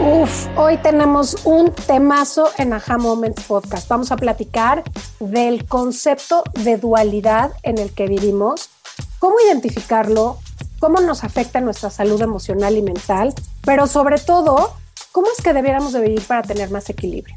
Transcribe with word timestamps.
Uf, 0.00 0.48
hoy 0.56 0.78
tenemos 0.78 1.36
un 1.44 1.72
temazo 1.72 2.50
en 2.58 2.72
Aha 2.72 2.98
Moments 2.98 3.44
Podcast. 3.44 3.86
Vamos 3.88 4.10
a 4.10 4.16
platicar 4.16 4.82
del 5.20 5.64
concepto 5.66 6.42
de 6.64 6.76
dualidad 6.76 7.52
en 7.62 7.78
el 7.78 7.92
que 7.94 8.08
vivimos, 8.08 8.70
cómo 9.20 9.36
identificarlo, 9.46 10.38
cómo 10.80 11.00
nos 11.00 11.22
afecta 11.22 11.60
nuestra 11.60 11.90
salud 11.90 12.20
emocional 12.20 12.76
y 12.76 12.82
mental, 12.82 13.32
pero 13.64 13.86
sobre 13.86 14.18
todo, 14.18 14.72
cómo 15.12 15.28
es 15.36 15.44
que 15.44 15.52
debiéramos 15.52 15.92
de 15.92 16.00
vivir 16.00 16.22
para 16.22 16.42
tener 16.42 16.70
más 16.70 16.90
equilibrio. 16.90 17.36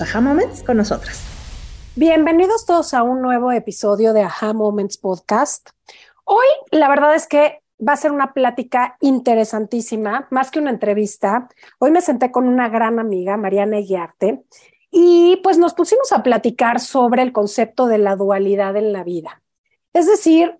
Ajá 0.01 0.19
Moments 0.19 0.63
con 0.63 0.77
nosotras. 0.77 1.21
Bienvenidos 1.95 2.65
todos 2.65 2.95
a 2.95 3.03
un 3.03 3.21
nuevo 3.21 3.51
episodio 3.51 4.13
de 4.13 4.21
Aha 4.23 4.51
Moments 4.53 4.97
Podcast. 4.97 5.69
Hoy, 6.23 6.45
la 6.71 6.89
verdad 6.89 7.13
es 7.13 7.27
que 7.27 7.61
va 7.87 7.93
a 7.93 7.97
ser 7.97 8.11
una 8.11 8.33
plática 8.33 8.97
interesantísima, 8.99 10.27
más 10.31 10.49
que 10.49 10.59
una 10.59 10.71
entrevista. 10.71 11.49
Hoy 11.77 11.91
me 11.91 12.01
senté 12.01 12.31
con 12.31 12.47
una 12.47 12.67
gran 12.67 12.97
amiga, 12.97 13.37
Mariana 13.37 13.77
Eguiarte, 13.77 14.43
y 14.89 15.39
pues 15.43 15.59
nos 15.59 15.75
pusimos 15.75 16.11
a 16.11 16.23
platicar 16.23 16.79
sobre 16.79 17.21
el 17.21 17.31
concepto 17.31 17.85
de 17.85 17.99
la 17.99 18.15
dualidad 18.15 18.75
en 18.77 18.93
la 18.93 19.03
vida. 19.03 19.43
Es 19.93 20.07
decir, 20.07 20.57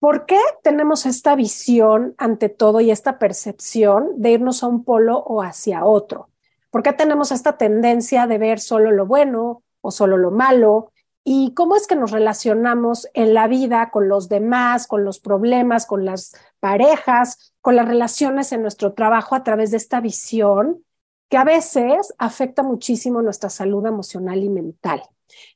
¿por 0.00 0.26
qué 0.26 0.40
tenemos 0.64 1.06
esta 1.06 1.36
visión 1.36 2.14
ante 2.18 2.48
todo 2.48 2.80
y 2.80 2.90
esta 2.90 3.20
percepción 3.20 4.14
de 4.16 4.32
irnos 4.32 4.64
a 4.64 4.66
un 4.66 4.82
polo 4.82 5.18
o 5.18 5.42
hacia 5.42 5.84
otro? 5.84 6.30
¿Por 6.70 6.82
qué 6.82 6.92
tenemos 6.92 7.32
esta 7.32 7.56
tendencia 7.56 8.26
de 8.26 8.38
ver 8.38 8.60
solo 8.60 8.92
lo 8.92 9.06
bueno 9.06 9.62
o 9.80 9.90
solo 9.90 10.16
lo 10.16 10.30
malo? 10.30 10.92
y 11.22 11.52
cómo 11.54 11.76
es 11.76 11.86
que 11.86 11.96
nos 11.96 12.10
relacionamos 12.10 13.08
en 13.14 13.34
la 13.34 13.46
vida 13.46 13.90
con 13.90 14.08
los 14.08 14.28
demás, 14.28 14.86
con 14.86 15.04
los 15.04 15.20
problemas, 15.20 15.86
con 15.86 16.04
las 16.04 16.34
parejas, 16.60 17.52
con 17.60 17.76
las 17.76 17.86
relaciones 17.86 18.52
en 18.52 18.62
nuestro 18.62 18.94
trabajo 18.94 19.34
a 19.34 19.44
través 19.44 19.70
de 19.70 19.76
esta 19.76 20.00
visión 20.00 20.84
que 21.28 21.36
a 21.36 21.44
veces 21.44 22.12
afecta 22.18 22.62
muchísimo 22.62 23.22
nuestra 23.22 23.50
salud 23.50 23.86
emocional 23.86 24.42
y 24.42 24.48
mental. 24.48 25.02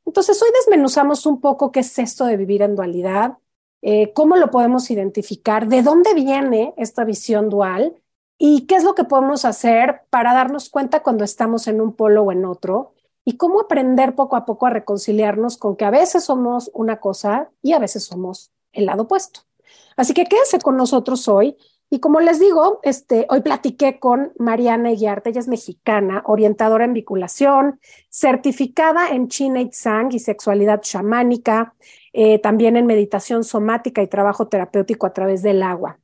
Entonces, 0.04 0.40
hoy 0.40 0.50
desmenuzamos 0.60 1.26
un 1.26 1.40
poco 1.40 1.72
qué 1.72 1.80
es 1.80 1.98
esto 1.98 2.26
de 2.26 2.36
vivir 2.36 2.62
en 2.62 2.76
dualidad, 2.76 3.38
eh, 3.82 4.12
cómo 4.12 4.36
lo 4.36 4.50
podemos 4.50 4.90
identificar, 4.90 5.66
de 5.66 5.82
dónde 5.82 6.14
viene 6.14 6.74
esta 6.76 7.04
visión 7.04 7.48
dual 7.48 7.96
y 8.38 8.66
qué 8.66 8.76
es 8.76 8.84
lo 8.84 8.94
que 8.94 9.04
podemos 9.04 9.44
hacer 9.44 10.02
para 10.10 10.34
darnos 10.34 10.70
cuenta 10.70 11.02
cuando 11.02 11.24
estamos 11.24 11.66
en 11.68 11.80
un 11.80 11.94
polo 11.94 12.22
o 12.22 12.32
en 12.32 12.44
otro 12.44 12.94
y 13.24 13.36
cómo 13.36 13.60
aprender 13.60 14.14
poco 14.14 14.36
a 14.36 14.44
poco 14.44 14.66
a 14.66 14.70
reconciliarnos 14.70 15.56
con 15.56 15.76
que 15.76 15.84
a 15.84 15.90
veces 15.90 16.24
somos 16.24 16.70
una 16.74 17.00
cosa 17.00 17.50
y 17.62 17.72
a 17.72 17.78
veces 17.78 18.04
somos 18.04 18.52
el 18.72 18.86
lado 18.86 19.04
opuesto. 19.04 19.40
Así 19.96 20.12
que 20.12 20.26
quédense 20.26 20.58
con 20.58 20.76
nosotros 20.76 21.28
hoy. 21.28 21.56
Y 21.90 22.00
como 22.00 22.18
les 22.20 22.40
digo, 22.40 22.80
este, 22.82 23.26
hoy 23.30 23.40
platiqué 23.40 24.00
con 24.00 24.32
Mariana 24.36 24.90
Eguiarte, 24.90 25.30
ella 25.30 25.40
es 25.40 25.48
mexicana, 25.48 26.22
orientadora 26.26 26.84
en 26.84 26.92
vinculación, 26.92 27.78
certificada 28.10 29.10
en 29.10 29.28
Chin 29.28 29.70
Sang 29.72 30.12
y 30.12 30.18
sexualidad 30.18 30.80
chamánica, 30.80 31.74
eh, 32.12 32.40
también 32.40 32.76
en 32.76 32.86
meditación 32.86 33.44
somática 33.44 34.02
y 34.02 34.08
trabajo 34.08 34.48
terapéutico 34.48 35.06
a 35.06 35.12
través 35.12 35.42
del 35.42 35.62
agua. 35.62 36.00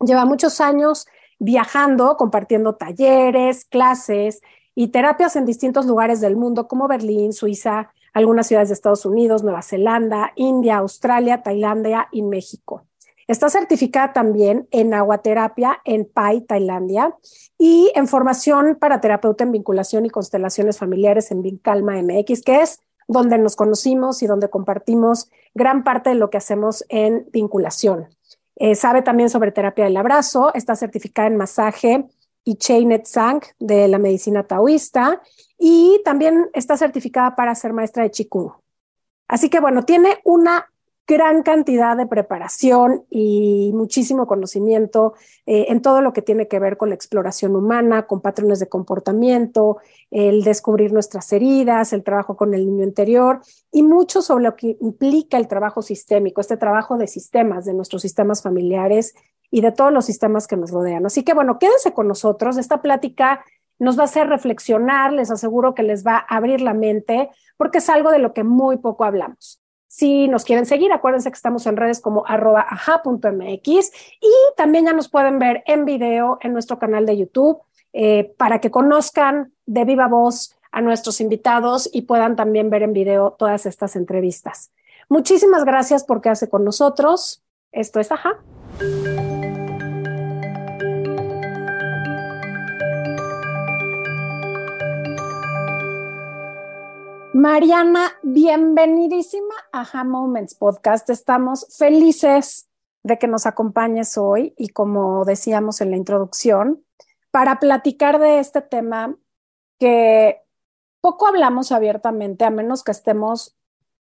Lleva 0.00 0.24
muchos 0.24 0.60
años 0.60 1.06
viajando, 1.42 2.16
compartiendo 2.16 2.76
talleres, 2.76 3.64
clases 3.64 4.40
y 4.76 4.88
terapias 4.88 5.34
en 5.34 5.44
distintos 5.44 5.86
lugares 5.86 6.20
del 6.20 6.36
mundo 6.36 6.68
como 6.68 6.86
Berlín, 6.86 7.32
Suiza, 7.32 7.90
algunas 8.14 8.46
ciudades 8.46 8.68
de 8.68 8.74
Estados 8.74 9.04
Unidos, 9.04 9.42
Nueva 9.42 9.62
Zelanda, 9.62 10.32
India, 10.36 10.76
Australia, 10.76 11.42
Tailandia 11.42 12.06
y 12.12 12.22
México. 12.22 12.84
Está 13.26 13.48
certificada 13.48 14.12
también 14.12 14.68
en 14.70 14.94
aguaterapia 14.94 15.80
en 15.84 16.04
Pai, 16.04 16.42
Tailandia, 16.42 17.16
y 17.58 17.90
en 17.96 18.06
formación 18.06 18.76
para 18.76 19.00
terapeuta 19.00 19.42
en 19.42 19.50
vinculación 19.50 20.06
y 20.06 20.10
constelaciones 20.10 20.78
familiares 20.78 21.32
en 21.32 21.42
Vincalma 21.42 22.00
MX, 22.00 22.42
que 22.42 22.60
es 22.62 22.80
donde 23.08 23.36
nos 23.38 23.56
conocimos 23.56 24.22
y 24.22 24.28
donde 24.28 24.48
compartimos 24.48 25.28
gran 25.54 25.82
parte 25.82 26.10
de 26.10 26.16
lo 26.16 26.30
que 26.30 26.38
hacemos 26.38 26.84
en 26.88 27.26
vinculación. 27.32 28.06
Eh, 28.56 28.74
sabe 28.74 29.02
también 29.02 29.30
sobre 29.30 29.52
terapia 29.52 29.84
del 29.84 29.96
abrazo, 29.96 30.52
está 30.54 30.76
certificada 30.76 31.28
en 31.28 31.36
masaje 31.36 32.04
y 32.44 32.56
Chainet 32.56 33.06
Sang 33.06 33.40
de 33.58 33.88
la 33.88 33.98
medicina 33.98 34.44
taoísta 34.44 35.20
y 35.58 36.00
también 36.04 36.50
está 36.52 36.76
certificada 36.76 37.34
para 37.36 37.54
ser 37.54 37.72
maestra 37.72 38.02
de 38.02 38.10
Qigong. 38.10 38.52
Así 39.28 39.48
que 39.48 39.60
bueno, 39.60 39.84
tiene 39.84 40.18
una 40.24 40.71
gran 41.06 41.42
cantidad 41.42 41.96
de 41.96 42.06
preparación 42.06 43.04
y 43.10 43.72
muchísimo 43.74 44.26
conocimiento 44.26 45.14
eh, 45.46 45.66
en 45.68 45.82
todo 45.82 46.00
lo 46.00 46.12
que 46.12 46.22
tiene 46.22 46.48
que 46.48 46.58
ver 46.58 46.76
con 46.76 46.90
la 46.90 46.94
exploración 46.94 47.56
humana, 47.56 48.06
con 48.06 48.20
patrones 48.20 48.60
de 48.60 48.68
comportamiento, 48.68 49.78
el 50.10 50.44
descubrir 50.44 50.92
nuestras 50.92 51.32
heridas, 51.32 51.92
el 51.92 52.04
trabajo 52.04 52.36
con 52.36 52.54
el 52.54 52.66
niño 52.66 52.84
interior 52.84 53.40
y 53.70 53.82
mucho 53.82 54.22
sobre 54.22 54.44
lo 54.44 54.56
que 54.56 54.76
implica 54.80 55.38
el 55.38 55.48
trabajo 55.48 55.82
sistémico, 55.82 56.40
este 56.40 56.56
trabajo 56.56 56.96
de 56.96 57.06
sistemas, 57.06 57.64
de 57.64 57.74
nuestros 57.74 58.02
sistemas 58.02 58.42
familiares 58.42 59.14
y 59.50 59.60
de 59.60 59.72
todos 59.72 59.92
los 59.92 60.04
sistemas 60.04 60.46
que 60.46 60.56
nos 60.56 60.70
rodean. 60.70 61.04
Así 61.06 61.24
que 61.24 61.34
bueno, 61.34 61.58
quédense 61.58 61.92
con 61.92 62.08
nosotros. 62.08 62.56
Esta 62.56 62.80
plática 62.80 63.44
nos 63.78 63.98
va 63.98 64.02
a 64.02 64.04
hacer 64.04 64.28
reflexionar, 64.28 65.12
les 65.12 65.30
aseguro 65.30 65.74
que 65.74 65.82
les 65.82 66.06
va 66.06 66.16
a 66.16 66.36
abrir 66.36 66.60
la 66.60 66.74
mente, 66.74 67.30
porque 67.56 67.78
es 67.78 67.88
algo 67.88 68.10
de 68.10 68.20
lo 68.20 68.32
que 68.32 68.44
muy 68.44 68.78
poco 68.78 69.04
hablamos. 69.04 69.61
Si 69.92 70.26
nos 70.26 70.46
quieren 70.46 70.64
seguir, 70.64 70.90
acuérdense 70.90 71.30
que 71.30 71.36
estamos 71.36 71.66
en 71.66 71.76
redes 71.76 72.00
como 72.00 72.24
arroba 72.26 72.64
aja.mx 72.66 73.92
y 74.22 74.32
también 74.56 74.86
ya 74.86 74.94
nos 74.94 75.10
pueden 75.10 75.38
ver 75.38 75.62
en 75.66 75.84
video 75.84 76.38
en 76.40 76.54
nuestro 76.54 76.78
canal 76.78 77.04
de 77.04 77.18
YouTube 77.18 77.60
eh, 77.92 78.32
para 78.38 78.58
que 78.58 78.70
conozcan 78.70 79.52
de 79.66 79.84
viva 79.84 80.08
voz 80.08 80.56
a 80.70 80.80
nuestros 80.80 81.20
invitados 81.20 81.90
y 81.92 82.02
puedan 82.02 82.36
también 82.36 82.70
ver 82.70 82.84
en 82.84 82.94
video 82.94 83.32
todas 83.32 83.66
estas 83.66 83.94
entrevistas. 83.94 84.72
Muchísimas 85.10 85.66
gracias 85.66 86.04
por 86.04 86.22
quedarse 86.22 86.48
con 86.48 86.64
nosotros. 86.64 87.44
Esto 87.70 88.00
es 88.00 88.10
Aja. 88.10 88.38
Mariana, 97.42 98.12
bienvenidísima 98.22 99.56
a 99.72 99.80
Ha 99.80 100.04
Moments 100.04 100.54
Podcast. 100.54 101.10
Estamos 101.10 101.66
felices 101.76 102.68
de 103.02 103.18
que 103.18 103.26
nos 103.26 103.46
acompañes 103.46 104.16
hoy 104.16 104.54
y 104.56 104.68
como 104.68 105.24
decíamos 105.24 105.80
en 105.80 105.90
la 105.90 105.96
introducción, 105.96 106.84
para 107.32 107.58
platicar 107.58 108.20
de 108.20 108.38
este 108.38 108.62
tema 108.62 109.16
que 109.80 110.40
poco 111.00 111.26
hablamos 111.26 111.72
abiertamente, 111.72 112.44
a 112.44 112.50
menos 112.50 112.84
que 112.84 112.92
estemos 112.92 113.56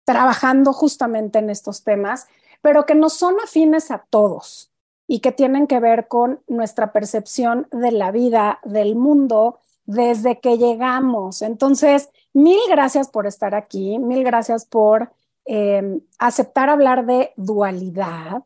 trabajando 0.05 0.73
justamente 0.73 1.39
en 1.39 1.49
estos 1.49 1.85
temas, 1.85 2.27
pero 2.61 2.87
que 2.87 2.97
no 2.97 3.09
son 3.09 3.37
afines 3.39 3.93
a 3.93 4.05
todos 4.11 4.73
y 5.07 5.21
que 5.21 5.31
tienen 5.31 5.69
que 5.69 5.79
ver 5.79 6.09
con 6.09 6.43
nuestra 6.49 6.91
percepción 6.91 7.69
de 7.71 7.93
la 7.93 8.11
vida, 8.11 8.59
del 8.65 8.97
mundo, 8.97 9.61
desde 9.85 10.41
que 10.41 10.59
llegamos. 10.59 11.43
Entonces, 11.43 12.11
mil 12.33 12.61
gracias 12.69 13.09
por 13.09 13.27
estar 13.27 13.55
aquí, 13.55 13.99
mil 13.99 14.25
gracias 14.25 14.65
por 14.65 15.11
em, 15.45 16.01
aceptar 16.19 16.71
hablar 16.71 17.07
de 17.07 17.33
dualidad. 17.37 18.43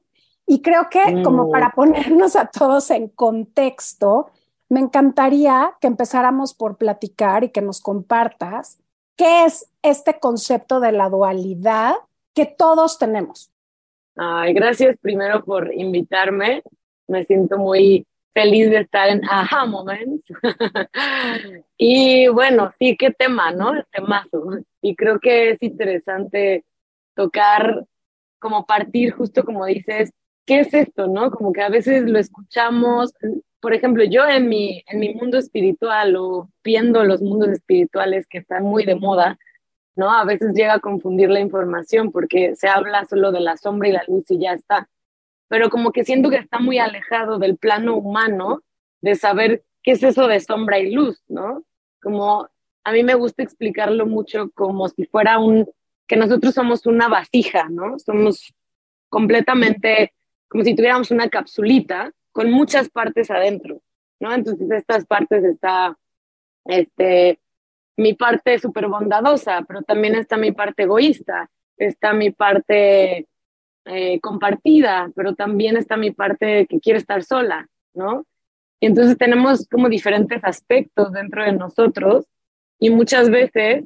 Y 0.46 0.62
creo 0.62 0.88
que 0.88 1.22
como 1.24 1.50
para 1.50 1.70
ponernos 1.70 2.36
a 2.36 2.46
todos 2.46 2.90
en 2.90 3.08
contexto, 3.08 4.30
me 4.68 4.80
encantaría 4.80 5.74
que 5.80 5.86
empezáramos 5.86 6.54
por 6.54 6.76
platicar 6.76 7.44
y 7.44 7.50
que 7.50 7.62
nos 7.62 7.80
compartas 7.80 8.78
qué 9.16 9.44
es 9.44 9.70
este 9.82 10.18
concepto 10.18 10.80
de 10.80 10.92
la 10.92 11.08
dualidad 11.08 11.94
que 12.34 12.46
todos 12.46 12.98
tenemos. 12.98 13.50
Ay, 14.16 14.52
gracias 14.54 14.96
primero 15.00 15.44
por 15.44 15.72
invitarme. 15.72 16.62
Me 17.08 17.24
siento 17.24 17.58
muy 17.58 18.06
feliz 18.36 18.68
de 18.68 18.80
estar 18.80 19.08
en 19.08 19.22
Aha 19.24 19.64
Moments. 19.64 20.22
y 21.78 22.28
bueno, 22.28 22.70
sí, 22.78 22.94
qué 22.94 23.10
tema, 23.10 23.50
¿no? 23.50 23.72
Temazo. 23.90 24.58
Y 24.82 24.94
creo 24.94 25.18
que 25.18 25.52
es 25.52 25.62
interesante 25.62 26.62
tocar, 27.14 27.86
como 28.38 28.66
partir, 28.66 29.12
justo 29.12 29.42
como 29.42 29.64
dices, 29.64 30.12
¿qué 30.44 30.60
es 30.60 30.74
esto, 30.74 31.06
no? 31.06 31.30
Como 31.30 31.50
que 31.54 31.62
a 31.62 31.70
veces 31.70 32.02
lo 32.02 32.18
escuchamos, 32.18 33.14
por 33.58 33.72
ejemplo, 33.72 34.04
yo 34.04 34.28
en 34.28 34.50
mi, 34.50 34.84
en 34.86 35.00
mi 35.00 35.14
mundo 35.14 35.38
espiritual 35.38 36.14
o 36.16 36.50
viendo 36.62 37.04
los 37.04 37.22
mundos 37.22 37.48
espirituales 37.48 38.26
que 38.26 38.38
están 38.38 38.64
muy 38.64 38.84
de 38.84 38.96
moda, 38.96 39.38
¿no? 39.94 40.12
A 40.12 40.26
veces 40.26 40.52
llega 40.52 40.74
a 40.74 40.80
confundir 40.80 41.30
la 41.30 41.40
información 41.40 42.12
porque 42.12 42.54
se 42.54 42.68
habla 42.68 43.06
solo 43.06 43.32
de 43.32 43.40
la 43.40 43.56
sombra 43.56 43.88
y 43.88 43.92
la 43.92 44.04
luz 44.06 44.30
y 44.30 44.38
ya 44.38 44.52
está. 44.52 44.90
Pero 45.48 45.70
como 45.70 45.92
que 45.92 46.04
siento 46.04 46.30
que 46.30 46.36
está 46.36 46.58
muy 46.58 46.78
alejado 46.78 47.38
del 47.38 47.56
plano 47.56 47.96
humano 47.96 48.62
de 49.00 49.14
saber 49.14 49.64
qué 49.82 49.92
es 49.92 50.02
eso 50.02 50.26
de 50.26 50.40
sombra 50.40 50.78
y 50.78 50.90
luz, 50.90 51.22
¿no? 51.28 51.64
Como 52.02 52.48
a 52.84 52.92
mí 52.92 53.02
me 53.02 53.14
gusta 53.14 53.42
explicarlo 53.42 54.06
mucho 54.06 54.50
como 54.54 54.88
si 54.88 55.06
fuera 55.06 55.38
un, 55.38 55.68
que 56.06 56.16
nosotros 56.16 56.54
somos 56.54 56.86
una 56.86 57.08
vasija, 57.08 57.68
¿no? 57.68 57.98
Somos 57.98 58.52
completamente 59.08 60.12
como 60.48 60.64
si 60.64 60.74
tuviéramos 60.74 61.10
una 61.10 61.28
capsulita 61.28 62.12
con 62.32 62.50
muchas 62.50 62.88
partes 62.88 63.30
adentro, 63.30 63.80
¿no? 64.20 64.32
Entonces, 64.32 64.70
estas 64.70 65.06
partes 65.06 65.44
está, 65.44 65.98
este, 66.64 67.40
mi 67.96 68.14
parte 68.14 68.58
súper 68.58 68.88
bondadosa, 68.88 69.64
pero 69.66 69.82
también 69.82 70.14
está 70.14 70.36
mi 70.36 70.52
parte 70.52 70.84
egoísta, 70.84 71.50
está 71.76 72.12
mi 72.12 72.30
parte 72.30 73.26
eh, 73.86 74.20
compartida, 74.20 75.10
pero 75.14 75.34
también 75.34 75.76
está 75.76 75.96
mi 75.96 76.10
parte 76.10 76.66
que 76.66 76.80
quiere 76.80 76.98
estar 76.98 77.22
sola, 77.22 77.68
¿no? 77.94 78.26
Y 78.80 78.86
entonces 78.86 79.16
tenemos 79.16 79.66
como 79.68 79.88
diferentes 79.88 80.42
aspectos 80.44 81.12
dentro 81.12 81.44
de 81.44 81.52
nosotros 81.52 82.26
y 82.78 82.90
muchas 82.90 83.30
veces 83.30 83.84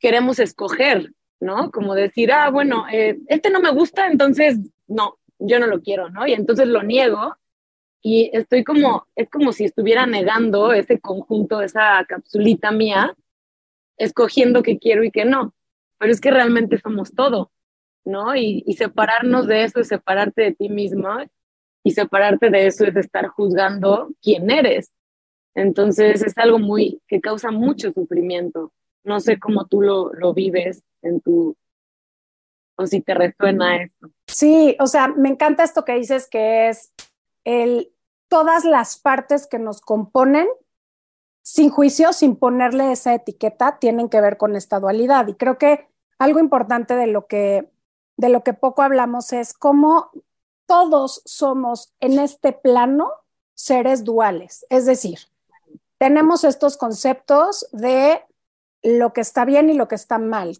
queremos 0.00 0.38
escoger, 0.38 1.12
¿no? 1.40 1.70
Como 1.70 1.94
decir, 1.94 2.32
ah, 2.32 2.50
bueno, 2.50 2.86
eh, 2.92 3.18
este 3.28 3.50
no 3.50 3.60
me 3.60 3.70
gusta, 3.70 4.06
entonces 4.08 4.58
no, 4.86 5.18
yo 5.38 5.58
no 5.58 5.66
lo 5.66 5.80
quiero, 5.82 6.10
¿no? 6.10 6.26
Y 6.26 6.32
entonces 6.32 6.66
lo 6.66 6.82
niego 6.82 7.36
y 8.02 8.30
estoy 8.32 8.64
como, 8.64 9.06
es 9.16 9.28
como 9.30 9.52
si 9.52 9.64
estuviera 9.64 10.06
negando 10.06 10.72
ese 10.72 11.00
conjunto, 11.00 11.62
esa 11.62 12.04
capsulita 12.06 12.70
mía, 12.70 13.16
escogiendo 13.96 14.62
qué 14.62 14.78
quiero 14.78 15.04
y 15.04 15.10
qué 15.10 15.24
no. 15.24 15.54
Pero 15.98 16.12
es 16.12 16.20
que 16.20 16.30
realmente 16.30 16.78
somos 16.78 17.12
todo, 17.12 17.50
¿no? 18.08 18.34
Y, 18.34 18.64
separarnos 18.76 19.46
de 19.46 19.64
eso 19.64 19.80
es 19.80 19.88
separarte 19.88 20.42
de 20.42 20.54
ti 20.54 20.68
mismo 20.68 21.08
y 21.84 21.90
separarte 21.92 22.50
de 22.50 22.66
eso 22.66 22.84
es 22.84 22.96
estar 22.96 23.28
juzgando 23.28 24.08
quién 24.22 24.50
eres. 24.50 24.92
Entonces 25.54 26.22
es 26.22 26.36
algo 26.38 26.58
muy 26.58 27.00
que 27.06 27.20
causa 27.20 27.50
mucho 27.50 27.92
sufrimiento. 27.92 28.72
No 29.04 29.20
sé 29.20 29.38
cómo 29.38 29.66
tú 29.66 29.82
lo, 29.82 30.12
lo 30.14 30.32
vives 30.32 30.84
en 31.02 31.20
tu, 31.20 31.56
o 32.76 32.86
si 32.86 33.00
te 33.00 33.14
resuena 33.14 33.82
esto. 33.82 34.08
Sí, 34.26 34.76
o 34.80 34.86
sea, 34.86 35.08
me 35.08 35.28
encanta 35.28 35.62
esto 35.62 35.84
que 35.84 35.94
dices 35.94 36.28
que 36.30 36.68
es 36.68 36.92
el, 37.44 37.92
todas 38.28 38.64
las 38.64 38.98
partes 38.98 39.46
que 39.46 39.58
nos 39.58 39.80
componen, 39.80 40.46
sin 41.42 41.70
juicio, 41.70 42.12
sin 42.12 42.36
ponerle 42.36 42.92
esa 42.92 43.14
etiqueta, 43.14 43.78
tienen 43.78 44.08
que 44.08 44.20
ver 44.20 44.36
con 44.36 44.56
esta 44.56 44.80
dualidad. 44.80 45.28
Y 45.28 45.34
creo 45.34 45.58
que 45.58 45.88
algo 46.18 46.40
importante 46.40 46.94
de 46.94 47.06
lo 47.06 47.26
que, 47.26 47.68
de 48.18 48.28
lo 48.28 48.42
que 48.42 48.52
poco 48.52 48.82
hablamos 48.82 49.32
es 49.32 49.54
cómo 49.54 50.10
todos 50.66 51.22
somos 51.24 51.94
en 52.00 52.18
este 52.18 52.52
plano 52.52 53.10
seres 53.54 54.04
duales. 54.04 54.66
Es 54.68 54.84
decir, 54.84 55.20
tenemos 55.98 56.44
estos 56.44 56.76
conceptos 56.76 57.66
de 57.72 58.20
lo 58.82 59.12
que 59.12 59.20
está 59.20 59.44
bien 59.44 59.70
y 59.70 59.74
lo 59.74 59.88
que 59.88 59.94
está 59.94 60.18
mal. 60.18 60.58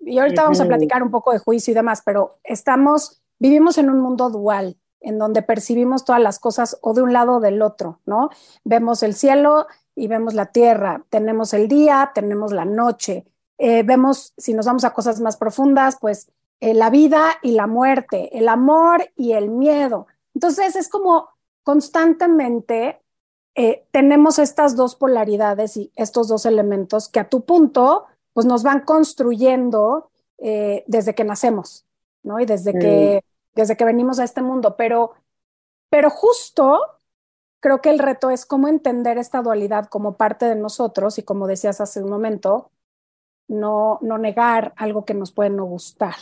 Y 0.00 0.18
ahorita 0.18 0.44
vamos 0.44 0.60
a 0.60 0.66
platicar 0.66 1.02
un 1.02 1.10
poco 1.10 1.32
de 1.32 1.38
juicio 1.38 1.72
y 1.72 1.74
demás, 1.74 2.02
pero 2.04 2.38
estamos, 2.44 3.20
vivimos 3.38 3.78
en 3.78 3.90
un 3.90 4.00
mundo 4.00 4.30
dual 4.30 4.76
en 5.00 5.18
donde 5.18 5.42
percibimos 5.42 6.04
todas 6.04 6.20
las 6.20 6.38
cosas 6.38 6.78
o 6.82 6.92
de 6.92 7.02
un 7.02 7.12
lado 7.12 7.36
o 7.36 7.40
del 7.40 7.62
otro, 7.62 8.00
¿no? 8.04 8.30
Vemos 8.64 9.02
el 9.02 9.14
cielo 9.14 9.66
y 9.94 10.08
vemos 10.08 10.34
la 10.34 10.46
tierra, 10.46 11.04
tenemos 11.08 11.54
el 11.54 11.68
día, 11.68 12.10
tenemos 12.14 12.52
la 12.52 12.64
noche, 12.64 13.26
eh, 13.58 13.82
vemos, 13.82 14.34
si 14.36 14.54
nos 14.54 14.66
vamos 14.66 14.84
a 14.84 14.92
cosas 14.92 15.20
más 15.20 15.36
profundas, 15.36 15.98
pues 16.00 16.30
eh, 16.60 16.74
la 16.74 16.90
vida 16.90 17.38
y 17.42 17.52
la 17.52 17.66
muerte, 17.66 18.36
el 18.36 18.48
amor 18.48 19.10
y 19.16 19.32
el 19.32 19.50
miedo. 19.50 20.06
Entonces 20.34 20.76
es 20.76 20.88
como 20.88 21.28
constantemente 21.62 23.00
eh, 23.54 23.86
tenemos 23.90 24.38
estas 24.38 24.76
dos 24.76 24.94
polaridades 24.94 25.76
y 25.76 25.92
estos 25.96 26.28
dos 26.28 26.46
elementos 26.46 27.08
que 27.08 27.20
a 27.20 27.28
tu 27.28 27.44
punto, 27.44 28.06
pues 28.32 28.46
nos 28.46 28.62
van 28.62 28.80
construyendo 28.80 30.10
desde 30.40 31.16
que 31.16 31.24
nacemos, 31.24 31.84
¿no? 32.22 32.38
Y 32.38 32.46
desde 32.46 32.72
que 32.78 33.24
desde 33.58 33.76
que 33.76 33.84
venimos 33.84 34.20
a 34.20 34.24
este 34.24 34.40
mundo, 34.40 34.76
pero, 34.76 35.14
pero 35.90 36.10
justo 36.10 36.80
creo 37.58 37.80
que 37.80 37.90
el 37.90 37.98
reto 37.98 38.30
es 38.30 38.46
cómo 38.46 38.68
entender 38.68 39.18
esta 39.18 39.42
dualidad 39.42 39.86
como 39.86 40.16
parte 40.16 40.46
de 40.46 40.54
nosotros 40.54 41.18
y 41.18 41.24
como 41.24 41.48
decías 41.48 41.80
hace 41.80 42.00
un 42.00 42.08
momento, 42.08 42.70
no, 43.48 43.98
no 44.00 44.16
negar 44.16 44.74
algo 44.76 45.04
que 45.04 45.14
nos 45.14 45.32
puede 45.32 45.50
no 45.50 45.64
gustar 45.64 46.14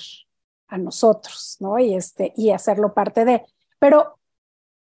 a 0.68 0.78
nosotros, 0.78 1.56
¿no? 1.60 1.78
Y, 1.78 1.94
este, 1.94 2.32
y 2.36 2.50
hacerlo 2.50 2.94
parte 2.94 3.24
de. 3.24 3.44
Pero, 3.78 4.18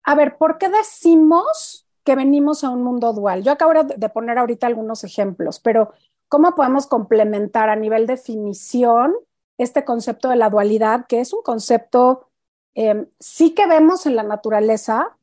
a 0.02 0.14
ver, 0.14 0.36
¿por 0.36 0.58
qué 0.58 0.68
decimos 0.68 1.86
que 2.04 2.14
venimos 2.14 2.64
a 2.64 2.70
un 2.70 2.82
mundo 2.82 3.12
dual? 3.12 3.42
Yo 3.42 3.52
acabo 3.52 3.72
de 3.84 4.08
poner 4.10 4.38
ahorita 4.38 4.66
algunos 4.66 5.04
ejemplos, 5.04 5.60
pero 5.60 5.92
¿cómo 6.28 6.54
podemos 6.54 6.86
complementar 6.86 7.68
a 7.70 7.76
nivel 7.76 8.06
definición 8.06 9.14
este 9.58 9.84
concepto 9.84 10.28
de 10.28 10.36
la 10.36 10.50
dualidad, 10.50 11.06
que 11.06 11.20
es 11.20 11.32
un 11.32 11.42
concepto 11.42 12.28
Em, 12.74 13.06
sí 13.20 13.54
que 13.54 13.66
vemos 13.66 14.04
en 14.06 14.16
la 14.16 14.24
naturaleza, 14.24 15.16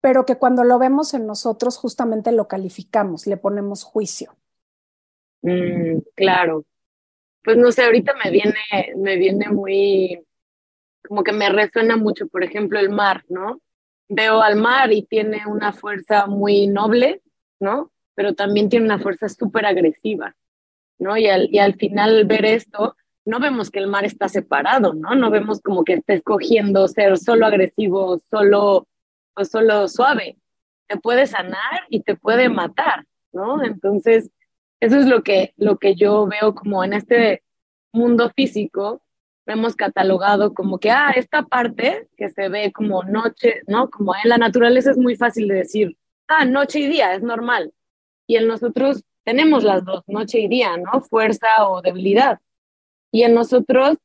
pero 0.00 0.24
que 0.24 0.36
cuando 0.36 0.62
lo 0.62 0.78
vemos 0.78 1.14
en 1.14 1.26
nosotros 1.26 1.76
justamente 1.78 2.30
lo 2.30 2.46
calificamos, 2.46 3.26
le 3.26 3.36
ponemos 3.36 3.82
juicio. 3.82 4.36
Mm, 5.42 5.98
claro. 6.14 6.64
Pues 7.46 7.58
no 7.58 7.70
sé, 7.70 7.84
ahorita 7.84 8.12
me 8.24 8.32
viene, 8.32 8.58
me 8.96 9.16
viene 9.16 9.48
muy, 9.50 10.20
como 11.06 11.22
que 11.22 11.30
me 11.30 11.48
resuena 11.48 11.96
mucho, 11.96 12.26
por 12.26 12.42
ejemplo, 12.42 12.80
el 12.80 12.90
mar, 12.90 13.24
¿no? 13.28 13.60
Veo 14.08 14.42
al 14.42 14.56
mar 14.56 14.92
y 14.92 15.04
tiene 15.04 15.46
una 15.46 15.72
fuerza 15.72 16.26
muy 16.26 16.66
noble, 16.66 17.22
¿no? 17.60 17.92
Pero 18.16 18.34
también 18.34 18.68
tiene 18.68 18.86
una 18.86 18.98
fuerza 18.98 19.28
súper 19.28 19.64
agresiva, 19.64 20.34
¿no? 20.98 21.16
Y 21.16 21.28
al, 21.28 21.48
y 21.52 21.60
al 21.60 21.76
final 21.76 22.24
ver 22.24 22.46
esto, 22.46 22.96
no 23.24 23.38
vemos 23.38 23.70
que 23.70 23.78
el 23.78 23.86
mar 23.86 24.04
está 24.04 24.28
separado, 24.28 24.92
¿no? 24.92 25.14
No 25.14 25.30
vemos 25.30 25.60
como 25.60 25.84
que 25.84 25.92
está 25.92 26.14
escogiendo 26.14 26.88
ser 26.88 27.16
solo 27.16 27.46
agresivo, 27.46 28.18
solo 28.28 28.88
o 29.36 29.44
solo 29.44 29.86
suave. 29.86 30.36
Te 30.88 30.96
puede 30.96 31.28
sanar 31.28 31.86
y 31.90 32.00
te 32.00 32.16
puede 32.16 32.48
matar, 32.48 33.06
¿no? 33.32 33.62
Entonces, 33.62 34.32
eso 34.80 34.98
es 34.98 35.06
lo 35.06 35.22
que, 35.22 35.54
lo 35.56 35.78
que 35.78 35.94
yo 35.94 36.26
veo 36.26 36.54
como 36.54 36.84
en 36.84 36.92
este 36.92 37.42
mundo 37.92 38.30
físico, 38.34 39.02
hemos 39.46 39.76
catalogado 39.76 40.54
como 40.54 40.78
que, 40.78 40.90
ah, 40.90 41.12
esta 41.14 41.42
parte 41.42 42.08
que 42.16 42.28
se 42.28 42.48
ve 42.48 42.72
como 42.72 43.02
noche, 43.04 43.62
¿no? 43.66 43.90
Como 43.90 44.14
en 44.14 44.28
la 44.28 44.38
naturaleza 44.38 44.90
es 44.90 44.98
muy 44.98 45.16
fácil 45.16 45.48
de 45.48 45.54
decir, 45.54 45.96
ah, 46.28 46.44
noche 46.44 46.80
y 46.80 46.88
día, 46.88 47.14
es 47.14 47.22
normal. 47.22 47.72
Y 48.26 48.36
en 48.36 48.48
nosotros 48.48 49.04
tenemos 49.24 49.64
las 49.64 49.84
dos, 49.84 50.02
noche 50.06 50.40
y 50.40 50.48
día, 50.48 50.76
¿no? 50.76 51.00
Fuerza 51.00 51.68
o 51.68 51.80
debilidad. 51.80 52.40
Y 53.12 53.22
en 53.22 53.34
nosotros, 53.34 53.98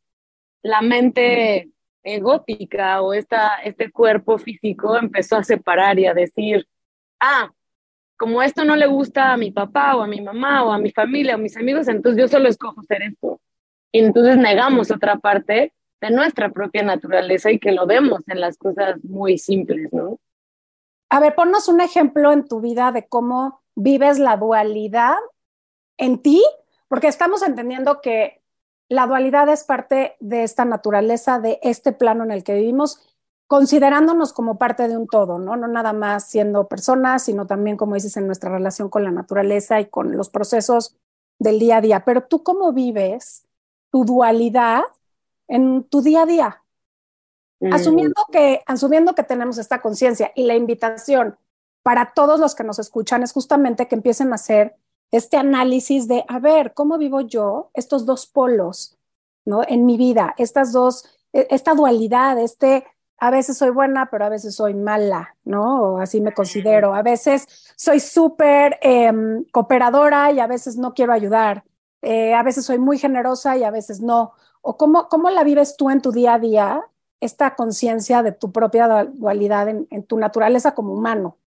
la 0.63 0.81
mente 0.81 1.71
egótica 2.03 3.01
o 3.01 3.13
esta, 3.13 3.55
este 3.63 3.91
cuerpo 3.91 4.37
físico 4.37 4.97
empezó 4.97 5.37
a 5.37 5.43
separar 5.43 5.99
y 5.99 6.05
a 6.05 6.13
decir, 6.13 6.67
ah, 7.19 7.51
como 8.21 8.43
esto 8.43 8.63
no 8.63 8.75
le 8.75 8.85
gusta 8.85 9.33
a 9.33 9.37
mi 9.37 9.49
papá 9.49 9.95
o 9.95 10.03
a 10.03 10.07
mi 10.07 10.21
mamá 10.21 10.63
o 10.63 10.71
a 10.71 10.77
mi 10.77 10.91
familia 10.91 11.33
o 11.33 11.39
a 11.39 11.41
mis 11.41 11.57
amigos, 11.57 11.87
entonces 11.87 12.21
yo 12.21 12.27
solo 12.27 12.49
escojo 12.49 12.83
ser 12.83 13.01
esto. 13.01 13.41
Y 13.91 13.97
entonces 13.97 14.37
negamos 14.37 14.91
otra 14.91 15.17
parte 15.17 15.73
de 15.99 16.11
nuestra 16.11 16.49
propia 16.49 16.83
naturaleza 16.83 17.49
y 17.49 17.57
que 17.57 17.71
lo 17.71 17.87
vemos 17.87 18.21
en 18.27 18.39
las 18.39 18.59
cosas 18.59 19.03
muy 19.03 19.39
simples, 19.39 19.91
¿no? 19.91 20.19
A 21.09 21.19
ver, 21.19 21.33
ponnos 21.33 21.67
un 21.67 21.81
ejemplo 21.81 22.31
en 22.31 22.47
tu 22.47 22.61
vida 22.61 22.91
de 22.91 23.07
cómo 23.07 23.63
vives 23.73 24.19
la 24.19 24.37
dualidad 24.37 25.17
en 25.97 26.21
ti, 26.21 26.43
porque 26.89 27.07
estamos 27.07 27.41
entendiendo 27.41 28.01
que 28.01 28.43
la 28.87 29.07
dualidad 29.07 29.49
es 29.49 29.63
parte 29.63 30.15
de 30.19 30.43
esta 30.43 30.63
naturaleza, 30.63 31.39
de 31.39 31.57
este 31.63 31.91
plano 31.91 32.23
en 32.23 32.29
el 32.29 32.43
que 32.43 32.53
vivimos, 32.53 33.10
considerándonos 33.51 34.31
como 34.31 34.57
parte 34.57 34.87
de 34.87 34.95
un 34.95 35.07
todo, 35.07 35.37
¿no? 35.37 35.57
No 35.57 35.67
nada 35.67 35.91
más 35.91 36.23
siendo 36.23 36.69
personas, 36.69 37.23
sino 37.23 37.47
también, 37.47 37.75
como 37.75 37.95
dices, 37.95 38.15
en 38.15 38.25
nuestra 38.25 38.49
relación 38.49 38.87
con 38.87 39.03
la 39.03 39.11
naturaleza 39.11 39.81
y 39.81 39.87
con 39.87 40.15
los 40.15 40.29
procesos 40.29 40.95
del 41.37 41.59
día 41.59 41.75
a 41.75 41.81
día. 41.81 42.05
Pero 42.05 42.23
tú 42.23 42.43
cómo 42.43 42.71
vives 42.71 43.45
tu 43.91 44.05
dualidad 44.05 44.83
en 45.49 45.83
tu 45.83 46.01
día 46.01 46.21
a 46.21 46.25
día? 46.25 46.63
Mm. 47.59 47.73
Asumiendo, 47.73 48.25
que, 48.31 48.63
asumiendo 48.67 49.15
que 49.15 49.23
tenemos 49.23 49.57
esta 49.57 49.81
conciencia 49.81 50.31
y 50.33 50.45
la 50.45 50.55
invitación 50.55 51.37
para 51.83 52.13
todos 52.13 52.39
los 52.39 52.55
que 52.55 52.63
nos 52.63 52.79
escuchan 52.79 53.21
es 53.21 53.33
justamente 53.33 53.89
que 53.89 53.95
empiecen 53.95 54.31
a 54.31 54.35
hacer 54.35 54.77
este 55.11 55.35
análisis 55.35 56.07
de, 56.07 56.23
a 56.29 56.39
ver, 56.39 56.73
¿cómo 56.73 56.97
vivo 56.97 57.19
yo 57.19 57.69
estos 57.73 58.05
dos 58.05 58.27
polos, 58.27 58.97
¿no? 59.43 59.61
En 59.67 59.85
mi 59.85 59.97
vida, 59.97 60.35
estas 60.37 60.71
dos, 60.71 61.03
e, 61.33 61.47
esta 61.49 61.73
dualidad, 61.73 62.39
este, 62.39 62.85
a 63.21 63.29
veces 63.29 63.55
soy 63.55 63.69
buena, 63.69 64.09
pero 64.09 64.25
a 64.25 64.29
veces 64.29 64.55
soy 64.55 64.73
mala, 64.73 65.35
¿no? 65.43 65.83
O 65.83 65.97
así 65.99 66.19
me 66.21 66.33
considero. 66.33 66.95
A 66.95 67.03
veces 67.03 67.47
soy 67.75 67.99
súper 67.99 68.79
em, 68.81 69.43
cooperadora 69.51 70.31
y 70.31 70.39
a 70.39 70.47
veces 70.47 70.75
no 70.75 70.95
quiero 70.95 71.13
ayudar. 71.13 71.63
Eh, 72.01 72.33
a 72.33 72.41
veces 72.41 72.65
soy 72.65 72.79
muy 72.79 72.97
generosa 72.97 73.55
y 73.57 73.63
a 73.63 73.69
veces 73.69 74.01
no. 74.01 74.33
¿O 74.61 74.75
cómo, 74.75 75.07
cómo 75.07 75.29
la 75.29 75.43
vives 75.43 75.77
tú 75.77 75.91
en 75.91 76.01
tu 76.01 76.11
día 76.11 76.33
a 76.33 76.39
día, 76.39 76.83
esta 77.19 77.53
conciencia 77.53 78.23
de 78.23 78.31
tu 78.31 78.51
propia 78.51 78.87
dualidad 79.13 79.69
en, 79.69 80.03
tu 80.07 80.17
naturaleza 80.17 80.73
como 80.73 80.91
humano? 80.91 81.37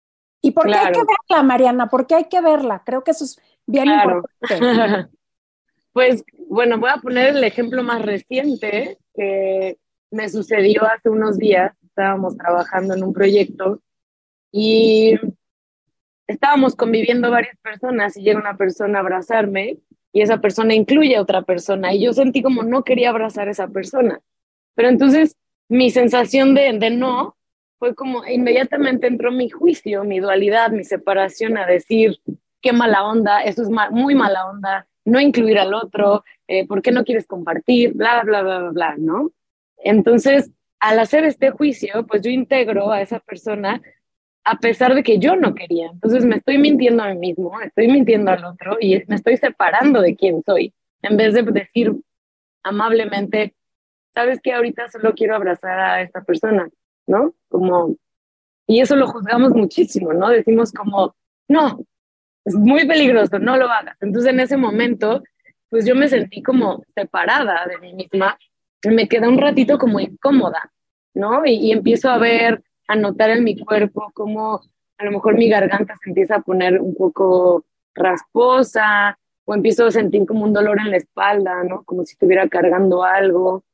¿Y 0.42 0.52
por 0.52 0.66
qué 0.66 0.74
hay 0.76 0.92
que 0.92 1.02
verla, 1.02 1.42
Mariana? 1.42 1.88
¿Por 1.88 2.06
qué 2.06 2.14
hay 2.14 2.24
que 2.26 2.40
verla? 2.40 2.84
Creo 2.86 3.02
que 3.02 3.10
eso 3.10 3.24
es 3.24 3.40
bien 3.66 3.88
importante. 3.88 4.28
pues 5.92 6.22
bueno, 6.48 6.78
voy 6.78 6.90
a 6.90 6.98
poner 6.98 7.34
el 7.34 7.42
ejemplo 7.42 7.82
más 7.82 8.00
reciente 8.00 8.96
que 9.12 9.76
me 10.14 10.28
sucedió 10.28 10.84
hace 10.84 11.10
unos 11.10 11.38
días. 11.38 11.72
Estábamos 11.82 12.36
trabajando 12.36 12.94
en 12.94 13.02
un 13.02 13.12
proyecto 13.12 13.82
y 14.52 15.14
estábamos 16.26 16.76
conviviendo 16.76 17.30
varias 17.30 17.56
personas 17.58 18.16
y 18.16 18.22
llega 18.22 18.38
una 18.38 18.56
persona 18.56 18.98
a 18.98 19.00
abrazarme 19.02 19.78
y 20.12 20.22
esa 20.22 20.40
persona 20.40 20.74
incluye 20.74 21.16
a 21.16 21.22
otra 21.22 21.42
persona 21.42 21.92
y 21.92 22.04
yo 22.04 22.12
sentí 22.12 22.42
como 22.42 22.62
no 22.62 22.84
quería 22.84 23.10
abrazar 23.10 23.48
a 23.48 23.50
esa 23.50 23.68
persona. 23.68 24.20
Pero 24.76 24.88
entonces 24.88 25.36
mi 25.68 25.90
sensación 25.90 26.54
de, 26.54 26.78
de 26.78 26.90
no 26.90 27.36
fue 27.78 27.94
como 27.94 28.24
inmediatamente 28.26 29.08
entró 29.08 29.32
mi 29.32 29.50
juicio, 29.50 30.04
mi 30.04 30.20
dualidad, 30.20 30.70
mi 30.70 30.84
separación 30.84 31.58
a 31.58 31.66
decir, 31.66 32.18
qué 32.62 32.72
mala 32.72 33.04
onda, 33.04 33.42
eso 33.42 33.62
es 33.62 33.68
muy 33.90 34.14
mala 34.14 34.48
onda, 34.48 34.86
no 35.04 35.20
incluir 35.20 35.58
al 35.58 35.74
otro, 35.74 36.24
eh, 36.46 36.66
¿por 36.66 36.80
qué 36.80 36.92
no 36.92 37.04
quieres 37.04 37.26
compartir? 37.26 37.92
Bla, 37.94 38.22
bla, 38.22 38.42
bla, 38.42 38.58
bla, 38.58 38.70
bla, 38.70 38.94
¿no? 38.96 39.32
Entonces, 39.84 40.50
al 40.80 40.98
hacer 40.98 41.24
este 41.24 41.50
juicio, 41.50 42.06
pues 42.06 42.22
yo 42.22 42.30
integro 42.30 42.90
a 42.90 43.00
esa 43.00 43.20
persona 43.20 43.80
a 44.44 44.58
pesar 44.58 44.94
de 44.94 45.02
que 45.02 45.18
yo 45.18 45.36
no 45.36 45.54
quería. 45.54 45.88
Entonces 45.90 46.24
me 46.24 46.36
estoy 46.36 46.58
mintiendo 46.58 47.02
a 47.02 47.14
mí 47.14 47.18
mismo, 47.18 47.58
estoy 47.60 47.88
mintiendo 47.88 48.30
al 48.30 48.44
otro 48.44 48.76
y 48.80 49.02
me 49.06 49.16
estoy 49.16 49.36
separando 49.36 50.00
de 50.02 50.16
quién 50.16 50.42
soy, 50.44 50.74
en 51.02 51.16
vez 51.16 51.34
de 51.34 51.42
decir 51.42 51.94
amablemente, 52.62 53.54
sabes 54.14 54.40
que 54.40 54.52
ahorita 54.52 54.88
solo 54.88 55.14
quiero 55.14 55.34
abrazar 55.34 55.78
a 55.78 56.02
esta 56.02 56.22
persona, 56.22 56.68
¿no? 57.06 57.34
Como, 57.48 57.96
y 58.66 58.80
eso 58.80 58.96
lo 58.96 59.06
juzgamos 59.06 59.52
muchísimo, 59.52 60.12
¿no? 60.12 60.28
Decimos 60.28 60.72
como, 60.72 61.14
no, 61.48 61.84
es 62.44 62.54
muy 62.54 62.86
peligroso, 62.86 63.38
no 63.38 63.56
lo 63.56 63.68
hagas. 63.68 63.96
Entonces 64.00 64.32
en 64.32 64.40
ese 64.40 64.56
momento, 64.56 65.22
pues 65.68 65.86
yo 65.86 65.94
me 65.94 66.08
sentí 66.08 66.42
como 66.42 66.82
separada 66.94 67.66
de 67.66 67.78
mí 67.78 67.94
misma, 67.94 68.38
me 68.90 69.08
quedé 69.08 69.28
un 69.28 69.38
ratito 69.38 69.78
como 69.78 70.00
incómoda, 70.00 70.72
¿no? 71.14 71.44
Y, 71.46 71.54
y 71.54 71.72
empiezo 71.72 72.10
a 72.10 72.18
ver 72.18 72.62
a 72.88 72.96
notar 72.96 73.30
en 73.30 73.44
mi 73.44 73.58
cuerpo 73.58 74.10
cómo 74.14 74.60
a 74.98 75.04
lo 75.04 75.10
mejor 75.10 75.36
mi 75.36 75.48
garganta 75.48 75.96
se 76.02 76.10
empieza 76.10 76.36
a 76.36 76.42
poner 76.42 76.80
un 76.80 76.94
poco 76.94 77.64
rasposa 77.94 79.18
o 79.44 79.54
empiezo 79.54 79.86
a 79.86 79.90
sentir 79.90 80.26
como 80.26 80.44
un 80.44 80.52
dolor 80.52 80.78
en 80.80 80.90
la 80.90 80.96
espalda, 80.96 81.64
¿no? 81.64 81.84
Como 81.84 82.04
si 82.04 82.12
estuviera 82.12 82.48
cargando 82.48 83.04
algo. 83.04 83.64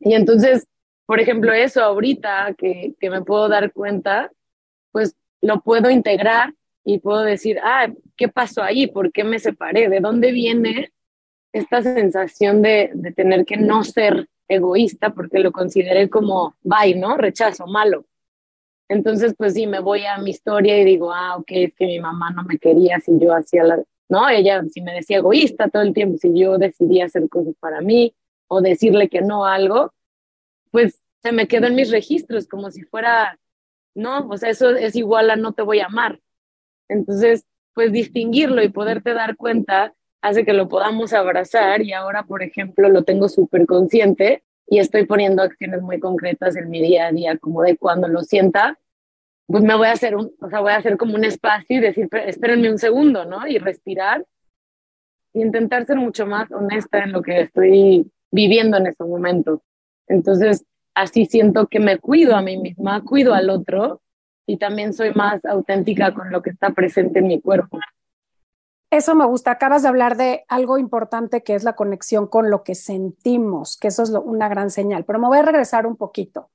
Y 0.00 0.14
entonces, 0.14 0.66
por 1.06 1.20
ejemplo, 1.20 1.52
eso 1.52 1.82
ahorita 1.82 2.54
que, 2.56 2.94
que 2.98 3.10
me 3.10 3.22
puedo 3.22 3.48
dar 3.48 3.72
cuenta, 3.72 4.30
pues 4.92 5.16
lo 5.40 5.60
puedo 5.60 5.90
integrar 5.90 6.54
y 6.84 6.98
puedo 6.98 7.22
decir, 7.22 7.58
ah, 7.62 7.88
¿qué 8.16 8.28
pasó 8.28 8.62
ahí? 8.62 8.86
¿Por 8.86 9.12
qué 9.12 9.24
me 9.24 9.38
separé? 9.38 9.88
¿De 9.88 10.00
dónde 10.00 10.32
viene 10.32 10.92
esta 11.58 11.82
sensación 11.82 12.62
de, 12.62 12.90
de 12.94 13.12
tener 13.12 13.44
que 13.44 13.56
no 13.56 13.84
ser 13.84 14.28
egoísta 14.48 15.10
porque 15.10 15.38
lo 15.38 15.52
consideré 15.52 16.08
como 16.08 16.56
bye, 16.62 16.94
¿no? 16.94 17.16
Rechazo, 17.16 17.66
malo. 17.66 18.06
Entonces, 18.88 19.34
pues 19.36 19.52
sí, 19.54 19.66
me 19.66 19.80
voy 19.80 20.06
a 20.06 20.16
mi 20.18 20.30
historia 20.30 20.80
y 20.80 20.84
digo, 20.84 21.12
ah, 21.12 21.36
ok, 21.36 21.48
es 21.50 21.74
que 21.74 21.86
mi 21.86 22.00
mamá 22.00 22.30
no 22.30 22.42
me 22.44 22.58
quería 22.58 22.98
si 23.00 23.18
yo 23.18 23.34
hacía 23.34 23.62
la, 23.64 23.82
¿no? 24.08 24.28
Ella 24.28 24.62
si 24.72 24.80
me 24.80 24.94
decía 24.94 25.18
egoísta 25.18 25.68
todo 25.68 25.82
el 25.82 25.92
tiempo, 25.92 26.16
si 26.18 26.32
yo 26.38 26.56
decidía 26.56 27.04
hacer 27.04 27.28
cosas 27.28 27.54
para 27.60 27.82
mí 27.82 28.14
o 28.48 28.62
decirle 28.62 29.10
que 29.10 29.20
no 29.20 29.44
algo, 29.44 29.92
pues 30.70 31.02
se 31.22 31.32
me 31.32 31.46
quedó 31.48 31.66
en 31.66 31.74
mis 31.74 31.90
registros 31.90 32.48
como 32.48 32.70
si 32.70 32.82
fuera, 32.82 33.38
no, 33.94 34.26
o 34.28 34.38
sea, 34.38 34.48
eso 34.50 34.70
es 34.70 34.96
igual 34.96 35.30
a 35.30 35.36
no 35.36 35.52
te 35.52 35.62
voy 35.62 35.80
a 35.80 35.86
amar. 35.86 36.20
Entonces, 36.88 37.44
pues 37.74 37.92
distinguirlo 37.92 38.62
y 38.62 38.70
poderte 38.70 39.12
dar 39.12 39.36
cuenta 39.36 39.94
hace 40.20 40.44
que 40.44 40.52
lo 40.52 40.68
podamos 40.68 41.12
abrazar 41.12 41.82
y 41.82 41.92
ahora, 41.92 42.24
por 42.24 42.42
ejemplo, 42.42 42.88
lo 42.88 43.04
tengo 43.04 43.28
súper 43.28 43.66
consciente 43.66 44.42
y 44.66 44.78
estoy 44.78 45.06
poniendo 45.06 45.42
acciones 45.42 45.82
muy 45.82 45.98
concretas 45.98 46.56
en 46.56 46.68
mi 46.70 46.82
día 46.82 47.06
a 47.06 47.12
día, 47.12 47.38
como 47.38 47.62
de 47.62 47.76
cuando 47.76 48.08
lo 48.08 48.22
sienta, 48.22 48.78
pues 49.46 49.62
me 49.62 49.74
voy 49.74 49.86
a 49.86 49.92
hacer 49.92 50.14
un, 50.14 50.30
o 50.40 50.50
sea, 50.50 50.60
voy 50.60 50.72
a 50.72 50.76
hacer 50.76 50.98
como 50.98 51.14
un 51.14 51.24
espacio 51.24 51.78
y 51.78 51.80
decir, 51.80 52.08
espérenme 52.26 52.70
un 52.70 52.78
segundo, 52.78 53.24
¿no? 53.24 53.46
Y 53.46 53.58
respirar 53.58 54.26
y 55.32 55.40
intentar 55.42 55.86
ser 55.86 55.96
mucho 55.96 56.26
más 56.26 56.50
honesta 56.52 57.02
en 57.02 57.12
lo 57.12 57.22
que 57.22 57.40
estoy 57.40 58.10
viviendo 58.30 58.76
en 58.76 58.88
ese 58.88 59.04
momento. 59.04 59.62
Entonces, 60.06 60.66
así 60.94 61.24
siento 61.24 61.66
que 61.66 61.80
me 61.80 61.98
cuido 61.98 62.36
a 62.36 62.42
mí 62.42 62.58
misma, 62.58 63.02
cuido 63.04 63.32
al 63.32 63.48
otro 63.48 64.02
y 64.46 64.58
también 64.58 64.92
soy 64.92 65.12
más 65.14 65.42
auténtica 65.44 66.12
con 66.12 66.30
lo 66.30 66.42
que 66.42 66.50
está 66.50 66.70
presente 66.70 67.20
en 67.20 67.28
mi 67.28 67.40
cuerpo. 67.40 67.78
Eso 68.90 69.14
me 69.14 69.26
gusta. 69.26 69.52
Acabas 69.52 69.82
de 69.82 69.88
hablar 69.88 70.16
de 70.16 70.44
algo 70.48 70.78
importante 70.78 71.42
que 71.42 71.54
es 71.54 71.62
la 71.62 71.76
conexión 71.76 72.26
con 72.26 72.50
lo 72.50 72.62
que 72.62 72.74
sentimos, 72.74 73.76
que 73.76 73.88
eso 73.88 74.02
es 74.02 74.10
una 74.10 74.48
gran 74.48 74.70
señal. 74.70 75.04
Pero 75.04 75.18
me 75.18 75.28
voy 75.28 75.38
a 75.38 75.42
regresar 75.42 75.86
un 75.86 75.96
poquito, 75.96 76.50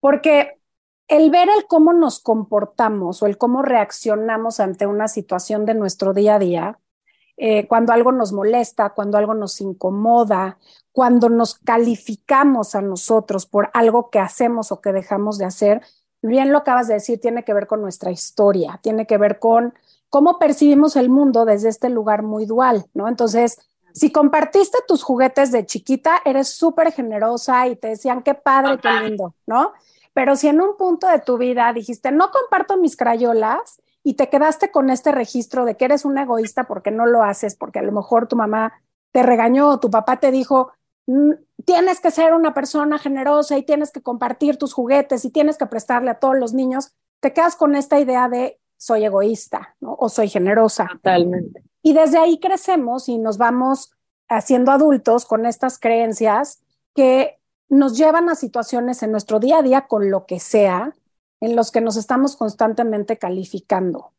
porque 0.00 0.60
el 1.08 1.30
ver 1.30 1.48
el 1.48 1.66
cómo 1.68 1.92
nos 1.92 2.20
comportamos 2.20 3.22
o 3.22 3.26
el 3.26 3.38
cómo 3.38 3.62
reaccionamos 3.62 4.58
ante 4.58 4.86
una 4.86 5.06
situación 5.06 5.64
de 5.64 5.74
nuestro 5.74 6.12
día 6.12 6.34
a 6.34 6.38
día, 6.40 6.80
eh, 7.36 7.68
cuando 7.68 7.92
algo 7.92 8.12
nos 8.12 8.32
molesta, 8.32 8.90
cuando 8.90 9.18
algo 9.18 9.34
nos 9.34 9.60
incomoda, 9.60 10.58
cuando 10.90 11.28
nos 11.28 11.54
calificamos 11.58 12.74
a 12.74 12.80
nosotros 12.82 13.46
por 13.46 13.70
algo 13.74 14.10
que 14.10 14.18
hacemos 14.18 14.72
o 14.72 14.80
que 14.80 14.92
dejamos 14.92 15.38
de 15.38 15.44
hacer, 15.44 15.82
bien 16.22 16.50
lo 16.50 16.58
acabas 16.58 16.88
de 16.88 16.94
decir, 16.94 17.20
tiene 17.20 17.44
que 17.44 17.54
ver 17.54 17.66
con 17.66 17.82
nuestra 17.82 18.10
historia, 18.10 18.80
tiene 18.82 19.06
que 19.06 19.18
ver 19.18 19.38
con 19.38 19.74
cómo 20.10 20.38
percibimos 20.38 20.96
el 20.96 21.08
mundo 21.08 21.44
desde 21.44 21.68
este 21.68 21.88
lugar 21.88 22.22
muy 22.22 22.46
dual, 22.46 22.86
¿no? 22.94 23.08
Entonces, 23.08 23.58
si 23.92 24.12
compartiste 24.12 24.78
tus 24.86 25.02
juguetes 25.02 25.52
de 25.52 25.64
chiquita, 25.64 26.20
eres 26.24 26.48
súper 26.48 26.92
generosa 26.92 27.66
y 27.66 27.76
te 27.76 27.88
decían 27.88 28.22
qué 28.22 28.34
padre, 28.34 28.78
qué 28.78 28.90
lindo, 28.90 29.34
¿no? 29.46 29.72
Pero 30.12 30.36
si 30.36 30.48
en 30.48 30.60
un 30.60 30.76
punto 30.76 31.08
de 31.08 31.20
tu 31.20 31.38
vida 31.38 31.72
dijiste, 31.72 32.10
no 32.12 32.30
comparto 32.30 32.76
mis 32.76 32.96
crayolas 32.96 33.80
y 34.02 34.14
te 34.14 34.28
quedaste 34.28 34.70
con 34.70 34.90
este 34.90 35.12
registro 35.12 35.64
de 35.64 35.76
que 35.76 35.86
eres 35.86 36.04
un 36.04 36.16
egoísta 36.18 36.64
porque 36.64 36.90
no 36.90 37.06
lo 37.06 37.22
haces, 37.22 37.56
porque 37.56 37.78
a 37.78 37.82
lo 37.82 37.92
mejor 37.92 38.28
tu 38.28 38.36
mamá 38.36 38.72
te 39.12 39.22
regañó 39.22 39.68
o 39.68 39.80
tu 39.80 39.90
papá 39.90 40.18
te 40.18 40.30
dijo, 40.30 40.72
mm, 41.06 41.32
tienes 41.64 42.00
que 42.00 42.10
ser 42.10 42.34
una 42.34 42.54
persona 42.54 42.98
generosa 42.98 43.56
y 43.56 43.62
tienes 43.62 43.92
que 43.92 44.02
compartir 44.02 44.58
tus 44.58 44.74
juguetes 44.74 45.24
y 45.24 45.30
tienes 45.30 45.58
que 45.58 45.66
prestarle 45.66 46.10
a 46.10 46.18
todos 46.18 46.36
los 46.36 46.52
niños, 46.52 46.92
te 47.20 47.32
quedas 47.32 47.56
con 47.56 47.74
esta 47.74 47.98
idea 47.98 48.28
de 48.28 48.60
soy 48.76 49.04
egoísta 49.04 49.76
¿no? 49.80 49.96
o 49.98 50.08
soy 50.08 50.28
generosa. 50.28 50.88
Totalmente. 50.92 51.62
Y 51.82 51.92
desde 51.92 52.18
ahí 52.18 52.38
crecemos 52.38 53.08
y 53.08 53.18
nos 53.18 53.38
vamos 53.38 53.92
haciendo 54.28 54.72
adultos 54.72 55.24
con 55.24 55.46
estas 55.46 55.78
creencias 55.78 56.62
que 56.94 57.38
nos 57.68 57.96
llevan 57.96 58.28
a 58.28 58.34
situaciones 58.34 59.02
en 59.02 59.12
nuestro 59.12 59.40
día 59.40 59.58
a 59.58 59.62
día 59.62 59.86
con 59.86 60.10
lo 60.10 60.26
que 60.26 60.40
sea, 60.40 60.94
en 61.40 61.56
los 61.56 61.70
que 61.70 61.80
nos 61.80 61.96
estamos 61.96 62.36
constantemente 62.36 63.18
calificando 63.18 64.12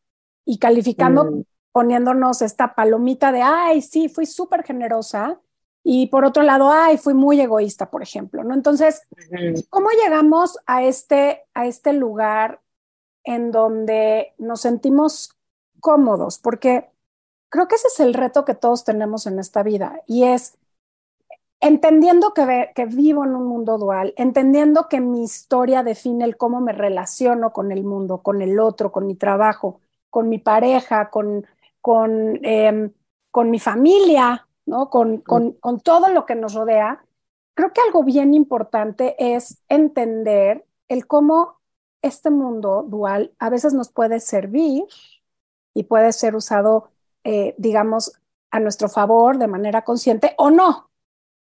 y 0.44 0.58
calificando 0.58 1.24
mm. 1.24 1.42
poniéndonos 1.72 2.42
esta 2.42 2.74
palomita 2.74 3.32
de, 3.32 3.42
ay, 3.42 3.82
sí, 3.82 4.08
fui 4.08 4.26
súper 4.26 4.64
generosa. 4.64 5.40
Y 5.84 6.08
por 6.08 6.24
otro 6.24 6.42
lado, 6.42 6.70
ay, 6.70 6.98
fui 6.98 7.14
muy 7.14 7.40
egoísta, 7.40 7.90
por 7.90 8.02
ejemplo, 8.02 8.44
¿no? 8.44 8.54
Entonces, 8.54 9.02
¿cómo 9.70 9.88
llegamos 9.90 10.58
a 10.66 10.82
este, 10.82 11.44
a 11.54 11.66
este 11.66 11.92
lugar 11.92 12.60
en 13.28 13.52
donde 13.52 14.32
nos 14.38 14.62
sentimos 14.62 15.36
cómodos, 15.80 16.38
porque 16.38 16.88
creo 17.50 17.68
que 17.68 17.74
ese 17.74 17.88
es 17.88 18.00
el 18.00 18.14
reto 18.14 18.46
que 18.46 18.54
todos 18.54 18.84
tenemos 18.84 19.26
en 19.26 19.38
esta 19.38 19.62
vida 19.62 20.00
y 20.06 20.24
es 20.24 20.56
entendiendo 21.60 22.32
que, 22.32 22.70
que 22.74 22.86
vivo 22.86 23.24
en 23.24 23.34
un 23.34 23.44
mundo 23.44 23.76
dual, 23.76 24.14
entendiendo 24.16 24.88
que 24.88 25.02
mi 25.02 25.24
historia 25.24 25.82
define 25.82 26.24
el 26.24 26.38
cómo 26.38 26.62
me 26.62 26.72
relaciono 26.72 27.52
con 27.52 27.70
el 27.70 27.84
mundo, 27.84 28.22
con 28.22 28.40
el 28.40 28.58
otro, 28.58 28.90
con 28.92 29.06
mi 29.06 29.14
trabajo, 29.14 29.78
con 30.08 30.30
mi 30.30 30.38
pareja, 30.38 31.10
con, 31.10 31.46
con, 31.82 32.40
em, 32.42 32.92
con 33.30 33.50
mi 33.50 33.58
familia, 33.58 34.48
¿no? 34.64 34.88
Con, 34.88 35.18
con, 35.18 35.52
con 35.52 35.80
todo 35.80 36.08
lo 36.08 36.24
que 36.24 36.34
nos 36.34 36.54
rodea, 36.54 37.04
creo 37.52 37.74
que 37.74 37.82
algo 37.82 38.04
bien 38.04 38.32
importante 38.32 39.16
es 39.18 39.62
entender 39.68 40.64
el 40.88 41.06
cómo 41.06 41.57
este 42.02 42.30
mundo 42.30 42.84
dual 42.86 43.32
a 43.38 43.50
veces 43.50 43.74
nos 43.74 43.90
puede 43.90 44.20
servir 44.20 44.84
y 45.74 45.84
puede 45.84 46.12
ser 46.12 46.34
usado, 46.34 46.90
eh, 47.24 47.54
digamos, 47.58 48.12
a 48.50 48.60
nuestro 48.60 48.88
favor 48.88 49.38
de 49.38 49.46
manera 49.46 49.82
consciente 49.82 50.34
o 50.38 50.50
no. 50.50 50.90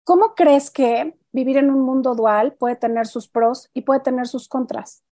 ¿Cómo 0.03 0.35
crees 0.35 0.71
que 0.71 1.17
vivir 1.31 1.57
en 1.57 1.69
un 1.69 1.81
mundo 1.81 2.15
dual 2.15 2.53
puede 2.53 2.75
tener 2.75 3.07
sus 3.07 3.27
pros 3.27 3.69
y 3.73 3.81
puede 3.81 3.99
tener 3.99 4.27
sus 4.27 4.47
contras? 4.47 5.03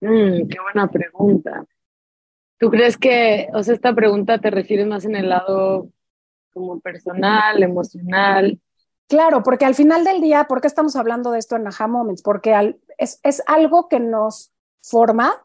Mm, 0.00 0.48
qué 0.48 0.56
buena 0.62 0.88
pregunta. 0.88 1.64
¿Tú 2.58 2.70
crees 2.70 2.96
que, 2.96 3.48
o 3.54 3.62
sea, 3.62 3.74
esta 3.74 3.94
pregunta 3.94 4.38
te 4.38 4.50
refieres 4.50 4.86
más 4.86 5.04
en 5.04 5.16
el 5.16 5.28
lado 5.28 5.88
como 6.52 6.80
personal, 6.80 7.62
emocional? 7.62 8.60
Claro, 9.08 9.42
porque 9.42 9.64
al 9.64 9.74
final 9.74 10.04
del 10.04 10.20
día, 10.20 10.44
¿por 10.44 10.60
qué 10.60 10.66
estamos 10.66 10.96
hablando 10.96 11.30
de 11.32 11.38
esto 11.38 11.56
en 11.56 11.66
Aha 11.66 11.86
Moments? 11.86 12.22
Porque 12.22 12.76
es, 12.98 13.18
es 13.22 13.42
algo 13.46 13.88
que 13.88 13.98
nos 13.98 14.52
forma 14.82 15.44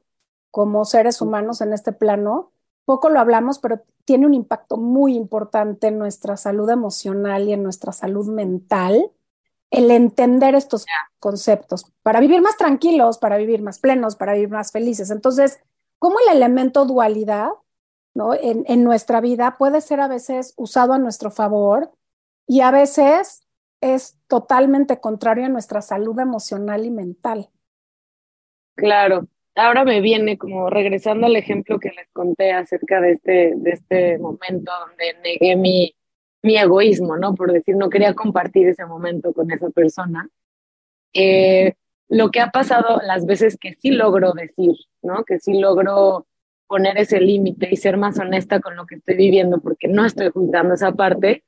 como 0.51 0.85
seres 0.85 1.21
humanos 1.21 1.61
en 1.61 1.73
este 1.73 1.91
plano. 1.91 2.51
Poco 2.85 3.09
lo 3.09 3.19
hablamos, 3.19 3.59
pero 3.59 3.81
tiene 4.05 4.25
un 4.25 4.33
impacto 4.33 4.77
muy 4.77 5.15
importante 5.15 5.87
en 5.87 5.97
nuestra 5.97 6.37
salud 6.37 6.69
emocional 6.69 7.47
y 7.47 7.53
en 7.53 7.63
nuestra 7.63 7.91
salud 7.91 8.27
mental 8.27 9.11
el 9.71 9.91
entender 9.91 10.55
estos 10.55 10.85
conceptos 11.19 11.91
para 12.03 12.19
vivir 12.19 12.41
más 12.41 12.55
tranquilos, 12.55 13.17
para 13.17 13.35
vivir 13.37 13.61
más 13.61 13.79
plenos, 13.79 14.15
para 14.15 14.33
vivir 14.33 14.49
más 14.49 14.71
felices. 14.71 15.09
Entonces, 15.11 15.59
¿cómo 15.99 16.17
el 16.19 16.37
elemento 16.37 16.85
dualidad 16.85 17.49
¿no? 18.13 18.33
en, 18.33 18.63
en 18.67 18.83
nuestra 18.83 19.19
vida 19.21 19.57
puede 19.57 19.81
ser 19.81 19.99
a 19.99 20.07
veces 20.07 20.53
usado 20.55 20.93
a 20.93 20.99
nuestro 20.99 21.31
favor 21.31 21.91
y 22.47 22.61
a 22.61 22.71
veces 22.71 23.45
es 23.81 24.17
totalmente 24.27 25.01
contrario 25.01 25.45
a 25.45 25.49
nuestra 25.49 25.81
salud 25.81 26.17
emocional 26.19 26.85
y 26.85 26.91
mental? 26.91 27.49
Claro, 28.75 29.27
ahora 29.55 29.83
me 29.85 30.01
viene 30.01 30.37
como 30.37 30.69
regresando 30.69 31.27
al 31.27 31.35
ejemplo 31.35 31.79
que 31.79 31.89
les 31.89 32.09
conté 32.11 32.51
acerca 32.51 33.01
de 33.01 33.13
este, 33.13 33.53
de 33.55 33.71
este 33.71 34.17
momento 34.17 34.71
donde 34.87 35.15
negué 35.23 35.55
mi, 35.55 35.95
mi 36.41 36.57
egoísmo, 36.57 37.17
¿no? 37.17 37.33
Por 37.35 37.51
decir, 37.51 37.75
no 37.75 37.89
quería 37.89 38.13
compartir 38.13 38.67
ese 38.67 38.85
momento 38.85 39.33
con 39.33 39.51
esa 39.51 39.69
persona. 39.69 40.29
Eh, 41.13 41.73
lo 42.09 42.29
que 42.29 42.39
ha 42.41 42.51
pasado 42.51 43.01
las 43.03 43.25
veces 43.25 43.57
que 43.57 43.73
sí 43.75 43.91
logro 43.91 44.33
decir, 44.33 44.75
¿no? 45.01 45.23
Que 45.23 45.39
sí 45.39 45.53
logro 45.59 46.27
poner 46.67 46.97
ese 46.97 47.19
límite 47.21 47.69
y 47.71 47.77
ser 47.77 47.97
más 47.97 48.19
honesta 48.19 48.59
con 48.59 48.75
lo 48.75 48.85
que 48.85 48.95
estoy 48.95 49.15
viviendo 49.15 49.61
porque 49.61 49.87
no 49.87 50.05
estoy 50.05 50.29
juzgando 50.29 50.73
esa 50.73 50.91
parte, 50.91 51.43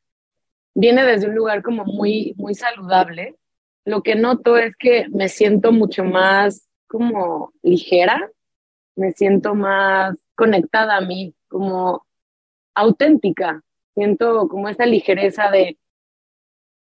viene 0.74 1.04
desde 1.04 1.28
un 1.28 1.36
lugar 1.36 1.62
como 1.64 1.86
muy, 1.86 2.34
muy 2.38 2.56
saludable. 2.56 3.36
Lo 3.84 4.04
que 4.04 4.16
noto 4.16 4.58
es 4.58 4.76
que 4.78 5.08
me 5.10 5.28
siento 5.28 5.72
mucho 5.72 6.04
más 6.04 6.67
como 6.88 7.54
ligera, 7.62 8.30
me 8.96 9.12
siento 9.12 9.56
más 9.56 10.16
conectada 10.36 10.98
a 10.98 11.02
mí, 11.02 11.36
como 11.48 12.06
auténtica, 12.74 13.64
siento 13.94 14.48
como 14.48 14.70
esa 14.70 14.86
ligereza 14.86 15.50
de, 15.52 15.78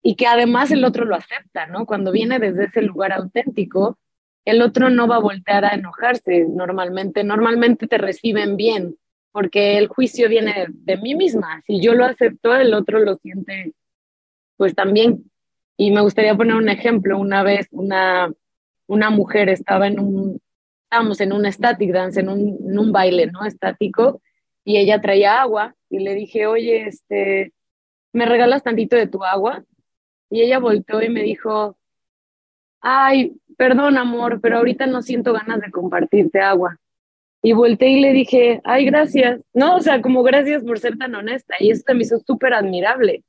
y 0.02 0.16
que 0.16 0.28
además 0.28 0.72
el 0.72 0.86
otro 0.86 1.06
lo 1.06 1.16
acepta, 1.16 1.68
¿no? 1.68 1.86
Cuando 1.86 2.12
viene 2.12 2.40
desde 2.40 2.66
ese 2.66 2.82
lugar 2.82 3.14
auténtico, 3.14 3.98
el 4.46 4.62
otro 4.62 4.90
no 4.90 5.08
va 5.08 5.16
a 5.16 5.20
voltear 5.20 5.66
a 5.66 5.74
enojarse 5.74 6.46
normalmente, 6.48 7.24
normalmente 7.24 7.88
te 7.88 7.98
reciben 7.98 8.56
bien, 8.58 8.98
porque 9.32 9.78
el 9.78 9.88
juicio 9.88 10.30
viene 10.30 10.68
de, 10.70 10.98
mí 10.98 11.16
misma, 11.16 11.62
si 11.66 11.82
yo 11.82 11.94
lo 11.94 12.06
acepto, 12.06 12.56
el 12.56 12.74
otro 12.74 13.00
lo 13.00 13.18
siente 13.18 13.74
pues 14.58 14.76
también. 14.76 15.30
Y 15.78 15.92
me 15.92 16.02
gustaría 16.02 16.36
poner 16.36 16.56
un 16.56 16.70
ejemplo, 16.70 17.20
una 17.20 17.44
vez 17.44 17.68
una, 17.72 18.32
una 18.88 19.10
mujer 19.10 19.50
estaba 19.50 19.88
en 19.88 20.00
un, 20.00 20.42
estábamos 20.84 21.20
en 21.22 21.34
un 21.34 21.51
static 21.51 21.92
dance, 21.92 22.20
en 22.20 22.30
un, 22.30 22.92
baile, 22.92 23.27
¿no? 23.27 23.46
Estático, 23.46 24.22
y 24.63 24.77
ella 24.77 25.01
traía 25.01 25.42
agua 25.42 25.75
y 25.89 26.00
le 26.00 26.13
dije, 26.15 26.48
oye, 26.48 26.88
este, 26.88 27.54
¿me 28.13 28.25
regalas 28.25 28.63
tantito 28.63 28.96
de 28.96 29.08
tu 29.08 29.24
agua? 29.24 29.63
Y 30.30 30.42
ella 30.42 30.60
volteó 30.60 31.01
y 31.01 31.10
me 31.10 31.22
dijo, 31.22 31.77
ay, 32.82 33.36
perdón 33.58 33.98
amor, 33.98 34.39
pero 34.42 34.58
ahorita 34.58 34.88
no 34.88 35.01
siento 35.01 35.34
ganas 35.34 35.62
de 35.62 35.72
compartirte 35.72 36.39
agua. 36.39 36.77
Y 37.42 37.54
volteé 37.54 37.89
y 37.89 38.00
le 38.00 38.12
dije, 38.13 38.62
ay, 38.63 38.86
gracias. 38.86 39.42
No, 39.54 39.75
o 39.75 39.80
sea, 39.80 40.01
como 40.01 40.24
gracias 40.24 40.63
por 40.63 40.80
ser 40.80 40.98
tan 40.98 41.14
honesta. 41.14 41.55
Y 41.60 41.70
eso 41.70 41.83
me 41.94 42.01
hizo 42.01 42.18
súper 42.20 42.55
admirable. 42.55 43.24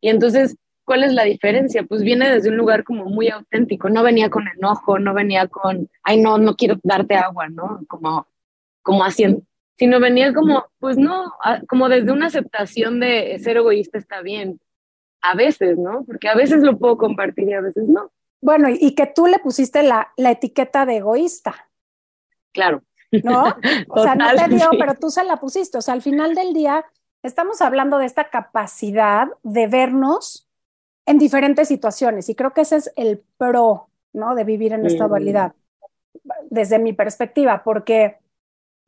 Y 0.00 0.08
entonces, 0.08 0.56
¿cuál 0.90 1.04
es 1.04 1.12
la 1.12 1.22
diferencia? 1.22 1.84
Pues 1.84 2.02
viene 2.02 2.28
desde 2.28 2.48
un 2.48 2.56
lugar 2.56 2.82
como 2.82 3.04
muy 3.04 3.28
auténtico. 3.28 3.88
No 3.88 4.02
venía 4.02 4.28
con 4.28 4.48
enojo, 4.48 4.98
no 4.98 5.14
venía 5.14 5.46
con, 5.46 5.88
ay, 6.02 6.20
no, 6.20 6.36
no 6.36 6.56
quiero 6.56 6.80
darte 6.82 7.14
agua, 7.14 7.48
¿no? 7.48 7.82
Como, 7.86 8.26
como 8.82 9.04
haciendo, 9.04 9.40
sino 9.78 10.00
venía 10.00 10.34
como, 10.34 10.64
pues 10.80 10.98
no, 10.98 11.32
como 11.68 11.88
desde 11.88 12.10
una 12.10 12.26
aceptación 12.26 12.98
de 12.98 13.38
ser 13.38 13.58
egoísta 13.58 13.98
está 13.98 14.20
bien, 14.20 14.58
a 15.22 15.36
veces, 15.36 15.78
¿no? 15.78 16.02
Porque 16.04 16.28
a 16.28 16.34
veces 16.34 16.64
lo 16.64 16.76
puedo 16.76 16.98
compartir 16.98 17.48
y 17.48 17.52
a 17.52 17.60
veces 17.60 17.88
no. 17.88 18.10
Bueno, 18.40 18.66
y 18.68 18.96
que 18.96 19.06
tú 19.06 19.28
le 19.28 19.38
pusiste 19.38 19.84
la, 19.84 20.12
la 20.16 20.32
etiqueta 20.32 20.86
de 20.86 20.96
egoísta. 20.96 21.70
Claro. 22.52 22.82
¿No? 23.12 23.44
O 23.90 24.02
sea, 24.02 24.16
no 24.16 24.26
te 24.34 24.56
dio, 24.56 24.70
pero 24.76 24.96
tú 24.96 25.08
se 25.08 25.22
la 25.22 25.36
pusiste. 25.36 25.78
O 25.78 25.82
sea, 25.82 25.94
al 25.94 26.02
final 26.02 26.34
del 26.34 26.52
día, 26.52 26.84
estamos 27.22 27.60
hablando 27.60 27.98
de 27.98 28.06
esta 28.06 28.28
capacidad 28.28 29.28
de 29.44 29.68
vernos 29.68 30.48
en 31.06 31.18
diferentes 31.18 31.68
situaciones 31.68 32.28
y 32.28 32.34
creo 32.34 32.52
que 32.52 32.62
ese 32.62 32.76
es 32.76 32.92
el 32.96 33.22
pro, 33.36 33.88
¿no? 34.12 34.34
De 34.34 34.44
vivir 34.44 34.72
en 34.72 34.86
esta 34.86 35.08
dualidad, 35.08 35.54
desde 36.50 36.78
mi 36.78 36.92
perspectiva, 36.92 37.62
porque 37.64 38.18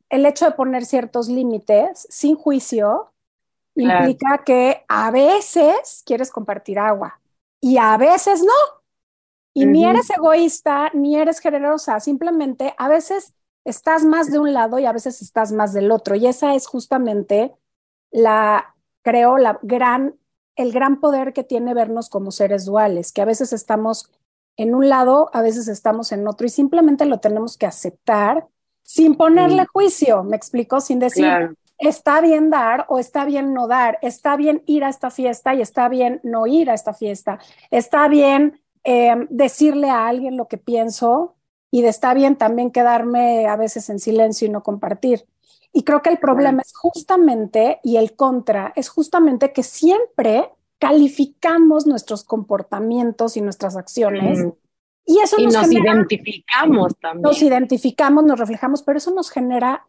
el 0.08 0.26
hecho 0.26 0.44
de 0.44 0.52
poner 0.52 0.84
ciertos 0.84 1.28
límites 1.28 2.06
sin 2.10 2.36
juicio 2.36 3.12
implica 3.74 4.42
que 4.44 4.84
a 4.88 5.10
veces 5.10 6.02
quieres 6.04 6.30
compartir 6.30 6.78
agua 6.78 7.20
y 7.60 7.78
a 7.78 7.96
veces 7.96 8.42
no. 8.42 8.82
Y 9.54 9.66
ni 9.66 9.84
eres 9.84 10.08
egoísta, 10.08 10.90
ni 10.94 11.16
eres 11.16 11.38
generosa, 11.38 12.00
simplemente 12.00 12.74
a 12.78 12.88
veces 12.88 13.34
estás 13.64 14.04
más 14.04 14.30
de 14.30 14.38
un 14.38 14.52
lado 14.52 14.78
y 14.78 14.86
a 14.86 14.92
veces 14.92 15.20
estás 15.20 15.52
más 15.52 15.72
del 15.72 15.90
otro. 15.90 16.14
Y 16.14 16.26
esa 16.26 16.54
es 16.54 16.66
justamente 16.66 17.54
la, 18.10 18.74
creo, 19.02 19.38
la 19.38 19.58
gran, 19.62 20.18
el 20.56 20.72
gran 20.72 21.00
poder 21.00 21.32
que 21.32 21.44
tiene 21.44 21.74
vernos 21.74 22.08
como 22.08 22.30
seres 22.30 22.64
duales, 22.64 23.12
que 23.12 23.22
a 23.22 23.26
veces 23.26 23.52
estamos 23.52 24.10
en 24.56 24.74
un 24.74 24.88
lado, 24.88 25.30
a 25.32 25.42
veces 25.42 25.68
estamos 25.68 26.12
en 26.12 26.26
otro 26.28 26.46
y 26.46 26.50
simplemente 26.50 27.06
lo 27.06 27.20
tenemos 27.20 27.56
que 27.56 27.66
aceptar 27.66 28.46
sin 28.82 29.14
ponerle 29.14 29.64
juicio, 29.66 30.24
me 30.24 30.36
explico, 30.36 30.80
sin 30.80 30.98
decir, 30.98 31.26
está 31.78 32.20
bien 32.20 32.50
dar 32.50 32.84
o 32.88 32.98
está 32.98 33.24
bien 33.24 33.54
no 33.54 33.66
dar, 33.66 33.98
está 34.02 34.36
bien 34.36 34.62
ir 34.66 34.84
a 34.84 34.88
esta 34.88 35.10
fiesta 35.10 35.54
y 35.54 35.62
está 35.62 35.88
bien 35.88 36.20
no 36.22 36.46
ir 36.46 36.70
a 36.70 36.74
esta 36.74 36.92
fiesta, 36.92 37.38
está 37.70 38.08
bien 38.08 38.60
em, 38.84 39.26
decirle 39.30 39.88
a 39.88 40.06
alguien 40.06 40.36
lo 40.36 40.48
que 40.48 40.58
pienso 40.58 41.36
y 41.70 41.84
está 41.84 42.12
bien 42.12 42.36
también 42.36 42.70
quedarme 42.70 43.46
a 43.46 43.56
veces 43.56 43.88
en 43.88 43.98
silencio 43.98 44.46
y 44.46 44.50
no 44.50 44.62
compartir. 44.62 45.26
Y 45.72 45.84
creo 45.84 46.02
que 46.02 46.10
el 46.10 46.18
problema 46.18 46.62
es 46.62 46.72
justamente, 46.74 47.80
y 47.82 47.96
el 47.96 48.14
contra, 48.14 48.72
es 48.76 48.88
justamente 48.88 49.52
que 49.52 49.62
siempre 49.62 50.50
calificamos 50.78 51.86
nuestros 51.86 52.24
comportamientos 52.24 53.36
y 53.36 53.40
nuestras 53.40 53.76
acciones 53.76 54.52
y 55.04 55.18
eso 55.18 55.36
nos, 55.38 55.70
identificamos 55.70 56.96
también. 56.98 57.22
Nos 57.22 57.42
identificamos, 57.42 58.24
nos 58.24 58.38
reflejamos, 58.38 58.82
pero 58.82 58.98
eso 58.98 59.12
nos 59.12 59.30
genera 59.30 59.86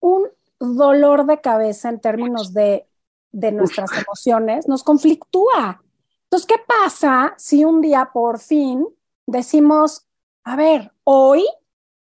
un 0.00 0.28
dolor 0.58 1.24
de 1.26 1.40
cabeza 1.40 1.88
en 1.88 2.00
términos 2.00 2.52
de, 2.52 2.86
de 3.32 3.52
nuestras 3.52 3.90
emociones, 3.92 4.68
nos 4.68 4.82
conflictúa. 4.82 5.82
Entonces, 6.24 6.46
¿qué 6.46 6.56
pasa 6.66 7.34
si 7.38 7.64
un 7.64 7.80
día 7.80 8.10
por 8.12 8.38
fin 8.38 8.86
decimos, 9.26 10.06
a 10.44 10.56
ver, 10.56 10.92
hoy 11.04 11.46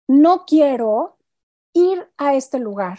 no 0.09 0.45
quiero 0.45 1.17
ir 1.73 2.09
a 2.17 2.35
este 2.35 2.59
lugar? 2.59 2.99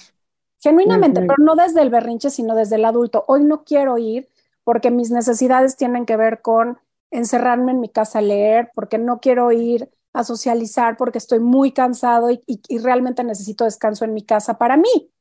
Genuinamente, 0.59 1.21
pero 1.21 1.35
no 1.39 1.55
desde 1.55 1.81
el 1.81 1.89
berrinche, 1.89 2.29
sino 2.29 2.55
desde 2.55 2.77
el 2.77 2.85
adulto. 2.85 3.25
Hoy 3.27 3.43
no 3.43 3.63
quiero 3.65 3.97
ir 3.97 4.29
porque 4.63 4.91
mis 4.91 5.11
necesidades 5.11 5.75
tienen 5.75 6.05
que 6.05 6.15
ver 6.15 6.41
con 6.41 6.79
encerrarme 7.11 7.73
en 7.73 7.79
mi 7.79 7.89
casa 7.89 8.19
a 8.19 8.21
leer, 8.21 8.71
porque 8.73 8.97
no 8.97 9.19
quiero 9.19 9.51
ir 9.51 9.91
a 10.13 10.23
socializar, 10.23 10.95
porque 10.97 11.17
estoy 11.17 11.39
muy 11.39 11.71
cansado 11.71 12.29
y, 12.29 12.41
realmente 12.79 13.23
necesito 13.23 13.65
descanso 13.65 14.05
en 14.05 14.13
mi 14.13 14.23
casa 14.23 14.57
para 14.57 14.77
mí. 14.77 15.11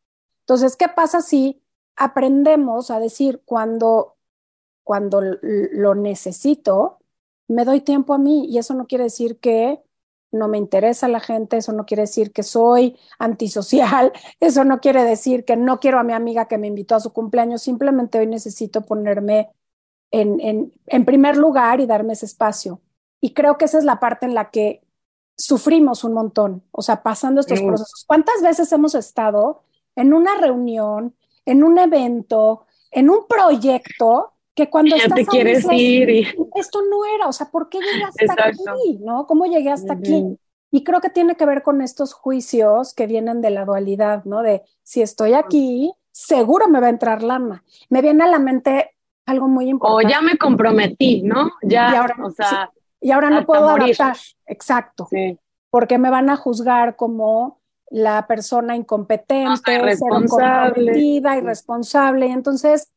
Entonces, 0.40 0.76
¿qué 0.76 0.88
pasa 0.88 1.20
si 1.20 1.62
aprendemos 1.96 2.90
a 2.90 3.00
decir 3.00 3.42
cuando, 3.44 4.16
cuando 4.84 5.20
lo 5.42 5.94
necesito, 5.94 6.98
me 7.48 7.64
doy 7.64 7.80
tiempo 7.80 8.14
a 8.14 8.18
mí? 8.18 8.46
Y 8.46 8.58
eso 8.58 8.74
no 8.74 8.86
quiere 8.86 9.04
decir 9.04 9.38
que 9.40 9.82
no 10.32 10.48
me 10.48 10.58
interesa 10.58 11.08
la 11.08 11.20
gente, 11.20 11.58
eso 11.58 11.72
no 11.72 11.86
quiere 11.86 12.02
decir 12.02 12.32
que 12.32 12.42
soy 12.42 12.98
antisocial, 13.18 14.12
eso 14.40 14.64
no 14.64 14.80
quiere 14.80 15.04
decir 15.04 15.44
que 15.44 15.56
no 15.56 15.78
quiero 15.78 15.98
a 15.98 16.02
mi 16.02 16.12
amiga 16.12 16.48
que 16.48 16.58
me 16.58 16.66
invitó 16.66 16.94
a 16.94 17.00
su 17.00 17.12
cumpleaños, 17.12 17.62
simplemente 17.62 18.18
hoy 18.18 18.26
necesito 18.26 18.82
ponerme 18.82 19.50
en, 20.10 20.72
primer 21.06 21.36
lugar 21.36 21.80
y 21.80 21.86
darme 21.86 22.12
ese 22.12 22.26
espacio. 22.26 22.80
Y 23.20 23.32
creo 23.34 23.56
que 23.56 23.64
esa 23.64 23.78
es 23.78 23.84
la 23.84 24.00
parte 24.00 24.26
en 24.26 24.34
la 24.34 24.50
que 24.50 24.82
sufrimos 25.36 26.04
un 26.04 26.12
montón, 26.12 26.64
o 26.70 26.82
sea, 26.82 27.02
pasando 27.02 27.40
estos 27.40 27.60
procesos. 27.60 28.04
¿Cuántas 28.06 28.42
veces 28.42 28.70
hemos 28.72 28.94
estado 28.94 29.62
en 29.96 30.12
una 30.12 30.36
reunión, 30.36 31.14
en 31.46 31.64
un 31.64 31.78
evento, 31.78 32.66
en 32.90 33.10
un 33.10 33.26
proyecto 33.26 34.31
que 34.54 34.68
cuando 34.68 34.96
ya 34.96 35.04
estás 35.04 35.16
te 35.16 35.26
quieres 35.26 35.66
ir 35.70 36.10
y... 36.10 36.28
esto 36.56 36.80
no 36.82 37.04
era, 37.16 37.28
o 37.28 37.32
sea, 37.32 37.50
¿por 37.50 37.68
qué 37.68 37.78
llegué 37.78 38.04
hasta 38.04 38.48
aquí? 38.48 38.98
¿No? 39.00 39.26
¿Cómo 39.26 39.46
llegué 39.46 39.70
hasta 39.70 39.94
aquí? 39.94 40.36
Y 40.70 40.84
creo 40.84 41.00
que 41.00 41.10
tiene 41.10 41.36
que 41.36 41.46
ver 41.46 41.62
con 41.62 41.82
estos 41.82 42.14
juicios 42.14 42.94
que 42.94 43.06
vienen 43.06 43.40
de 43.40 43.50
la 43.50 43.64
dualidad, 43.64 44.24
¿no? 44.24 44.42
De 44.42 44.62
si 44.82 45.02
estoy 45.02 45.34
aquí, 45.34 45.92
seguro 46.10 46.68
me 46.68 46.80
va 46.80 46.86
a 46.86 46.90
entrar 46.90 47.22
lana. 47.22 47.64
Me 47.90 48.00
viene 48.00 48.24
a 48.24 48.28
la 48.28 48.38
mente 48.38 48.94
algo 49.26 49.48
muy 49.48 49.68
importante. 49.68 50.06
O 50.06 50.08
ya 50.08 50.20
me 50.20 50.36
comprometí, 50.38 51.22
¿no? 51.22 51.52
Ya, 51.62 51.90
y 51.92 51.96
ahora, 51.96 52.16
o 52.24 52.30
sea, 52.30 52.70
y 53.00 53.10
ahora 53.10 53.30
no 53.30 53.44
puedo 53.44 53.68
adaptar. 53.68 54.16
Exacto. 54.46 55.08
Sí. 55.10 55.38
Porque 55.70 55.98
me 55.98 56.10
van 56.10 56.30
a 56.30 56.36
juzgar 56.36 56.96
como 56.96 57.60
la 57.90 58.26
persona 58.26 58.74
incompetente, 58.74 59.74
irresponsable. 59.74 60.98
irresponsable. 60.98 62.26
Entonces, 62.26 62.90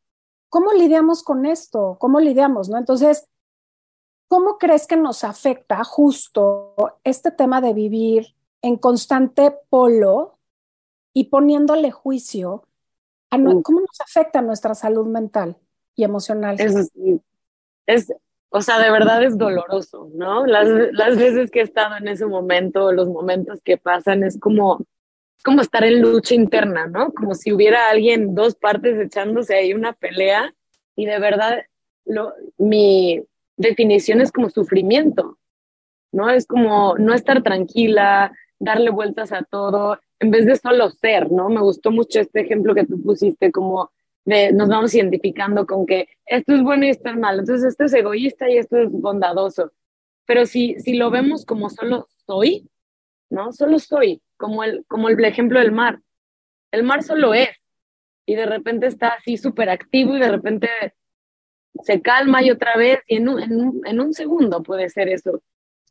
¿cómo 0.55 0.71
lidiamos 0.71 1.21
con 1.21 1.45
esto? 1.45 1.97
¿Cómo 1.99 2.21
lidiamos? 2.21 2.69
¿no? 2.69 2.77
Entonces, 2.77 3.27
¿cómo 4.29 4.57
crees 4.57 4.87
que 4.87 4.95
nos 4.95 5.25
afecta 5.25 5.83
justo 5.83 6.73
este 7.03 7.31
tema 7.31 7.59
de 7.59 7.73
vivir 7.73 8.27
en 8.61 8.77
constante 8.77 9.53
polo 9.67 10.39
y 11.13 11.25
poniéndole 11.25 11.91
juicio? 11.91 12.69
A 13.31 13.37
¿Cómo 13.37 13.81
nos 13.81 13.99
afecta 13.99 14.41
nuestra 14.41 14.75
salud 14.75 15.07
mental 15.07 15.57
y 15.93 16.05
emocional? 16.05 16.55
Es, 16.57 16.89
es, 17.85 18.13
o 18.47 18.61
sea, 18.61 18.79
de 18.79 18.91
verdad 18.91 19.25
es 19.25 19.37
doloroso, 19.37 20.09
¿no? 20.13 20.45
Las, 20.45 20.69
las 20.93 21.17
veces 21.17 21.51
que 21.51 21.59
he 21.59 21.63
estado 21.63 21.97
en 21.97 22.07
ese 22.07 22.27
momento, 22.27 22.93
los 22.93 23.09
momentos 23.09 23.59
que 23.61 23.75
pasan, 23.75 24.23
es 24.23 24.39
como 24.39 24.79
como 25.43 25.61
estar 25.61 25.83
en 25.83 26.01
lucha 26.01 26.35
interna, 26.35 26.87
¿no? 26.87 27.11
Como 27.13 27.35
si 27.35 27.51
hubiera 27.51 27.89
alguien, 27.89 28.35
dos 28.35 28.55
partes 28.55 28.99
echándose 28.99 29.55
ahí 29.55 29.73
una 29.73 29.93
pelea 29.93 30.53
y 30.95 31.05
de 31.05 31.19
verdad 31.19 31.63
lo, 32.05 32.33
mi 32.57 33.23
definición 33.57 34.21
es 34.21 34.31
como 34.31 34.49
sufrimiento, 34.49 35.37
¿no? 36.11 36.29
Es 36.29 36.47
como 36.47 36.97
no 36.97 37.13
estar 37.13 37.43
tranquila, 37.43 38.31
darle 38.59 38.89
vueltas 38.89 39.31
a 39.31 39.43
todo, 39.43 39.99
en 40.19 40.31
vez 40.31 40.45
de 40.45 40.55
solo 40.55 40.89
ser, 40.89 41.31
¿no? 41.31 41.49
Me 41.49 41.61
gustó 41.61 41.91
mucho 41.91 42.19
este 42.19 42.41
ejemplo 42.41 42.73
que 42.73 42.85
tú 42.85 43.01
pusiste, 43.01 43.51
como 43.51 43.91
de 44.23 44.51
nos 44.51 44.69
vamos 44.69 44.93
identificando 44.95 45.67
con 45.67 45.85
que 45.85 46.07
esto 46.25 46.55
es 46.55 46.63
bueno 46.63 46.85
y 46.85 46.89
esto 46.89 47.09
es 47.09 47.17
malo, 47.17 47.41
entonces 47.41 47.67
esto 47.67 47.85
es 47.85 47.93
egoísta 47.93 48.49
y 48.49 48.57
esto 48.57 48.77
es 48.77 48.89
bondadoso. 48.91 49.71
Pero 50.25 50.45
si, 50.45 50.79
si 50.79 50.95
lo 50.95 51.11
vemos 51.11 51.45
como 51.45 51.69
solo 51.69 52.07
soy, 52.25 52.67
¿no? 53.29 53.51
Solo 53.51 53.77
soy, 53.79 54.21
como 54.37 54.63
el, 54.63 54.85
como 54.87 55.09
el 55.09 55.23
ejemplo 55.23 55.59
del 55.59 55.71
mar. 55.71 55.99
El 56.71 56.83
mar 56.83 57.03
solo 57.03 57.33
es 57.33 57.49
y 58.25 58.35
de 58.35 58.45
repente 58.45 58.87
está 58.87 59.09
así 59.09 59.37
súper 59.37 59.69
activo 59.69 60.15
y 60.15 60.19
de 60.19 60.29
repente 60.29 60.69
se 61.83 62.01
calma 62.01 62.41
y 62.43 62.51
otra 62.51 62.75
vez 62.77 62.99
y 63.07 63.17
en 63.17 63.29
un, 63.29 63.41
en, 63.41 63.59
un, 63.59 63.81
en 63.85 63.99
un 63.99 64.13
segundo 64.13 64.63
puede 64.63 64.89
ser 64.89 65.09
eso. 65.09 65.41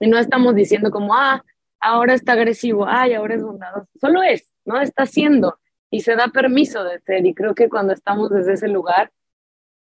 Y 0.01 0.09
no 0.09 0.19
estamos 0.19 0.55
diciendo 0.55 0.91
como, 0.91 1.15
ah, 1.15 1.45
ahora 1.81 2.15
está 2.15 2.33
agresivo, 2.33 2.87
ay, 2.89 3.15
ahora 3.15 3.35
es 3.35 3.43
bondadoso. 3.43 3.89
Solo 4.01 4.23
es, 4.23 4.53
¿no? 4.65 4.81
Está 4.81 5.05
haciendo 5.05 5.59
y 5.91 6.01
se 6.01 6.17
da 6.17 6.29
permiso 6.29 6.83
de 6.85 6.99
ser. 7.01 7.25
Y 7.27 7.35
creo 7.35 7.55
que 7.55 7.69
cuando 7.69 7.93
estamos 7.93 8.31
desde 8.31 8.55
ese 8.55 8.69
lugar, 8.69 9.13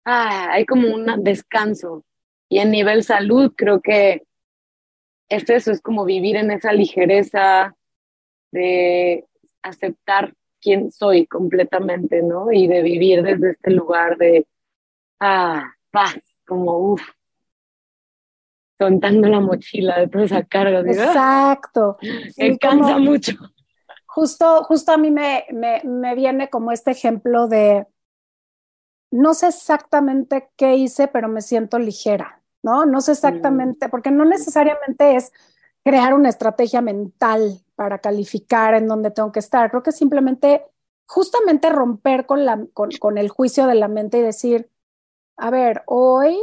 ah, 0.06 0.50
hay 0.52 0.66
como 0.66 0.94
un 0.94 1.24
descanso. 1.24 2.06
Y 2.50 2.60
en 2.60 2.72
nivel 2.72 3.04
salud, 3.04 3.54
creo 3.56 3.82
que 3.82 4.24
es 5.30 5.50
eso, 5.50 5.72
es 5.72 5.82
como 5.82 6.06
vivir 6.06 6.38
en 6.38 6.52
esa 6.52 6.72
ligereza, 6.72 7.76
de 8.52 9.26
aceptar 9.62 10.34
quién 10.62 10.92
soy 10.92 11.28
completamente, 11.28 12.22
¿no? 12.22 12.52
Y 12.52 12.68
de 12.68 12.82
vivir 12.82 13.24
desde 13.24 13.52
este 13.52 13.72
lugar 13.72 14.18
de, 14.18 14.48
ah, 15.20 15.72
paz, 15.92 16.18
como, 16.46 16.78
uff, 16.78 17.02
soltando 18.78 19.28
la 19.28 19.40
mochila 19.40 20.00
de 20.00 20.08
toda 20.08 20.26
esa 20.26 20.44
carga. 20.44 20.80
Exacto. 20.82 21.98
me 22.38 22.58
cansa 22.58 22.98
mucho. 22.98 23.34
Justo, 24.06 24.64
justo 24.64 24.92
a 24.92 24.98
mí 24.98 25.12
me, 25.12 25.46
me, 25.52 25.82
me 25.84 26.16
viene 26.16 26.50
como 26.50 26.72
este 26.72 26.92
ejemplo 26.92 27.48
de, 27.48 27.86
no 29.12 29.34
sé 29.34 29.48
exactamente 29.48 30.50
qué 30.56 30.76
hice, 30.76 31.08
pero 31.08 31.28
me 31.28 31.42
siento 31.42 31.80
ligera, 31.80 32.42
¿no? 32.64 32.86
No 32.86 33.02
sé 33.02 33.12
exactamente, 33.14 33.90
porque 33.90 34.12
no 34.12 34.26
necesariamente 34.26 35.16
es 35.16 35.32
crear 35.88 36.14
una 36.14 36.28
estrategia 36.28 36.82
mental 36.82 37.62
para 37.76 38.00
calificar 38.00 38.74
en 38.74 38.90
dónde 38.90 39.10
tengo 39.10 39.32
que 39.32 39.40
estar. 39.40 39.70
Creo 39.70 39.84
que 39.84 39.94
simplemente, 39.94 40.66
justamente 41.06 41.70
romper 41.70 42.26
con, 42.26 42.46
la, 42.46 42.62
con, 42.74 43.18
el 43.18 43.30
juicio 43.30 43.68
de 43.68 43.76
la 43.76 43.88
mente 43.88 44.18
y 44.18 44.22
decir, 44.22 44.70
a 45.38 45.50
ver, 45.50 45.84
hoy 45.86 46.38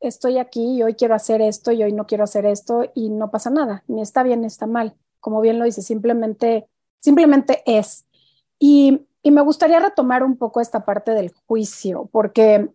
estoy 0.00 0.38
aquí 0.38 0.78
y 0.78 0.82
hoy 0.82 0.94
quiero 0.94 1.14
hacer 1.14 1.40
esto 1.40 1.70
y 1.70 1.84
hoy 1.84 1.92
no 1.92 2.08
quiero 2.08 2.24
hacer 2.24 2.44
esto 2.44 2.90
y 2.92 3.10
no 3.10 3.30
pasa 3.30 3.50
nada, 3.50 3.84
ni 3.86 4.02
está 4.02 4.24
bien 4.24 4.40
ni 4.40 4.48
está 4.48 4.66
mal. 4.66 4.96
Como 5.20 5.40
bien 5.40 5.60
lo 5.60 5.64
dice, 5.64 5.80
simplemente, 5.80 6.66
simplemente 6.98 7.62
es. 7.66 8.04
Y, 8.58 9.06
y 9.22 9.30
me 9.30 9.42
gustaría 9.42 9.78
retomar 9.78 10.24
un 10.24 10.36
poco 10.36 10.60
esta 10.60 10.84
parte 10.84 11.12
del 11.12 11.32
juicio, 11.46 12.08
porque 12.10 12.68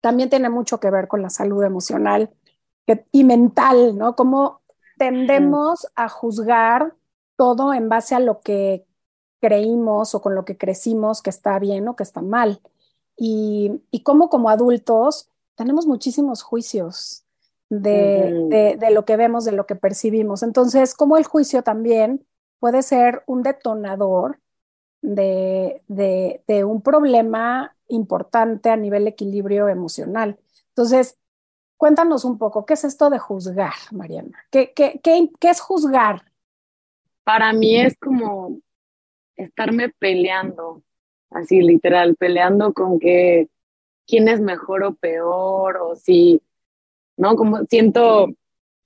también 0.00 0.28
tiene 0.28 0.50
mucho 0.50 0.80
que 0.80 0.90
ver 0.90 1.06
con 1.06 1.22
la 1.22 1.30
salud 1.30 1.62
emocional 1.62 2.34
y 3.12 3.24
mental, 3.24 3.96
¿no? 3.96 4.16
Como 4.16 4.61
tendemos 5.02 5.88
a 5.96 6.08
juzgar 6.08 6.94
todo 7.34 7.74
en 7.74 7.88
base 7.88 8.14
a 8.14 8.20
lo 8.20 8.40
que 8.40 8.86
creímos 9.40 10.14
o 10.14 10.22
con 10.22 10.36
lo 10.36 10.44
que 10.44 10.56
crecimos 10.56 11.22
que 11.22 11.30
está 11.30 11.58
bien 11.58 11.88
o 11.88 11.96
que 11.96 12.04
está 12.04 12.22
mal. 12.22 12.60
Y, 13.16 13.82
y 13.90 14.04
como 14.04 14.28
como 14.28 14.48
adultos 14.48 15.28
tenemos 15.56 15.86
muchísimos 15.86 16.42
juicios 16.42 17.24
de, 17.68 18.76
de, 18.78 18.90
lo 18.90 19.04
que 19.04 19.16
vemos, 19.16 19.44
de 19.44 19.50
lo 19.50 19.66
que 19.66 19.74
percibimos. 19.74 20.44
Entonces, 20.44 20.94
como 20.94 21.16
el 21.16 21.24
juicio 21.24 21.62
también 21.62 22.24
puede 22.60 22.82
ser 22.82 23.24
un 23.26 23.42
detonador 23.42 24.38
de, 25.00 25.82
de, 25.88 26.64
un 26.64 26.80
problema 26.80 27.74
importante 27.88 28.70
a 28.70 28.76
nivel 28.76 29.08
equilibrio 29.08 29.68
emocional. 29.68 30.38
Entonces, 30.68 31.18
Cuéntanos 31.82 32.24
un 32.24 32.38
poco, 32.38 32.64
¿qué 32.64 32.74
es 32.74 32.84
esto 32.84 33.10
de 33.10 33.18
juzgar, 33.18 33.72
Mariana? 33.90 34.46
¿Qué, 34.52 34.72
qué, 34.72 35.00
qué, 35.02 35.50
es 35.50 35.60
juzgar? 35.60 36.22
Para 37.24 37.52
mí 37.52 37.74
es 37.74 37.98
como 37.98 38.60
estarme 39.34 39.88
peleando, 39.88 40.84
así 41.30 41.60
literal, 41.60 42.14
peleando 42.14 42.72
con 42.72 43.00
que 43.00 43.48
quién 44.06 44.28
es 44.28 44.40
mejor 44.40 44.84
o 44.84 44.94
peor, 44.94 45.76
o 45.78 45.96
si, 45.96 46.40
¿no? 47.16 47.34
Como 47.34 47.64
siento, 47.64 48.28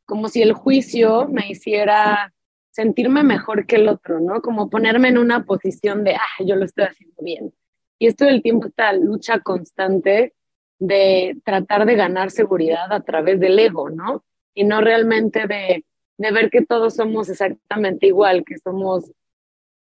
como 0.07 0.31
si 0.31 0.41
el 0.41 0.55
juicio 0.55 1.29
me 1.29 1.51
hiciera 1.51 2.33
sentirme 2.71 3.23
mejor 3.25 3.67
que 3.67 3.77
el 3.77 3.91
otro, 3.91 4.21
¿no? 4.21 4.41
Como 4.41 4.71
ponerme 4.71 5.09
en 5.09 5.19
una 5.19 5.45
posición 5.45 6.03
de, 6.03 6.15
ah, 6.15 6.45
yo 6.47 6.57
lo 6.57 6.65
estoy 6.65 6.85
haciendo 6.85 7.23
bien. 7.23 7.53
Y 7.99 8.07
esto 8.07 8.25
del 8.25 8.41
tiempo, 8.41 8.69
esta 8.69 8.95
lucha 8.95 9.41
constante 9.41 10.33
de 10.79 11.39
tratar 11.45 11.87
de 11.87 11.95
ganar 11.95 12.31
seguridad 12.31 12.93
a 12.93 13.01
través 13.01 13.41
del 13.41 13.59
ego, 13.59 13.91
¿no? 13.91 14.25
Y 14.55 14.65
no 14.65 14.81
realmente 14.81 15.47
de, 15.47 15.85
de 16.19 16.31
ver 16.33 16.51
que 16.51 16.65
todos 16.65 16.95
somos 16.95 17.29
exactamente 17.29 18.07
igual, 18.07 18.45
que 18.45 18.59
somos 18.59 19.11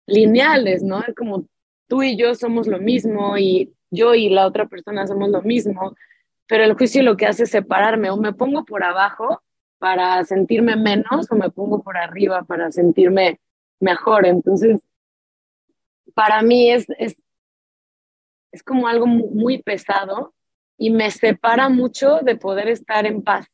lineales, 0.08 0.84
¿no? 0.84 1.02
Es 1.02 1.16
como 1.16 1.46
tú 1.88 2.04
y 2.04 2.18
yo 2.18 2.36
somos 2.36 2.68
lo 2.68 2.80
mismo 2.80 3.38
y 3.38 3.74
yo 3.90 4.16
y 4.16 4.30
la 4.30 4.48
otra 4.48 4.68
persona 4.68 5.06
somos 5.08 5.30
lo 5.30 5.42
mismo, 5.42 5.96
pero 6.48 6.64
el 6.64 6.74
juicio 6.74 7.04
lo 7.04 7.18
que 7.18 7.26
hace 7.26 7.44
es 7.44 7.52
separarme, 7.52 8.10
o 8.10 8.18
me 8.18 8.34
pongo 8.34 8.66
por 8.66 8.84
abajo 8.84 9.42
para 9.78 10.24
sentirme 10.24 10.76
menos 10.76 11.32
o 11.32 11.36
me 11.36 11.50
pongo 11.50 11.82
por 11.82 11.98
arriba 11.98 12.44
para 12.44 12.72
sentirme 12.72 13.40
mejor. 13.80 14.26
Entonces, 14.26 14.80
para 16.14 16.42
mí 16.42 16.72
es, 16.72 16.88
es, 16.98 17.16
es 18.52 18.64
como 18.64 18.88
algo 18.88 19.08
muy 19.08 19.62
pesado 19.62 20.34
y 20.82 20.90
me 20.90 21.12
separa 21.12 21.70
mucho 21.70 22.22
de 22.24 22.36
poder 22.36 22.68
estar 22.68 23.06
en 23.06 23.22
paz. 23.22 23.46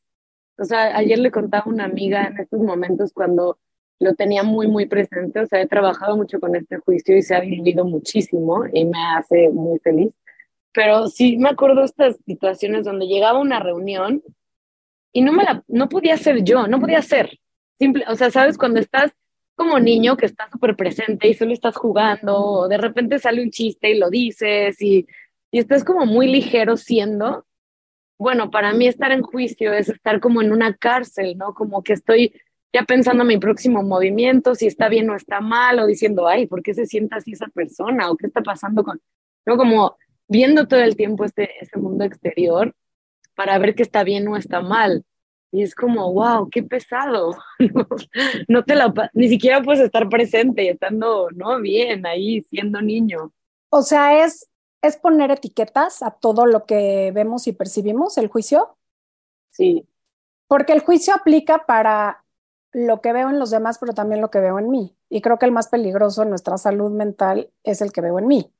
O 0.58 0.64
sea, 0.64 0.96
ayer 0.96 1.20
le 1.20 1.30
contaba 1.30 1.66
a 1.66 1.70
una 1.70 1.84
amiga 1.84 2.26
en 2.26 2.40
estos 2.40 2.62
momentos 2.62 3.12
cuando 3.12 3.60
lo 4.00 4.16
tenía 4.16 4.44
muy, 4.44 4.68
muy 4.68 4.86
presente, 4.86 5.42
o 5.42 5.46
sea, 5.46 5.60
he 5.60 5.68
trabajado 5.68 6.16
mucho 6.16 6.40
con 6.40 6.56
este 6.56 6.78
juicio 6.78 7.18
y 7.18 7.22
se 7.22 7.36
ha 7.36 7.42
vivido 7.42 7.84
muchísimo 7.84 8.64
y 8.72 8.86
me 8.86 8.98
hace 9.18 9.50
muy 9.50 9.78
feliz. 9.80 10.14
Pero 10.72 11.08
sí 11.10 11.38
me 11.38 11.50
acuerdo 11.50 11.84
estas 11.84 12.16
situaciones 12.26 12.86
donde 12.86 13.08
llegaba 13.08 13.40
una 13.40 13.60
reunión 13.60 14.24
y 15.12 15.22
no 15.22 15.34
me 15.34 15.44
la, 15.44 15.66
no 15.68 15.90
podía 15.90 16.16
ser 16.16 16.46
yo, 16.46 16.66
no 16.66 16.80
podía 16.80 17.02
ser. 17.02 17.38
Simple, 17.78 18.06
o 18.08 18.16
sea, 18.16 18.32
sabes, 18.32 18.58
cuando 18.58 18.80
estás 18.80 19.12
como 19.54 19.80
niño 19.82 20.16
que 20.16 20.28
estás 20.28 20.50
súper 20.50 20.78
presente 20.78 21.28
y 21.28 21.34
solo 21.34 21.52
estás 21.52 21.76
jugando, 21.76 22.38
o 22.38 22.68
de 22.70 22.78
repente 22.78 23.20
sale 23.20 23.44
un 23.44 23.52
chiste 23.52 23.92
y 23.92 24.00
lo 24.00 24.10
dices 24.10 24.82
y 24.82 25.06
y 25.52 25.60
estás 25.60 25.84
como 25.84 26.06
muy 26.06 26.28
ligero 26.28 26.78
siendo, 26.78 27.46
bueno, 28.18 28.50
para 28.52 28.74
mí 28.74 28.88
estar 28.88 29.12
en 29.12 29.22
juicio 29.22 29.74
es 29.74 29.90
estar 29.90 30.20
como 30.20 30.42
en 30.42 30.52
una 30.52 30.76
cárcel, 30.76 31.38
¿no? 31.38 31.54
Como 31.54 31.84
que 31.84 31.94
estoy 31.94 32.34
ya 32.74 32.84
pensando 32.84 33.24
en 33.24 33.28
mi 33.28 33.38
próximo 33.38 33.84
movimiento, 33.84 34.56
si 34.56 34.68
está 34.68 34.90
bien 34.90 35.10
o 35.10 35.16
está 35.16 35.40
mal, 35.40 35.80
o 35.80 35.86
diciendo, 35.86 36.28
ay, 36.28 36.48
¿por 36.48 36.62
qué 36.62 36.74
se 36.74 36.86
sienta 36.86 37.18
así 37.18 37.34
esa 37.34 37.48
persona? 37.48 38.10
¿O 38.10 38.18
qué 38.18 38.28
está 38.28 38.42
pasando 38.42 38.84
con...? 38.84 39.02
¿No? 39.46 39.56
Como 39.56 39.96
viendo 40.28 40.68
todo 40.68 40.82
el 40.82 40.96
tiempo 40.96 41.24
este, 41.24 41.50
este 41.62 41.80
mundo 41.80 42.04
exterior 42.04 42.76
para 43.36 43.58
ver 43.60 43.76
qué 43.76 43.84
está 43.84 44.04
bien 44.04 44.28
o 44.28 44.36
está 44.36 44.62
mal. 44.62 45.06
Y 45.52 45.64
es 45.64 45.76
como, 45.76 46.12
wow, 46.12 46.50
qué 46.50 46.64
pesado. 46.64 47.38
no, 48.48 48.64
te 48.64 48.76
la, 48.76 48.94
ni 49.14 49.30
siquiera 49.30 49.62
puedes 49.62 49.82
estar 49.82 50.10
presente 50.10 50.70
estando, 50.70 51.30
¿no? 51.32 51.62
Bien 51.62 52.06
ahí, 52.06 52.42
siendo 52.42 52.82
niño. 52.82 53.32
O 53.70 53.82
sea, 53.82 54.26
es, 54.26 54.50
es 54.88 54.98
poner 54.98 55.32
etiquetas 55.32 56.02
a 56.02 56.12
todo 56.12 56.46
lo 56.46 56.66
que 56.66 57.12
vemos 57.14 57.48
y 57.48 57.54
percibimos, 57.54 58.18
el 58.18 58.28
juicio. 58.28 58.78
Sí. 59.52 59.88
Porque 60.48 60.74
el 60.74 60.80
juicio 60.80 61.14
aplica 61.14 61.66
para 61.66 62.24
lo 62.72 63.02
que 63.02 63.14
veo 63.14 63.30
en 63.30 63.40
los 63.40 63.50
demás, 63.50 63.78
pero 63.80 63.94
también 63.94 64.22
lo 64.22 64.30
que 64.30 64.40
veo 64.40 64.60
en 64.60 64.70
mí. 64.70 64.96
Y 65.10 65.22
creo 65.22 65.38
que 65.38 65.46
el 65.46 65.52
más 65.52 65.68
peligroso 65.70 66.24
en 66.24 66.30
nuestra 66.30 66.58
salud 66.58 66.92
mental 66.92 67.50
es 67.64 67.82
el 67.82 67.92
que 67.92 68.02
veo 68.02 68.20
en 68.20 68.28
mí. 68.28 68.52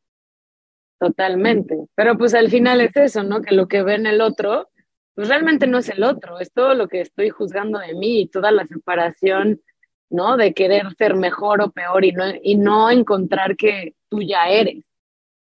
Totalmente. 1.00 1.86
Pero 1.96 2.18
pues 2.18 2.34
al 2.34 2.50
final 2.50 2.82
es 2.82 2.96
eso, 2.96 3.24
¿no? 3.24 3.42
Que 3.42 3.54
lo 3.54 3.68
que 3.68 3.84
ve 3.84 3.96
en 3.96 4.08
el 4.08 4.22
otro, 4.22 4.70
pues 5.14 5.28
realmente 5.28 5.68
no 5.68 5.78
es 5.78 5.90
el 5.90 6.04
otro, 6.04 6.40
es 6.40 6.52
todo 6.52 6.74
lo 6.74 6.88
que 6.88 7.02
estoy 7.02 7.30
juzgando 7.30 7.80
de 7.80 7.94
mí 7.94 8.22
y 8.22 8.28
toda 8.28 8.52
la 8.52 8.66
separación, 8.66 9.62
¿no? 10.10 10.38
De 10.38 10.54
querer 10.54 10.94
ser 10.98 11.16
mejor 11.16 11.62
o 11.62 11.72
peor 11.72 12.04
y 12.04 12.12
no, 12.12 12.24
y 12.42 12.56
no 12.56 12.90
encontrar 12.90 13.56
que 13.56 13.96
tú 14.10 14.22
ya 14.22 14.50
eres. 14.50 14.87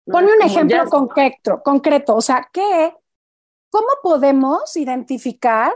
Ponme 0.06 0.34
un 0.34 0.42
ejemplo 0.42 0.86
concreto, 0.90 1.62
concreto, 1.64 2.16
o 2.16 2.22
sea, 2.22 2.50
¿qué, 2.52 2.94
¿cómo 3.70 3.88
podemos 4.02 4.76
identificar 4.76 5.74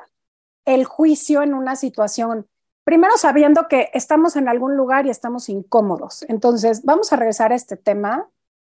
el 0.66 0.86
juicio 0.86 1.42
en 1.44 1.54
una 1.54 1.76
situación? 1.76 2.48
Primero 2.84 3.18
sabiendo 3.18 3.68
que 3.68 3.90
estamos 3.94 4.36
en 4.36 4.48
algún 4.48 4.76
lugar 4.76 5.06
y 5.06 5.10
estamos 5.10 5.50
incómodos. 5.50 6.24
Entonces, 6.28 6.84
vamos 6.84 7.12
a 7.14 7.16
regresar 7.16 7.52
a 7.52 7.56
este 7.56 7.78
tema 7.78 8.30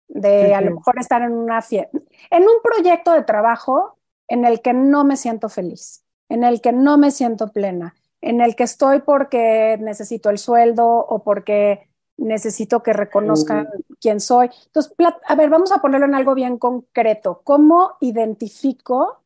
de 0.07 0.55
a 0.55 0.61
lo 0.61 0.75
mejor 0.75 0.99
estar 0.99 1.21
en 1.21 1.33
una 1.33 1.61
fiesta, 1.61 1.97
en 2.29 2.43
un 2.43 2.61
proyecto 2.63 3.11
de 3.11 3.23
trabajo 3.23 3.97
en 4.27 4.45
el 4.45 4.61
que 4.61 4.73
no 4.73 5.03
me 5.03 5.17
siento 5.17 5.49
feliz, 5.49 6.03
en 6.29 6.43
el 6.43 6.61
que 6.61 6.71
no 6.71 6.97
me 6.97 7.11
siento 7.11 7.51
plena, 7.51 7.95
en 8.21 8.41
el 8.41 8.55
que 8.55 8.63
estoy 8.63 8.99
porque 8.99 9.77
necesito 9.81 10.29
el 10.29 10.37
sueldo 10.37 10.87
o 10.87 11.23
porque 11.23 11.89
necesito 12.17 12.83
que 12.83 12.93
reconozcan 12.93 13.67
quién 14.01 14.19
soy. 14.19 14.49
Entonces, 14.67 14.93
a 15.27 15.35
ver, 15.35 15.49
vamos 15.49 15.71
a 15.71 15.81
ponerlo 15.81 16.05
en 16.05 16.15
algo 16.15 16.35
bien 16.35 16.57
concreto. 16.57 17.41
¿Cómo 17.43 17.97
identifico 18.01 19.23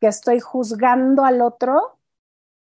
que 0.00 0.08
estoy 0.08 0.40
juzgando 0.40 1.24
al 1.24 1.40
otro 1.40 1.98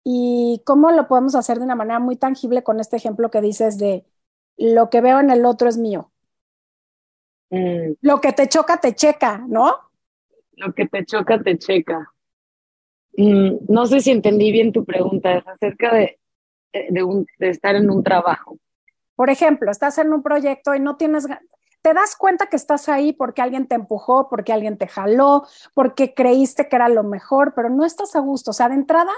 y 0.04 0.62
cómo 0.64 0.90
lo 0.92 1.08
podemos 1.08 1.34
hacer 1.34 1.58
de 1.58 1.64
una 1.64 1.74
manera 1.74 1.98
muy 1.98 2.16
tangible 2.16 2.62
con 2.62 2.80
este 2.80 2.96
ejemplo 2.96 3.30
que 3.30 3.40
dices 3.40 3.78
de 3.78 4.04
lo 4.56 4.90
que 4.90 5.00
veo 5.00 5.20
en 5.20 5.30
el 5.30 5.44
otro 5.44 5.68
es 5.68 5.78
mío? 5.78 6.10
Mm. 7.50 7.94
Lo 8.02 8.20
que 8.20 8.32
te 8.32 8.48
choca, 8.48 8.78
te 8.78 8.94
checa, 8.94 9.44
¿no? 9.48 9.90
Lo 10.56 10.72
que 10.72 10.86
te 10.86 11.04
choca, 11.04 11.40
te 11.42 11.58
checa. 11.58 12.12
Mm, 13.16 13.66
no 13.68 13.86
sé 13.86 14.00
si 14.00 14.10
entendí 14.10 14.52
bien 14.52 14.72
tu 14.72 14.84
pregunta, 14.84 15.36
es 15.36 15.46
acerca 15.46 15.94
de, 15.94 16.18
de, 16.72 17.26
de 17.38 17.48
estar 17.50 17.74
en 17.74 17.90
un 17.90 18.02
trabajo. 18.02 18.58
Por 19.18 19.30
ejemplo, 19.30 19.72
estás 19.72 19.98
en 19.98 20.12
un 20.12 20.22
proyecto 20.22 20.76
y 20.76 20.78
no 20.78 20.96
tienes, 20.96 21.26
te 21.82 21.92
das 21.92 22.14
cuenta 22.14 22.46
que 22.46 22.54
estás 22.54 22.88
ahí 22.88 23.12
porque 23.12 23.42
alguien 23.42 23.66
te 23.66 23.74
empujó, 23.74 24.28
porque 24.28 24.52
alguien 24.52 24.78
te 24.78 24.86
jaló, 24.86 25.44
porque 25.74 26.14
creíste 26.14 26.68
que 26.68 26.76
era 26.76 26.88
lo 26.88 27.02
mejor, 27.02 27.52
pero 27.52 27.68
no 27.68 27.84
estás 27.84 28.14
a 28.14 28.20
gusto. 28.20 28.52
O 28.52 28.54
sea, 28.54 28.68
de 28.68 28.76
entrada, 28.76 29.10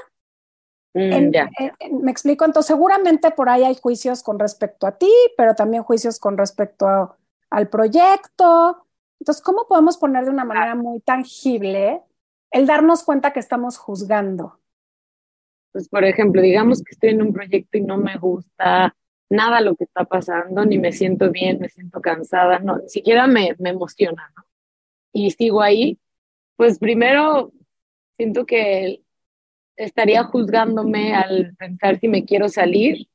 mm, 0.95 2.01
me 2.03 2.11
explico, 2.11 2.47
entonces 2.47 2.69
seguramente 2.69 3.31
por 3.31 3.51
ahí 3.51 3.63
hay 3.63 3.75
juicios 3.75 4.23
con 4.23 4.39
respecto 4.39 4.87
a 4.87 4.97
ti, 4.97 5.13
pero 5.37 5.55
también 5.55 5.83
juicios 5.83 6.19
con 6.19 6.39
respecto 6.39 6.89
a, 6.89 7.15
al 7.51 7.69
proyecto. 7.69 8.87
Entonces, 9.21 9.43
¿cómo 9.43 9.67
podemos 9.69 9.99
poner 9.99 10.25
de 10.25 10.31
una 10.31 10.47
manera 10.47 10.75
muy 10.77 11.01
tangible 11.01 12.01
el 12.51 12.67
darnos 12.67 13.05
cuenta 13.05 13.35
que 13.35 13.41
estamos 13.41 13.77
juzgando? 13.77 14.61
Pues, 15.73 15.91
por 15.91 16.05
ejemplo, 16.05 16.41
digamos 16.41 16.83
que 16.83 16.93
estoy 16.93 17.11
en 17.11 17.21
un 17.21 17.35
proyecto 17.35 17.77
y 17.77 17.83
no 17.83 17.99
me 17.99 18.17
gusta 18.17 18.95
nada 19.31 19.61
lo 19.61 19.77
que 19.77 19.85
está 19.85 20.05
pasando, 20.05 20.66
ni 20.66 20.79
me 20.79 20.93
siento 20.93 21.31
bien, 21.31 21.61
me 21.61 21.69
siento 21.69 22.01
cansada, 22.01 22.59
no, 22.59 22.79
ni 22.79 22.88
siquiera 22.88 23.27
me, 23.27 23.55
me 23.59 23.71
emociona, 23.71 24.31
¿no? 24.37 24.45
Y 25.12 25.31
sigo 25.31 25.62
ahí, 25.62 25.99
pues 26.57 26.79
primero 26.79 27.53
siento 28.16 28.45
que 28.45 29.03
estaría 29.77 30.25
juzgándome 30.25 31.14
al 31.14 31.55
pensar 31.57 31.99
si 31.99 32.09
me 32.09 32.25
quiero 32.25 32.49
salir 32.49 33.09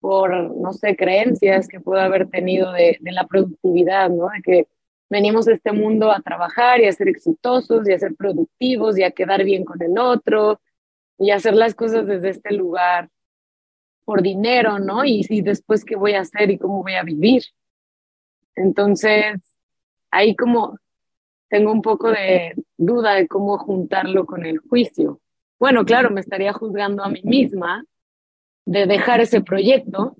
por, 0.00 0.56
no 0.56 0.72
sé, 0.72 0.96
creencias 0.96 1.68
que 1.68 1.78
puedo 1.78 2.00
haber 2.00 2.28
tenido 2.28 2.72
de, 2.72 2.96
de, 3.00 3.12
la 3.12 3.26
productividad, 3.26 4.08
¿no? 4.10 4.28
De 4.28 4.42
que 4.42 4.66
venimos 5.10 5.46
a 5.46 5.52
este 5.52 5.72
mundo 5.72 6.10
a 6.10 6.22
trabajar 6.22 6.80
y 6.80 6.86
a 6.86 6.92
ser 6.92 7.08
exitosos 7.08 7.86
y 7.86 7.92
a 7.92 7.98
ser 7.98 8.14
productivos 8.16 8.98
y 8.98 9.02
a 9.02 9.10
quedar 9.10 9.44
bien 9.44 9.64
con 9.64 9.82
el 9.82 9.98
otro 9.98 10.60
y 11.18 11.32
hacer 11.32 11.54
las 11.54 11.74
cosas 11.74 12.06
desde 12.06 12.30
este 12.30 12.54
lugar 12.54 13.10
por 14.04 14.22
dinero, 14.22 14.78
¿no? 14.78 15.04
Y, 15.04 15.24
y 15.28 15.42
después 15.42 15.84
qué 15.84 15.96
voy 15.96 16.14
a 16.14 16.20
hacer 16.20 16.50
y 16.50 16.58
cómo 16.58 16.82
voy 16.82 16.94
a 16.94 17.02
vivir. 17.02 17.42
Entonces, 18.54 19.40
ahí 20.10 20.34
como 20.36 20.78
tengo 21.48 21.72
un 21.72 21.82
poco 21.82 22.10
de 22.10 22.54
duda 22.76 23.14
de 23.14 23.26
cómo 23.26 23.58
juntarlo 23.58 24.24
con 24.24 24.46
el 24.46 24.58
juicio. 24.58 25.20
Bueno, 25.58 25.84
claro, 25.84 26.10
me 26.10 26.20
estaría 26.20 26.52
juzgando 26.52 27.04
a 27.04 27.08
mí 27.08 27.20
misma 27.24 27.84
de 28.64 28.86
dejar 28.86 29.20
ese 29.20 29.40
proyecto 29.42 30.16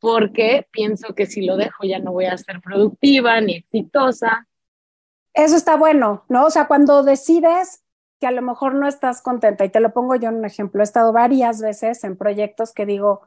porque 0.00 0.66
pienso 0.70 1.14
que 1.14 1.26
si 1.26 1.44
lo 1.44 1.56
dejo 1.56 1.84
ya 1.84 1.98
no 1.98 2.12
voy 2.12 2.24
a 2.24 2.36
ser 2.36 2.60
productiva 2.60 3.40
ni 3.40 3.56
exitosa. 3.56 4.48
Eso 5.34 5.56
está 5.56 5.76
bueno, 5.76 6.24
¿no? 6.28 6.46
O 6.46 6.50
sea, 6.50 6.66
cuando 6.66 7.02
decides 7.02 7.83
que 8.24 8.28
a 8.28 8.30
lo 8.30 8.40
mejor 8.40 8.74
no 8.74 8.88
estás 8.88 9.20
contenta, 9.20 9.66
y 9.66 9.68
te 9.68 9.80
lo 9.80 9.92
pongo 9.92 10.14
yo 10.14 10.30
en 10.30 10.36
un 10.36 10.46
ejemplo, 10.46 10.80
he 10.80 10.84
estado 10.84 11.12
varias 11.12 11.60
veces 11.60 12.04
en 12.04 12.16
proyectos 12.16 12.72
que 12.72 12.86
digo, 12.86 13.20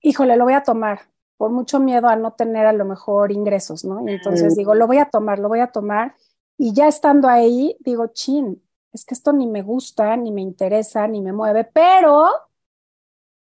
híjole, 0.00 0.36
lo 0.36 0.42
voy 0.42 0.54
a 0.54 0.64
tomar, 0.64 1.02
por 1.36 1.52
mucho 1.52 1.78
miedo 1.78 2.08
a 2.08 2.16
no 2.16 2.32
tener 2.32 2.66
a 2.66 2.72
lo 2.72 2.84
mejor 2.84 3.30
ingresos, 3.30 3.84
¿no? 3.84 4.04
Y 4.04 4.14
entonces 4.14 4.56
digo, 4.56 4.74
lo 4.74 4.88
voy 4.88 4.98
a 4.98 5.10
tomar, 5.10 5.38
lo 5.38 5.46
voy 5.46 5.60
a 5.60 5.68
tomar, 5.68 6.16
y 6.58 6.74
ya 6.74 6.88
estando 6.88 7.28
ahí, 7.28 7.76
digo, 7.78 8.08
chin, 8.08 8.60
es 8.92 9.04
que 9.04 9.14
esto 9.14 9.32
ni 9.32 9.46
me 9.46 9.62
gusta, 9.62 10.16
ni 10.16 10.32
me 10.32 10.42
interesa, 10.42 11.06
ni 11.06 11.20
me 11.20 11.32
mueve, 11.32 11.62
pero 11.62 12.26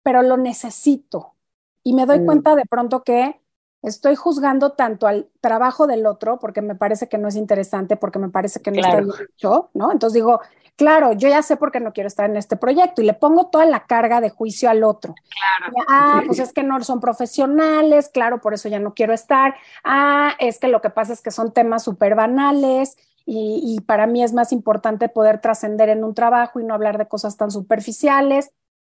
pero 0.01 0.21
lo 0.21 0.37
necesito. 0.37 1.35
Y 1.83 1.91
me 1.91 2.05
doy 2.05 2.21
mm. 2.21 2.25
cuenta 2.25 2.55
de 2.55 2.65
pronto 2.65 3.03
que 3.03 3.41
estoy 3.83 4.15
juzgando 4.15 4.73
tanto 4.73 5.07
al 5.07 5.29
trabajo 5.41 5.87
del 5.87 6.05
otro 6.05 6.39
porque 6.39 6.61
me 6.61 6.75
parece 6.75 7.07
que 7.07 7.17
no 7.17 7.27
es 7.27 7.35
interesante, 7.35 7.95
porque 7.95 8.19
me 8.19 8.29
parece 8.29 8.61
que 8.61 8.71
no 8.71 8.81
está 8.81 9.01
bien 9.01 9.11
hecho, 9.35 9.69
¿no? 9.73 9.91
Entonces 9.91 10.15
digo, 10.15 10.41
claro, 10.75 11.13
yo 11.13 11.29
ya 11.29 11.41
sé 11.41 11.57
por 11.57 11.71
qué 11.71 11.79
no 11.79 11.93
quiero 11.93 12.07
estar 12.07 12.29
en 12.29 12.37
este 12.37 12.57
proyecto 12.57 13.01
y 13.01 13.05
le 13.05 13.13
pongo 13.13 13.47
toda 13.47 13.65
la 13.65 13.85
carga 13.85 14.21
de 14.21 14.29
juicio 14.29 14.69
al 14.69 14.83
otro. 14.83 15.13
Claro. 15.13 15.73
Ah, 15.87 16.21
pues 16.25 16.39
es 16.39 16.53
que 16.53 16.63
no 16.63 16.81
son 16.83 16.99
profesionales, 16.99 18.09
claro, 18.09 18.41
por 18.41 18.53
eso 18.53 18.67
ya 18.69 18.79
no 18.79 18.93
quiero 18.93 19.13
estar. 19.13 19.55
Ah, 19.83 20.35
es 20.39 20.59
que 20.59 20.67
lo 20.67 20.81
que 20.81 20.89
pasa 20.89 21.13
es 21.13 21.21
que 21.21 21.31
son 21.31 21.53
temas 21.53 21.83
súper 21.83 22.15
banales. 22.15 22.97
Y, 23.25 23.61
y 23.63 23.81
para 23.81 24.07
mí 24.07 24.23
es 24.23 24.33
más 24.33 24.51
importante 24.51 25.07
poder 25.07 25.39
trascender 25.39 25.89
en 25.89 26.03
un 26.03 26.15
trabajo 26.15 26.59
y 26.59 26.63
no 26.63 26.73
hablar 26.73 26.97
de 26.97 27.07
cosas 27.07 27.37
tan 27.37 27.51
superficiales. 27.51 28.51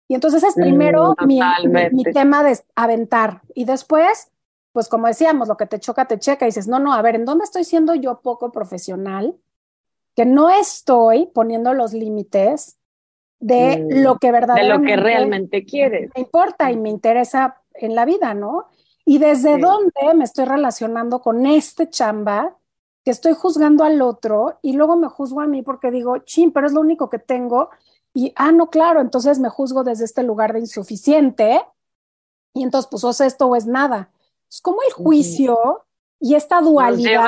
Y 0.09 0.15
entonces 0.15 0.43
es 0.43 0.55
primero 0.55 1.15
mm, 1.21 1.27
mi, 1.27 1.41
mi, 1.93 2.05
tema 2.05 2.43
de 2.43 2.59
aventar 2.75 3.43
y 3.55 3.65
después, 3.65 4.32
pues 4.73 4.89
como 4.89 5.07
decíamos, 5.07 5.49
lo 5.49 5.57
que 5.57 5.67
te 5.67 5.79
choca, 5.79 6.07
te 6.07 6.19
checa 6.19 6.47
y 6.47 6.49
dices, 6.49 6.67
no, 6.67 6.79
no, 6.79 6.93
a 6.93 7.03
ver, 7.03 7.17
¿en 7.17 7.25
dónde 7.25 7.45
estoy 7.45 7.65
siendo 7.65 7.95
yo 7.95 8.21
poco 8.21 8.51
profesional? 8.51 9.37
Que 10.17 10.25
no 10.25 10.51
estoy 10.51 11.27
poniendo 11.27 11.75
los 11.75 11.93
límites 11.93 12.79
de 13.39 13.79
mm, 13.79 14.03
lo 14.03 14.19
que 14.19 14.33
verdaderamente... 14.33 14.91
De 14.91 14.97
lo 14.97 14.97
que 14.97 15.03
realmente 15.03 15.65
quieres. 15.65 16.11
Me 16.15 16.23
importa 16.23 16.71
y 16.71 16.77
me 16.77 16.89
interesa 16.89 17.61
en 17.75 17.95
la 17.95 18.05
vida, 18.05 18.35
¿no? 18.35 18.69
Y 19.05 19.19
desde 19.19 19.59
dónde 19.59 20.15
me 20.15 20.25
estoy 20.25 20.45
relacionando 20.45 21.21
con 21.21 21.45
este 21.45 21.91
chamba 21.91 22.57
que 23.05 23.11
estoy 23.11 23.35
juzgando 23.35 23.85
al 23.85 24.01
otro 24.01 24.59
y 24.63 24.75
luego 24.75 24.97
me 24.97 25.09
juzgo 25.09 25.41
a 25.41 25.47
mí 25.47 25.63
porque 25.63 25.91
digo, 25.91 26.19
chin, 26.19 26.53
pero 26.53 26.67
es 26.67 26.73
lo 26.73 26.81
único 26.81 27.11
que 27.11 27.19
tengo 27.19 27.71
y, 28.15 28.33
ah, 28.37 28.53
no, 28.53 28.71
claro, 28.71 29.01
entonces 29.01 29.39
me 29.39 29.49
juzgo 29.49 29.85
desde 29.85 30.05
este 30.05 30.23
lugar 30.23 30.53
de 30.53 30.61
insuficiente 30.61 31.63
y 32.55 32.63
entonces 32.63 32.89
pues 32.91 33.03
o 33.05 33.11
es 33.11 33.21
esto 33.21 33.47
o 33.47 33.57
es 33.57 33.67
nada. 33.67 34.11
Es 34.53 34.61
como 34.61 34.83
el 34.87 34.93
juicio 34.93 35.87
y 36.21 36.35
esta 36.35 36.61
dualidad 36.61 37.25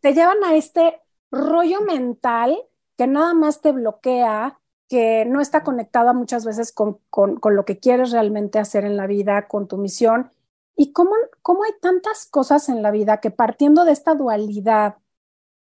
te 0.00 0.14
llevan 0.14 0.42
a 0.44 0.56
este 0.56 1.00
rollo 1.30 1.80
mental 1.82 2.58
que 2.96 3.06
nada 3.06 3.34
más 3.34 3.60
te 3.60 3.70
bloquea, 3.70 4.58
que 4.88 5.24
no 5.26 5.40
está 5.40 5.62
conectada 5.62 6.12
muchas 6.14 6.44
veces 6.44 6.72
con, 6.72 6.98
con, 7.08 7.36
con, 7.36 7.54
lo 7.54 7.64
que 7.64 7.78
quieres 7.78 8.10
realmente 8.10 8.58
hacer 8.58 8.84
en 8.84 8.96
la 8.96 9.06
vida, 9.06 9.46
con 9.46 9.68
tu 9.68 9.76
misión. 9.76 10.32
Y 10.74 10.92
cómo, 10.92 11.12
cómo 11.40 11.62
hay 11.62 11.70
tantas 11.80 12.26
cosas 12.26 12.68
en 12.68 12.82
la 12.82 12.90
vida 12.90 13.20
que 13.20 13.30
partiendo 13.30 13.84
de 13.84 13.92
esta 13.92 14.16
dualidad 14.16 14.96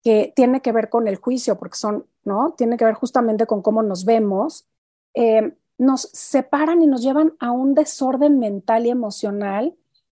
que 0.05 0.31
tiene 0.37 0.61
que 0.61 0.71
ver 0.71 0.87
con 0.87 1.09
el 1.09 1.17
juicio, 1.17 1.57
porque 1.57 1.75
son, 1.75 2.07
¿no? 2.23 2.53
Tiene 2.53 2.77
que 2.77 2.85
ver 2.85 2.93
justamente 2.93 3.45
con 3.45 3.61
cómo 3.61 3.83
nos 3.83 4.05
vemos, 4.05 4.69
eh, 5.15 5.57
nos 5.77 6.03
separan 6.13 6.81
y 6.81 6.87
nos 6.87 7.01
llevan 7.01 7.33
a 7.39 7.51
un 7.51 7.73
desorden 7.73 8.39
mental 8.39 8.85
y 8.85 8.91
emocional 8.91 9.75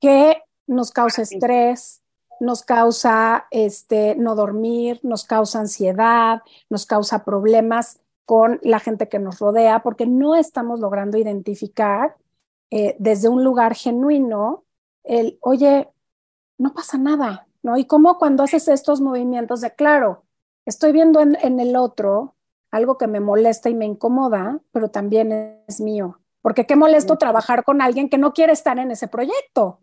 que 0.06 0.44
nos 0.68 0.92
causa 0.92 1.24
estrés, 1.24 2.04
nos 2.40 2.62
causa 2.62 3.48
este, 3.50 4.16
no 4.16 4.36
dormir, 4.36 5.00
nos 5.02 5.24
causa 5.24 5.62
ansiedad, 5.62 6.44
nos 6.70 6.86
causa 6.86 7.26
problemas 7.26 8.02
con 8.26 8.60
la 8.62 8.80
gente 8.80 9.10
que 9.10 9.18
nos 9.18 9.40
rodea, 9.40 9.82
porque 9.82 10.06
no 10.06 10.36
estamos 10.36 10.80
logrando 10.80 11.18
identificar 11.18 12.18
eh, 12.70 12.96
desde 13.00 13.30
un 13.30 13.44
lugar 13.44 13.74
genuino 13.74 14.64
el, 15.04 15.40
oye, 15.42 15.90
no 16.60 16.76
pasa 16.76 17.00
nada, 17.00 17.48
¿no? 17.64 17.76
Y 17.76 17.86
como 17.86 18.20
cuando 18.20 18.44
haces 18.44 18.68
estos 18.68 19.02
movimientos 19.02 19.62
de, 19.62 19.74
claro, 19.74 20.22
estoy 20.68 20.92
viendo 20.92 21.20
en, 21.20 21.36
en 21.42 21.60
el 21.60 21.76
otro 21.76 22.36
algo 22.70 23.00
que 23.00 23.08
me 23.08 23.22
molesta 23.22 23.70
y 23.70 23.74
me 23.74 23.86
incomoda, 23.86 24.60
pero 24.72 24.92
también 24.92 25.64
es 25.68 25.82
mío. 25.82 26.20
Porque 26.44 26.68
qué 26.68 26.76
molesto 26.76 27.18
trabajar 27.18 27.64
con 27.64 27.82
alguien 27.82 28.08
que 28.08 28.20
no 28.20 28.34
quiere 28.34 28.54
estar 28.54 28.78
en 28.78 28.92
ese 28.92 29.08
proyecto. 29.08 29.80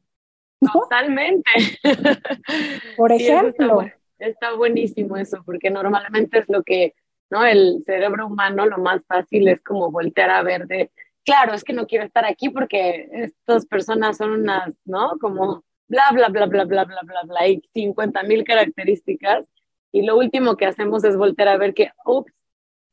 Totalmente. 0.73 1.51
Por 2.97 3.13
ejemplo. 3.13 3.85
está, 4.19 4.55
buenísimo 4.55 5.17
eso, 5.17 5.43
porque 5.45 5.71
normalmente 5.71 6.39
es 6.39 6.49
lo 6.49 6.63
que, 6.63 6.95
¿no? 7.31 7.45
El 7.45 7.83
cerebro 7.85 8.27
humano 8.27 8.67
lo 8.67 8.79
más 8.79 9.05
fácil 9.07 9.49
es 9.49 9.61
como 9.63 9.91
voltear 9.91 10.31
a 10.31 10.43
ver 10.43 10.67
de, 10.67 10.91
claro, 11.25 11.55
es 11.55 11.65
que 11.65 11.73
no 11.73 11.87
quiero 11.87 12.05
estar 12.05 12.25
aquí 12.25 12.51
porque 12.51 13.09
estas 13.13 13.67
personas 13.67 14.17
son 14.17 14.33
unas, 14.33 14.79
¿no? 14.85 15.19
Como 15.21 15.65
bla, 15.89 16.11
bla, 16.13 16.29
bla, 16.29 16.47
bla, 16.47 16.65
bla, 16.65 16.85
bla, 16.85 17.01
bla, 17.03 17.23
bla, 17.25 17.49
y 17.49 17.63
50 17.75 18.23
mil 18.25 18.45
características. 18.45 19.45
Y 19.91 20.03
lo 20.03 20.17
último 20.17 20.57
que 20.57 20.67
hacemos 20.67 21.05
es 21.05 21.17
voltear 21.17 21.49
a 21.49 21.59
ver 21.59 21.75
que, 21.75 21.91
ups, 22.07 22.33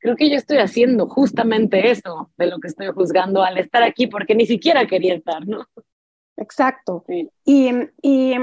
creo 0.00 0.16
que 0.16 0.28
yo 0.28 0.36
estoy 0.36 0.58
haciendo 0.58 1.08
justamente 1.08 1.90
eso 1.90 2.30
de 2.36 2.46
lo 2.46 2.58
que 2.58 2.68
estoy 2.68 2.88
juzgando 2.88 3.42
al 3.42 3.58
estar 3.58 3.82
aquí, 3.82 4.06
porque 4.06 4.34
ni 4.34 4.46
siquiera 4.46 4.86
quería 4.86 5.14
estar, 5.14 5.46
¿no? 5.46 5.66
Exacto. 6.40 7.04
Y, 7.44 7.68
y, 8.02 8.34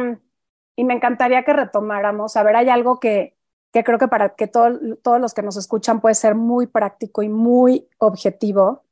me 0.83 0.93
encantaría 0.93 1.43
que 1.43 1.53
retomáramos, 1.53 2.37
a 2.37 2.43
ver, 2.43 2.55
hay 2.55 2.69
algo 2.69 2.99
que, 2.99 3.35
que 3.73 3.83
creo 3.83 3.97
que 3.97 4.07
para 4.07 4.35
que 4.35 4.47
todos 4.47 5.19
los 5.19 5.33
que 5.33 5.41
nos 5.41 5.57
escuchan 5.57 5.99
puede 5.99 6.13
ser 6.13 6.35
muy 6.35 6.67
práctico 6.67 7.23
y 7.23 7.29
muy 7.29 7.89
objetivo. 7.97 8.83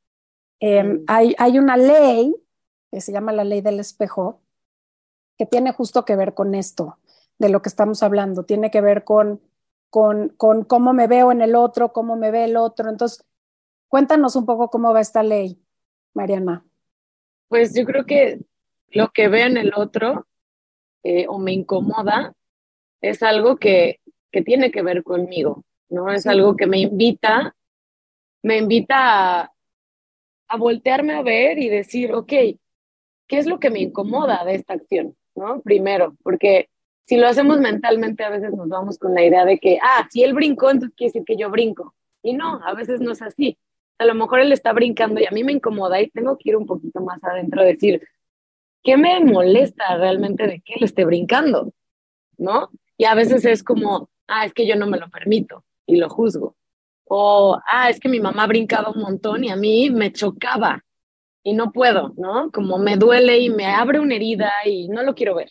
Em, 0.59 1.03
hay, 1.07 1.35
hay 1.37 1.59
una 1.59 1.77
ley 1.77 2.35
que 2.89 2.99
se 2.99 3.11
llama 3.11 3.31
la 3.31 3.43
ley 3.43 3.61
del 3.61 3.79
espejo, 3.79 4.41
que 5.37 5.45
tiene 5.45 5.71
justo 5.71 6.03
que 6.03 6.15
ver 6.15 6.33
con 6.33 6.55
esto, 6.55 6.97
de 7.37 7.49
lo 7.49 7.61
que 7.61 7.69
estamos 7.69 8.01
hablando, 8.01 8.45
tiene 8.45 8.71
que 8.71 8.81
ver 8.81 9.03
con, 9.03 9.39
con, 9.91 10.29
con 10.29 10.63
cómo 10.63 10.93
me 10.93 11.05
veo 11.05 11.31
en 11.31 11.41
el 11.41 11.55
otro, 11.55 11.93
cómo 11.93 12.15
me 12.15 12.31
ve 12.31 12.45
el 12.45 12.57
otro. 12.57 12.89
Entonces, 12.89 13.23
cuéntanos 13.87 14.35
un 14.35 14.47
poco 14.47 14.71
cómo 14.71 14.93
va 14.93 15.01
esta 15.01 15.21
ley, 15.21 15.61
Mariana. 16.15 16.65
Pues 17.49 17.75
yo 17.75 17.85
creo 17.85 18.05
que 18.05 18.39
lo 18.89 19.09
que 19.11 19.27
veo 19.27 19.47
en 19.47 19.57
el 19.57 19.73
otro 19.75 20.27
eh, 21.03 21.25
o 21.27 21.39
me 21.39 21.53
incomoda 21.53 22.33
es 23.01 23.23
algo 23.23 23.57
que, 23.57 23.99
que, 24.31 24.41
tiene 24.41 24.71
que 24.71 24.81
ver 24.81 25.03
conmigo, 25.03 25.63
¿no? 25.89 26.11
Es 26.11 26.25
algo 26.27 26.55
que 26.55 26.67
me 26.67 26.79
invita, 26.79 27.55
me 28.41 28.57
invita 28.57 29.41
a, 29.41 29.53
a 30.47 30.57
voltearme 30.57 31.13
a 31.13 31.21
ver 31.21 31.59
y 31.59 31.69
decir, 31.69 32.13
ok, 32.13 32.27
¿qué 33.27 33.37
es 33.37 33.45
lo 33.45 33.59
que 33.59 33.69
me 33.69 33.81
incomoda 33.81 34.43
de 34.45 34.55
esta 34.55 34.73
acción? 34.73 35.15
¿No? 35.35 35.61
Primero, 35.61 36.15
porque 36.23 36.69
si 37.05 37.17
lo 37.17 37.27
hacemos 37.27 37.59
mentalmente, 37.59 38.23
a 38.23 38.29
veces 38.29 38.53
nos 38.53 38.67
vamos 38.67 38.97
con 38.97 39.13
la 39.13 39.23
idea 39.23 39.45
de 39.45 39.59
que, 39.59 39.77
ah, 39.81 40.07
si 40.09 40.23
él 40.23 40.33
brincó, 40.33 40.71
entonces 40.71 40.95
quiere 40.95 41.09
decir 41.09 41.25
que 41.25 41.37
yo 41.37 41.49
brinco. 41.49 41.93
Y 42.23 42.33
no, 42.33 42.61
a 42.63 42.73
veces 42.73 42.99
no 43.01 43.11
es 43.11 43.21
así. 43.21 43.57
A 43.99 44.05
lo 44.05 44.15
mejor 44.15 44.39
él 44.39 44.51
está 44.51 44.73
brincando 44.73 45.21
y 45.21 45.25
a 45.25 45.31
mí 45.31 45.43
me 45.43 45.51
incomoda 45.51 46.01
y 46.01 46.09
tengo 46.09 46.37
que 46.37 46.49
ir 46.49 46.57
un 46.57 46.65
poquito 46.65 47.01
más 47.01 47.23
adentro 47.23 47.61
a 47.61 47.65
decir, 47.65 48.01
¿qué 48.85 48.95
me 48.97 49.19
molesta 49.19 49.97
realmente 49.97 50.47
de 50.47 50.61
que 50.61 50.75
él 50.75 50.83
esté 50.83 51.03
brincando? 51.03 51.73
¿No? 52.37 52.69
Y 52.97 53.05
a 53.05 53.15
veces 53.15 53.43
es 53.43 53.63
como, 53.63 54.09
ah, 54.27 54.45
es 54.45 54.53
que 54.53 54.65
yo 54.65 54.75
no 54.77 54.87
me 54.87 54.99
lo 54.99 55.09
permito 55.09 55.65
y 55.85 55.97
lo 55.97 56.07
juzgo. 56.07 56.55
O, 57.05 57.59
ah, 57.67 57.89
es 57.89 57.99
que 57.99 58.07
mi 58.07 58.19
mamá 58.19 58.47
brincaba 58.47 58.91
un 58.91 59.01
montón 59.01 59.43
y 59.43 59.49
a 59.49 59.55
mí 59.55 59.89
me 59.89 60.13
chocaba 60.13 60.83
y 61.43 61.53
no 61.53 61.71
puedo, 61.71 62.13
¿no? 62.15 62.51
Como 62.51 62.77
me 62.77 62.95
duele 62.95 63.39
y 63.39 63.49
me 63.49 63.65
abre 63.65 63.99
una 63.99 64.15
herida 64.15 64.51
y 64.63 64.87
no 64.87 65.03
lo 65.03 65.15
quiero 65.15 65.35
ver. 65.35 65.49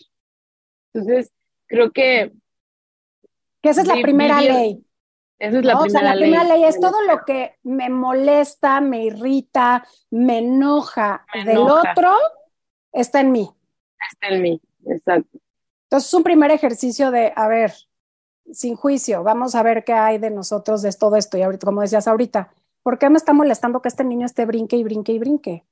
Entonces, 0.93 1.33
creo 1.67 1.91
que... 1.91 2.33
Que 3.61 3.71
esa 3.71 3.83
es 3.83 3.89
la 3.89 4.01
primera 4.01 4.41
ley. 4.41 4.85
Esa 5.39 5.59
es 5.59 5.65
la, 5.65 5.79
primera, 5.79 5.79
o 5.81 5.91
sea, 5.91 6.03
la 6.03 6.21
primera 6.21 6.45
ley. 6.45 6.65
es 6.65 6.79
todo 6.79 7.03
lo 7.03 7.25
que 7.25 7.57
me 7.65 7.89
molesta, 7.91 8.81
me 8.81 9.05
irrita, 9.05 9.85
me 10.11 10.39
enoja, 10.39 11.27
del 11.45 11.59
otro 11.59 12.17
está 12.95 13.21
en 13.21 13.33
mí. 13.33 13.51
Está 14.13 14.35
en 14.35 14.43
mí, 14.43 14.61
exacto. 14.87 15.39
Entonces 15.85 16.09
es 16.09 16.15
un 16.15 16.23
primer 16.23 16.51
ejercicio 16.51 17.11
de, 17.11 17.33
a 17.37 17.49
ver, 17.49 17.73
sin 18.53 18.77
juicio, 18.77 19.23
vamos 19.23 19.55
a 19.55 19.63
ver 19.63 19.85
qué 19.85 19.93
hay 19.93 20.19
de 20.19 20.31
nosotros 20.31 20.83
de 20.83 20.93
todo 20.93 21.17
esto. 21.17 21.37
Y 21.37 21.43
ahorita, 21.43 21.67
como 21.67 21.83
decías 21.83 22.09
ahorita, 22.09 22.51
¿por 22.83 22.99
qué 22.99 23.11
me 23.11 23.17
está 23.17 23.33
molestando 23.33 23.83
que 23.83 23.89
este 23.89 24.05
niño 24.05 24.27
esté 24.27 24.47
brinque 24.47 24.77
y 24.77 24.85
brinque 24.85 25.13
y 25.13 25.19
brinque? 25.19 25.65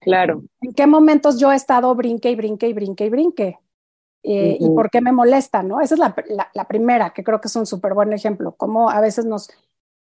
Claro. 0.00 0.42
¿En 0.60 0.72
qué 0.72 0.86
momentos 0.86 1.38
yo 1.38 1.52
he 1.52 1.56
estado 1.56 1.94
brinque 1.94 2.30
y 2.30 2.36
brinque 2.36 2.68
y 2.68 2.72
brinque 2.72 3.04
y 3.06 3.10
brinque? 3.10 3.58
Eh, 4.22 4.56
¿Y 4.60 4.68
por 4.70 4.90
qué 4.90 5.00
me 5.00 5.12
molesta? 5.12 5.62
¿no? 5.62 5.80
Esa 5.80 5.94
es 5.94 6.00
la, 6.00 6.14
la, 6.52 6.68
primera, 6.68 7.10
que 7.10 7.24
creo 7.24 7.40
que 7.40 7.48
es 7.48 7.56
un 7.56 7.66
súper 7.66 7.94
buen 7.94 8.12
ejemplo. 8.12 8.54
Cómo 8.56 8.90
a 8.90 9.00
veces 9.00 9.24
nos, 9.24 9.50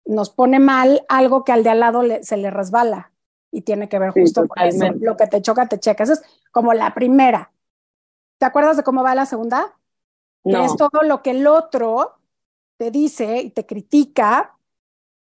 nos 0.05 0.31
pone 0.31 0.59
mal 0.59 1.05
algo 1.09 1.45
que 1.45 1.53
al 1.53 1.62
de 1.62 1.71
al 1.71 1.81
lado 1.81 2.03
se 2.23 2.37
le 2.37 2.51
resbala 2.51 3.12
y 3.57 3.62
tiene 3.62 3.88
que 3.88 3.99
ver 3.99 4.11
justo 4.11 4.47
con 4.47 4.62
eso. 4.62 4.85
Lo 5.01 5.16
que 5.16 5.27
te 5.27 5.40
choca, 5.40 5.66
te 5.66 5.81
checa. 5.81 6.05
Esa 6.05 6.12
es 6.12 6.23
como 6.51 6.75
la 6.75 6.92
primera. 6.92 7.51
¿Te 8.37 8.45
acuerdas 8.45 8.77
de 8.77 8.83
cómo 8.83 9.03
va 9.03 9.14
la 9.14 9.25
segunda? 9.25 9.75
Que 10.45 10.62
es 10.62 10.77
todo 10.77 11.03
lo 11.03 11.23
que 11.23 11.31
el 11.31 11.47
otro 11.47 12.19
te 12.77 12.90
dice 12.90 13.40
y 13.40 13.49
te 13.49 13.64
critica 13.64 14.55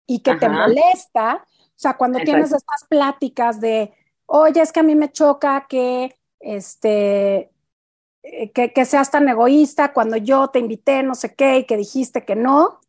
y 0.06 0.20
que 0.20 0.36
te 0.36 0.48
molesta. 0.48 1.44
O 1.44 1.74
sea, 1.76 1.98
cuando 1.98 2.20
tienes 2.20 2.52
estas 2.52 2.84
pláticas 2.88 3.60
de, 3.60 3.96
oye, 4.28 4.62
es 4.62 4.72
que 4.72 4.82
a 4.82 4.84
mí 4.84 4.94
me 4.94 5.12
choca 5.12 5.66
que, 5.68 6.16
este, 6.40 7.52
eh, 8.22 8.52
que, 8.54 8.72
que, 8.74 8.86
seas 8.86 9.10
tan 9.10 9.28
egoísta 9.28 9.92
cuando 9.92 10.18
yo 10.18 10.50
te 10.50 10.60
invité, 10.60 11.02
no 11.02 11.16
sé 11.16 11.34
qué, 11.34 11.58
y 11.58 11.64
que 11.66 11.78
dijiste 11.78 12.26
que 12.26 12.36
no. 12.36 12.80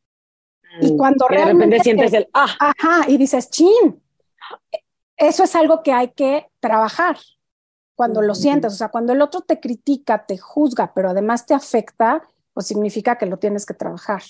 Y 0.82 0.92
mm, 0.92 0.96
cuando 0.98 1.26
realmente... 1.28 1.80
sientes 1.80 2.12
el, 2.12 2.28
ah. 2.34 2.54
Ajá, 2.60 3.08
y 3.08 3.16
dices, 3.16 3.48
chin, 3.48 4.02
eso 5.20 5.44
es 5.44 5.54
algo 5.54 5.82
que 5.82 5.92
hay 5.92 6.08
que 6.08 6.50
trabajar 6.58 7.16
cuando 7.94 8.22
lo 8.22 8.34
sientes, 8.34 8.72
o 8.72 8.76
sea, 8.76 8.88
cuando 8.88 9.12
el 9.12 9.20
otro 9.20 9.42
te 9.42 9.60
critica, 9.60 10.24
te 10.24 10.38
juzga, 10.38 10.92
pero 10.94 11.10
además 11.10 11.44
te 11.44 11.52
afecta, 11.52 12.22
pues 12.54 12.66
significa 12.66 13.18
que 13.18 13.26
lo 13.26 13.38
tienes 13.38 13.66
que 13.66 13.74
trabajar. 13.74 14.22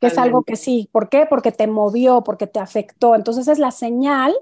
Que 0.00 0.06
es 0.06 0.18
algo 0.18 0.44
que 0.44 0.54
sí. 0.54 0.88
¿Por 0.92 1.08
qué? 1.08 1.26
Porque 1.28 1.50
te 1.50 1.66
movió, 1.66 2.22
porque 2.22 2.46
te 2.46 2.60
afectó. 2.60 3.16
Entonces 3.16 3.48
es 3.48 3.58
la 3.58 3.72
señal 3.72 4.36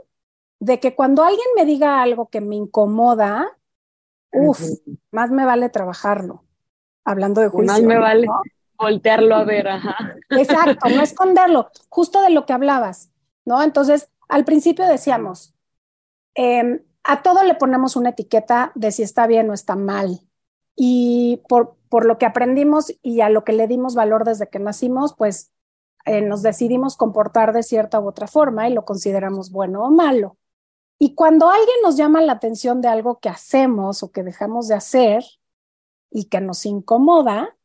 de 0.60 0.78
que 0.78 0.94
cuando 0.94 1.22
alguien 1.22 1.46
me 1.56 1.64
diga 1.64 2.02
algo 2.02 2.28
que 2.28 2.42
me 2.42 2.56
incomoda, 2.56 3.56
uff, 4.30 4.60
más 5.10 5.30
me 5.30 5.46
vale 5.46 5.70
trabajarlo. 5.70 6.44
Hablando 7.04 7.40
de 7.40 7.48
juicio. 7.48 7.72
Más 7.72 7.82
me 7.82 7.98
vale 7.98 8.26
voltearlo 8.76 9.36
a 9.36 9.44
ver, 9.44 9.68
ajá. 9.68 9.96
Exacto, 10.30 10.88
no 10.90 11.02
esconderlo, 11.02 11.70
justo 11.88 12.20
de 12.20 12.28
lo 12.28 12.44
que 12.44 12.52
hablabas, 12.52 13.10
¿no? 13.46 13.62
Entonces, 13.62 14.10
al 14.28 14.44
principio 14.44 14.86
decíamos, 14.86 15.54
em, 16.34 16.82
a 17.04 17.22
todo 17.22 17.42
le 17.44 17.54
ponemos 17.54 17.96
una 17.96 18.10
etiqueta 18.10 18.72
de 18.74 18.92
si 18.92 19.02
está 19.02 19.26
bien 19.26 19.48
o 19.50 19.54
está 19.54 19.76
mal. 19.76 20.20
Y 20.74 21.42
por, 21.48 21.76
por 21.88 22.04
lo 22.04 22.18
que 22.18 22.26
aprendimos 22.26 22.92
y 23.02 23.20
a 23.20 23.28
lo 23.30 23.44
que 23.44 23.52
le 23.52 23.66
dimos 23.68 23.94
valor 23.94 24.24
desde 24.24 24.48
que 24.48 24.58
nacimos, 24.58 25.14
pues 25.14 25.52
eh, 26.04 26.20
nos 26.20 26.42
decidimos 26.42 26.96
comportar 26.96 27.52
de 27.52 27.62
cierta 27.62 28.00
u 28.00 28.08
otra 28.08 28.26
forma 28.26 28.68
y 28.68 28.74
lo 28.74 28.84
consideramos 28.84 29.50
bueno 29.50 29.84
o 29.84 29.90
malo. 29.90 30.36
Y 30.98 31.14
cuando 31.14 31.50
alguien 31.50 31.76
nos 31.82 31.96
llama 31.96 32.20
la 32.22 32.32
atención 32.32 32.80
de 32.80 32.88
algo 32.88 33.18
que 33.18 33.28
hacemos 33.28 34.02
o 34.02 34.12
que 34.12 34.22
dejamos 34.22 34.68
de 34.68 34.74
hacer 34.74 35.24
y 36.10 36.24
que 36.26 36.40
nos 36.40 36.64
incomoda, 36.64 37.56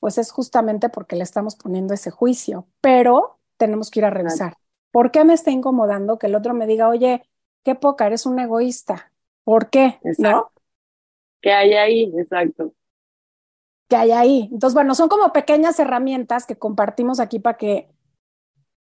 pues 0.00 0.18
es 0.18 0.32
justamente 0.32 0.88
porque 0.88 1.14
le 1.14 1.22
estamos 1.22 1.56
poniendo 1.56 1.94
ese 1.94 2.10
juicio, 2.10 2.66
pero 2.80 3.38
tenemos 3.58 3.90
que 3.90 4.00
ir 4.00 4.06
a 4.06 4.10
revisar. 4.10 4.56
¿Por 4.90 5.10
qué 5.10 5.24
me 5.24 5.34
está 5.34 5.50
incomodando 5.50 6.18
que 6.18 6.26
el 6.26 6.34
otro 6.34 6.54
me 6.54 6.66
diga, 6.66 6.88
oye, 6.88 7.22
qué 7.64 7.74
poca, 7.74 8.06
eres 8.06 8.26
un 8.26 8.38
egoísta? 8.38 9.12
¿Por 9.44 9.70
qué? 9.70 10.00
¿No? 10.18 10.50
¿Qué 11.40 11.52
hay 11.52 11.74
ahí? 11.74 12.12
Exacto. 12.16 12.74
¿Qué 13.88 13.96
hay 13.96 14.12
ahí? 14.12 14.48
Entonces, 14.52 14.74
bueno, 14.74 14.94
son 14.94 15.08
como 15.08 15.32
pequeñas 15.32 15.78
herramientas 15.80 16.46
que 16.46 16.56
compartimos 16.56 17.18
aquí 17.18 17.40
para 17.40 17.56
que, 17.56 17.88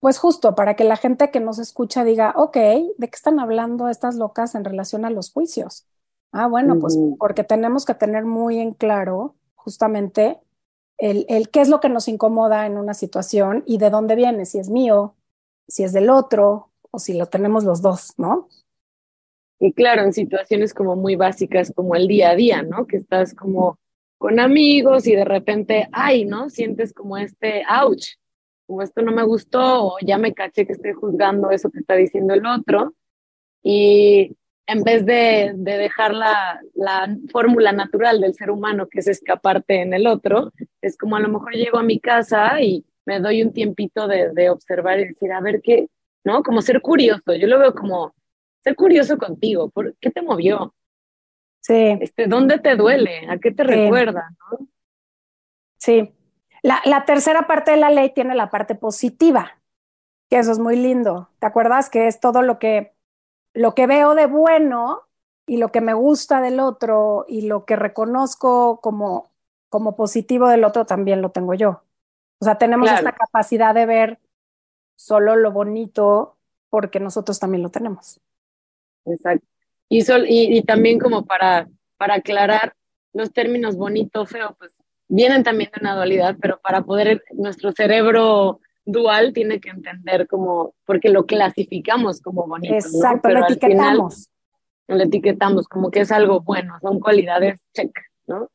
pues 0.00 0.18
justo, 0.18 0.54
para 0.54 0.76
que 0.76 0.84
la 0.84 0.96
gente 0.96 1.30
que 1.30 1.40
nos 1.40 1.58
escucha 1.58 2.04
diga, 2.04 2.32
ok, 2.36 2.56
¿de 2.56 3.08
qué 3.08 3.14
están 3.14 3.38
hablando 3.38 3.88
estas 3.88 4.16
locas 4.16 4.54
en 4.54 4.64
relación 4.64 5.04
a 5.04 5.10
los 5.10 5.32
juicios? 5.32 5.86
Ah, 6.32 6.46
bueno, 6.46 6.78
pues 6.80 6.98
porque 7.18 7.44
tenemos 7.44 7.84
que 7.84 7.94
tener 7.94 8.24
muy 8.24 8.58
en 8.58 8.72
claro 8.72 9.36
justamente 9.54 10.40
el, 10.98 11.26
el 11.28 11.48
qué 11.50 11.60
es 11.60 11.68
lo 11.68 11.80
que 11.80 11.88
nos 11.88 12.08
incomoda 12.08 12.66
en 12.66 12.76
una 12.76 12.94
situación 12.94 13.62
y 13.66 13.78
de 13.78 13.90
dónde 13.90 14.14
viene, 14.14 14.46
si 14.46 14.58
es 14.58 14.68
mío, 14.68 15.14
si 15.66 15.84
es 15.84 15.92
del 15.92 16.10
otro 16.10 16.70
o 16.90 16.98
si 16.98 17.14
lo 17.14 17.26
tenemos 17.26 17.64
los 17.64 17.82
dos, 17.82 18.14
¿no? 18.18 18.48
Y 19.60 19.72
claro, 19.72 20.02
en 20.02 20.12
situaciones 20.12 20.74
como 20.74 20.96
muy 20.96 21.16
básicas 21.16 21.72
como 21.74 21.94
el 21.94 22.06
día 22.06 22.30
a 22.30 22.36
día, 22.36 22.62
¿no? 22.62 22.86
Que 22.86 22.96
estás 22.98 23.34
como 23.34 23.78
con 24.18 24.40
amigos 24.40 25.06
y 25.06 25.14
de 25.14 25.24
repente, 25.24 25.88
ay, 25.92 26.24
¿no? 26.24 26.50
Sientes 26.50 26.92
como 26.92 27.16
este, 27.16 27.62
ouch, 27.68 28.14
como 28.66 28.82
esto 28.82 29.02
no 29.02 29.12
me 29.12 29.22
gustó 29.22 29.86
o 29.86 29.96
ya 30.00 30.18
me 30.18 30.34
caché 30.34 30.66
que 30.66 30.72
estoy 30.72 30.92
juzgando 30.92 31.50
eso 31.50 31.70
que 31.70 31.80
está 31.80 31.94
diciendo 31.94 32.34
el 32.34 32.46
otro. 32.46 32.94
Y 33.62 34.36
en 34.66 34.82
vez 34.82 35.04
de, 35.04 35.52
de 35.54 35.78
dejar 35.78 36.14
la, 36.14 36.60
la 36.74 37.16
fórmula 37.30 37.72
natural 37.72 38.20
del 38.20 38.34
ser 38.34 38.50
humano, 38.50 38.88
que 38.88 39.00
es 39.00 39.08
escaparte 39.08 39.80
en 39.80 39.94
el 39.94 40.06
otro, 40.06 40.52
es 40.80 40.96
como 40.96 41.16
a 41.16 41.20
lo 41.20 41.28
mejor 41.28 41.52
llego 41.52 41.78
a 41.78 41.82
mi 41.82 42.00
casa 42.00 42.60
y 42.60 42.84
me 43.06 43.20
doy 43.20 43.42
un 43.42 43.52
tiempito 43.52 44.08
de, 44.08 44.30
de 44.32 44.50
observar 44.50 45.00
y 45.00 45.08
decir, 45.08 45.32
a 45.32 45.40
ver 45.40 45.60
qué, 45.62 45.88
¿no? 46.24 46.42
Como 46.42 46.62
ser 46.62 46.80
curioso. 46.80 47.34
Yo 47.34 47.46
lo 47.46 47.58
veo 47.58 47.74
como 47.74 48.14
ser 48.62 48.74
curioso 48.74 49.18
contigo. 49.18 49.68
¿Por 49.70 49.94
qué 50.00 50.10
te 50.10 50.22
movió? 50.22 50.74
Sí. 51.60 51.98
Este, 52.00 52.26
¿Dónde 52.26 52.58
te 52.58 52.76
duele? 52.76 53.26
¿A 53.28 53.38
qué 53.38 53.50
te 53.50 53.64
recuerda? 53.64 54.30
¿no? 54.50 54.66
Sí. 55.78 56.14
La, 56.62 56.80
la 56.84 57.04
tercera 57.04 57.46
parte 57.46 57.72
de 57.72 57.76
la 57.76 57.90
ley 57.90 58.10
tiene 58.14 58.34
la 58.34 58.50
parte 58.50 58.74
positiva, 58.74 59.58
que 60.30 60.38
eso 60.38 60.50
es 60.50 60.58
muy 60.58 60.76
lindo. 60.76 61.28
¿Te 61.38 61.46
acuerdas? 61.46 61.90
Que 61.90 62.06
es 62.06 62.20
todo 62.20 62.40
lo 62.42 62.58
que, 62.58 62.94
lo 63.52 63.74
que 63.74 63.86
veo 63.86 64.14
de 64.14 64.26
bueno 64.26 65.02
y 65.46 65.58
lo 65.58 65.68
que 65.68 65.82
me 65.82 65.92
gusta 65.92 66.40
del 66.40 66.58
otro 66.58 67.26
y 67.28 67.42
lo 67.42 67.66
que 67.66 67.76
reconozco 67.76 68.80
como, 68.80 69.30
como 69.68 69.94
positivo 69.94 70.48
del 70.48 70.64
otro 70.64 70.86
también 70.86 71.20
lo 71.20 71.30
tengo 71.30 71.52
yo. 71.52 71.82
O 72.44 72.46
sea, 72.46 72.58
tenemos 72.58 72.90
Claro. 72.90 72.98
esta 73.08 73.16
capacidad 73.16 73.74
de 73.74 73.86
ver 73.86 74.18
solo 74.96 75.34
lo 75.34 75.50
bonito 75.50 76.36
porque 76.68 77.00
nosotros 77.00 77.40
también 77.40 77.62
lo 77.62 77.70
tenemos. 77.70 78.20
Exacto. 79.06 79.46
Y, 79.88 80.02
sol, 80.02 80.26
y, 80.28 80.58
y 80.58 80.62
también 80.62 80.98
como 80.98 81.24
para, 81.24 81.68
para 81.96 82.16
aclarar 82.16 82.74
los 83.14 83.32
términos 83.32 83.76
bonito, 83.76 84.26
feo, 84.26 84.54
pues 84.58 84.74
vienen 85.08 85.42
también 85.42 85.70
de 85.74 85.80
una 85.80 85.94
dualidad, 85.94 86.36
pero 86.38 86.60
para 86.60 86.82
poder, 86.82 87.22
nuestro 87.32 87.72
cerebro 87.72 88.60
dual 88.84 89.32
tiene 89.32 89.58
que 89.58 89.70
entender 89.70 90.26
como, 90.28 90.74
porque 90.84 91.08
lo 91.08 91.24
clasificamos 91.24 92.20
como 92.20 92.46
bonito. 92.46 92.74
¿no? 92.74 92.78
Exacto, 92.78 93.20
Pero 93.22 93.40
lo 93.40 93.46
al 93.46 93.54
final 93.54 93.70
etiquetamos. 93.70 94.30
lo 94.88 95.02
etiquetamos 95.02 95.66
como 95.68 95.90
que 95.90 96.00
es 96.00 96.12
algo 96.12 96.40
bueno, 96.42 96.76
son 96.82 97.00
cualidades 97.00 97.58
check, 97.72 97.90
¿no? 98.26 98.50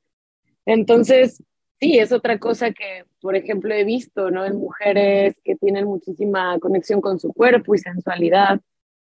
Entonces, 0.65 1.41
sí, 1.79 1.97
es 1.97 2.11
otra 2.11 2.37
cosa 2.37 2.71
que, 2.71 3.05
por 3.21 3.35
ejemplo, 3.35 3.73
he 3.73 3.83
visto, 3.83 4.31
¿no? 4.31 4.45
En 4.45 4.57
mujeres 4.57 5.35
que 5.43 5.55
tienen 5.55 5.85
muchísima 5.85 6.57
conexión 6.59 7.01
con 7.01 7.19
su 7.19 7.33
cuerpo 7.33 7.75
y 7.75 7.79
sensualidad, 7.79 8.61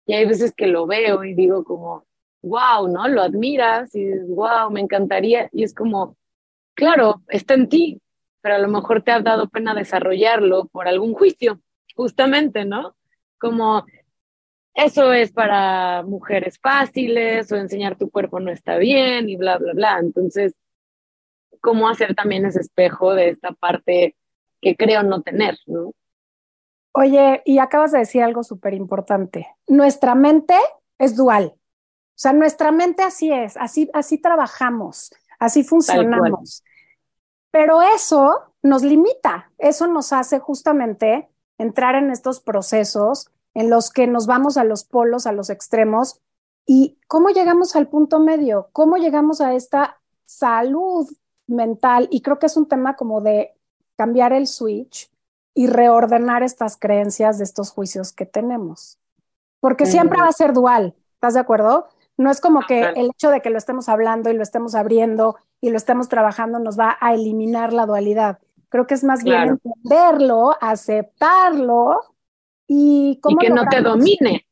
y 0.07 0.14
hay 0.14 0.26
veces 0.26 0.54
que 0.57 0.66
lo 0.68 0.86
veo 0.86 1.24
y 1.24 1.34
digo 1.34 1.64
como, 1.64 2.07
wow, 2.42 2.88
¿no? 2.88 3.09
Lo 3.09 3.22
admiras 3.22 3.94
y 3.94 4.12
wow, 4.28 4.70
me 4.70 4.80
encantaría, 4.80 5.48
y 5.52 5.64
es 5.64 5.74
como, 5.74 6.16
claro, 6.74 7.22
está 7.28 7.54
en 7.54 7.68
ti, 7.68 8.00
pero 8.40 8.57
a 8.57 8.59
lo 8.59 8.68
mejor 8.68 9.02
te 9.02 9.11
ha 9.11 9.20
dado 9.20 9.48
pena 9.48 9.74
desarrollarlo 9.74 10.66
por 10.66 10.88
algún 10.88 11.14
juicio, 11.14 11.61
justamente, 11.96 12.64
¿no? 12.64 12.96
Como 13.38 13.84
eso 14.76 15.12
es 15.12 15.32
para 15.32 16.02
mujeres 16.02 16.59
fáciles 16.61 17.50
o 17.50 17.57
enseñar 17.57 17.96
tu 17.96 18.11
cuerpo 18.11 18.40
no 18.40 18.52
está 18.52 18.76
bien 18.76 19.28
y 19.28 19.36
bla, 19.36 19.57
bla, 19.59 19.72
bla. 19.72 19.98
Entonces, 19.98 20.54
¿cómo 21.67 21.89
hacer 21.89 22.14
también 22.14 22.47
ese 22.47 22.61
espejo 22.61 23.12
de 23.12 23.31
esta 23.31 23.51
parte 23.51 24.14
que 24.61 24.77
creo 24.77 25.03
no 25.03 25.23
tener, 25.23 25.59
¿no? 25.67 25.91
Oye, 26.93 27.43
y 27.45 27.59
acabas 27.59 27.91
de 27.91 27.99
decir 27.99 28.23
algo 28.23 28.45
súper 28.45 28.73
importante. 28.73 29.49
Nuestra 29.67 30.14
mente 30.14 30.55
es 30.97 31.17
dual. 31.17 31.55
O 31.57 31.59
sea, 32.14 32.33
nuestra 32.33 32.71
mente 32.71 33.03
así 33.03 33.33
es, 33.33 33.57
así, 33.57 33.91
así 33.93 34.17
trabajamos, 34.17 35.12
así 35.41 35.64
funcionamos. 35.64 36.62
Pero 37.51 37.83
eso 37.83 38.55
nos 38.62 38.83
limita, 38.85 39.51
eso 39.59 39.89
nos 39.89 40.12
hace 40.12 40.39
justamente 40.39 41.29
entrar 41.59 41.97
en 41.97 42.12
estos 42.12 42.39
procesos 42.39 43.33
en 43.55 43.71
los 43.71 43.91
que 43.91 44.07
nos 44.07 44.29
vamos 44.29 44.57
a 44.57 44.62
los 44.62 44.85
polos, 44.85 45.27
a 45.27 45.33
los 45.33 45.51
extremos. 45.51 46.21
¿Y 46.64 47.01
cómo 47.09 47.31
llegamos 47.31 47.75
al 47.75 47.89
punto 47.89 48.21
medio? 48.21 48.69
¿Cómo 48.73 48.99
llegamos 48.99 49.41
a 49.41 49.55
esta 49.55 50.01
salud 50.27 51.09
mental? 51.47 52.09
Y 52.11 52.20
creo 52.22 52.38
que 52.38 52.47
es 52.47 52.57
un 52.57 52.66
tema 52.66 52.97
como 52.97 53.20
de 53.20 53.55
cambiar 53.97 54.32
el 54.32 54.47
switch 54.47 55.11
y 55.55 55.66
reordenar 55.68 56.42
estas 56.42 56.76
creencias 56.76 57.38
de 57.38 57.44
estos 57.44 57.70
juicios 57.70 58.12
que 58.12 58.26
tenemos. 58.26 58.99
Porque 59.61 59.86
siempre 59.86 60.20
va 60.20 60.28
a 60.28 60.32
ser 60.32 60.53
dual, 60.53 60.94
¿estás 61.14 61.34
de 61.34 61.40
acuerdo? 61.40 61.88
No 62.18 62.30
es 62.30 62.40
como 62.40 62.61
que 62.66 62.80
el 62.80 63.11
hecho 63.11 63.30
de 63.30 63.40
que 63.40 63.51
lo 63.51 63.59
estemos 63.59 63.88
hablando 63.88 64.30
y 64.30 64.34
lo 64.34 64.42
estemos 64.42 64.74
abriendo 64.74 65.36
y 65.61 65.70
lo 65.70 65.76
estemos 65.76 66.09
trabajando 66.09 66.59
nos 66.59 66.78
va 66.78 66.97
a 67.01 67.14
eliminar 67.14 67.72
la 67.72 67.86
dualidad. 67.86 68.38
Creo 68.68 68.86
que 68.86 68.94
es 68.94 69.05
más 69.05 69.22
bien 69.22 69.59
entenderlo, 69.64 70.57
aceptarlo 70.61 72.01
y 72.66 73.12
Y 73.12 73.20
cómo 73.20 73.38
que 73.38 73.51
no 73.51 73.66
te 73.66 73.80
domine. 73.80 74.47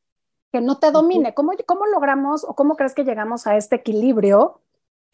que 0.53 0.61
no 0.61 0.79
te 0.79 0.91
domine. 0.91 1.35
¿Cómo, 1.35 1.53
cómo 1.67 1.87
logramos 1.87 2.45
o 2.45 2.55
cómo 2.55 2.77
crees 2.77 2.95
que 2.95 3.05
llegamos 3.05 3.47
a 3.47 3.57
este 3.57 3.77
equilibrio 3.77 4.61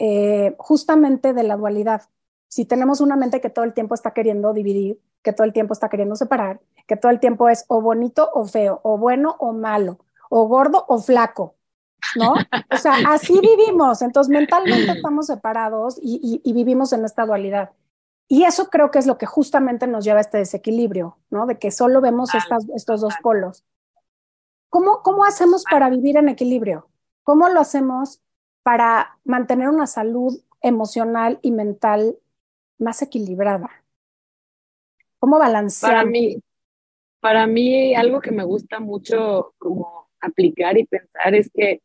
eh, 0.01 0.57
justamente 0.59 1.33
de 1.35 1.43
la 1.45 1.57
dualidad? 1.57 2.03
Si 2.49 2.65
tenemos 2.65 3.01
una 3.01 3.15
mente 3.15 3.41
que 3.41 3.51
todo 3.51 3.65
el 3.65 3.75
tiempo 3.75 3.95
está 3.95 4.11
queriendo 4.13 4.53
dividir, 4.53 4.99
que 5.23 5.33
todo 5.33 5.45
el 5.45 5.53
tiempo 5.53 5.73
está 5.75 5.89
queriendo 5.89 6.17
separar, 6.17 6.61
que 6.89 6.97
todo 6.97 7.13
el 7.13 7.21
tiempo 7.21 7.49
es 7.49 7.65
o 7.69 7.81
bonito 7.81 8.29
o 8.35 8.45
feo, 8.47 8.81
o 8.83 8.99
bueno 8.99 9.37
o 9.39 9.53
malo, 9.53 9.99
o 10.31 10.49
gordo 10.49 10.85
o 10.89 10.99
flaco, 10.99 11.55
¿no? 12.17 12.33
O 12.73 12.77
sea, 12.79 12.95
así 13.09 13.39
vivimos. 13.41 14.03
Entonces, 14.03 14.31
mentalmente 14.33 14.91
estamos 14.93 15.27
separados 15.27 15.99
y, 16.03 16.19
y- 16.23 16.51
y 16.51 16.53
vivimos 16.55 16.93
en 16.93 17.05
esta 17.05 17.27
dualidad. 17.27 17.71
Y 18.27 18.45
eso 18.45 18.71
creo 18.71 18.91
que 18.91 18.99
es 19.01 19.07
lo 19.07 19.19
que 19.19 19.27
justamente 19.27 19.87
nos 19.87 20.05
lleva 20.05 20.19
a 20.19 20.23
este 20.23 20.39
desequilibrio, 20.39 21.19
¿no? 21.31 21.47
De 21.47 21.59
que 21.59 21.71
solo 21.71 22.01
vemos 22.01 22.31
estas, 22.39 22.65
estos 22.75 23.01
dos 23.01 23.15
polos. 23.23 23.65
¿Cómo, 24.71 25.03
¿Cómo 25.03 25.25
hacemos 25.25 25.65
para 25.71 25.91
vivir 25.91 26.17
en 26.17 26.29
equilibrio? 26.29 26.89
¿Cómo 27.25 27.49
lo 27.49 27.61
hacemos 27.61 28.21
para 28.71 29.19
mantener 29.25 29.69
una 29.69 29.89
salud 29.89 30.41
emocional 30.63 31.41
y 31.43 31.51
mental 31.51 32.17
más 32.79 33.03
equilibrada? 33.03 33.69
¿Cómo 35.19 35.41
balancear? 35.41 35.91
Para 35.91 36.05
mí, 36.05 36.37
para 37.19 37.49
mí, 37.49 37.97
algo 37.97 38.21
que 38.21 38.31
me 38.31 38.45
gusta 38.45 38.79
mucho 38.79 39.55
como 39.59 40.09
aplicar 40.21 40.79
y 40.79 40.85
pensar 40.85 41.35
es 41.35 41.51
que 41.53 41.83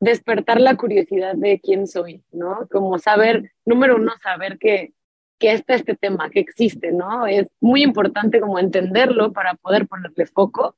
despertar 0.00 0.60
la 0.60 0.76
curiosidad 0.76 1.34
de 1.34 1.58
quién 1.60 1.86
soy, 1.86 2.22
¿no? 2.30 2.68
Como 2.70 2.98
saber, 2.98 3.50
número 3.64 3.96
uno, 3.96 4.12
saber 4.22 4.58
que, 4.58 4.92
que 5.38 5.52
está 5.52 5.76
este 5.76 5.96
tema, 5.96 6.28
que 6.28 6.40
existe, 6.40 6.92
¿no? 6.92 7.26
Es 7.26 7.48
muy 7.58 7.82
importante 7.82 8.38
como 8.38 8.58
entenderlo 8.58 9.32
para 9.32 9.54
poder 9.54 9.88
ponerle 9.88 10.26
foco 10.26 10.76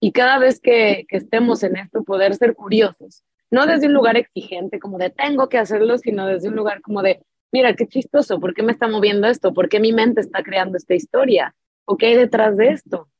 y 0.00 0.10
cada 0.10 0.40
vez 0.40 0.58
que, 0.58 1.06
que 1.08 1.18
estemos 1.18 1.62
en 1.62 1.76
esto 1.76 2.02
poder 2.02 2.34
ser 2.34 2.56
curiosos, 2.56 3.22
no 3.52 3.66
desde 3.66 3.86
un 3.86 3.92
lugar 3.92 4.16
exigente 4.16 4.80
como 4.80 4.96
de 4.98 5.10
tengo 5.10 5.48
que 5.48 5.58
hacerlo, 5.58 5.98
sino 5.98 6.26
desde 6.26 6.48
un 6.48 6.56
lugar 6.56 6.80
como 6.80 7.02
de, 7.02 7.22
mira, 7.52 7.76
qué 7.76 7.86
chistoso, 7.86 8.40
¿por 8.40 8.54
qué 8.54 8.62
me 8.62 8.72
está 8.72 8.88
moviendo 8.88 9.28
esto? 9.28 9.52
¿Por 9.52 9.68
qué 9.68 9.78
mi 9.78 9.92
mente 9.92 10.22
está 10.22 10.42
creando 10.42 10.78
esta 10.78 10.94
historia? 10.94 11.54
¿O 11.84 11.98
qué 11.98 12.06
hay 12.06 12.16
detrás 12.16 12.56
de 12.56 12.68
esto? 12.68 13.10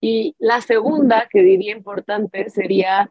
Y 0.00 0.36
la 0.38 0.60
segunda 0.60 1.28
que 1.28 1.42
diría 1.42 1.72
importante 1.72 2.48
sería 2.48 3.10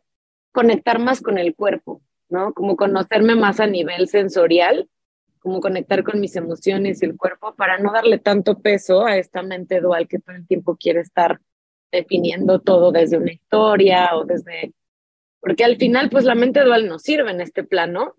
conectar 0.54 0.98
más 1.00 1.22
con 1.22 1.38
el 1.38 1.56
cuerpo, 1.56 2.02
¿no? 2.30 2.54
Como 2.54 2.78
conocerme 2.78 3.36
más 3.36 3.60
a 3.60 3.68
nivel 3.68 4.08
sensorial, 4.08 4.90
como 5.40 5.60
conectar 5.60 6.04
con 6.04 6.22
mis 6.22 6.38
emociones 6.38 7.02
y 7.02 7.06
el 7.06 7.18
cuerpo 7.18 7.54
para 7.56 7.80
no 7.80 7.92
darle 7.92 8.18
tanto 8.18 8.60
peso 8.60 9.06
a 9.06 9.18
esta 9.18 9.44
mente 9.44 9.82
dual 9.82 10.08
que 10.08 10.20
todo 10.20 10.38
el 10.38 10.48
tiempo 10.48 10.78
quiere 10.78 11.02
estar 11.02 11.42
definiendo 11.92 12.60
todo 12.62 12.94
desde 12.94 13.18
una 13.18 13.34
historia 13.34 14.16
o 14.16 14.24
desde... 14.24 14.74
Porque 15.42 15.66
al 15.66 15.78
final, 15.78 16.10
pues 16.10 16.24
la 16.24 16.36
mente 16.36 16.62
dual 16.62 16.88
nos 16.88 17.02
sirve 17.02 17.32
en 17.32 17.42
este 17.42 17.64
plano 17.64 18.16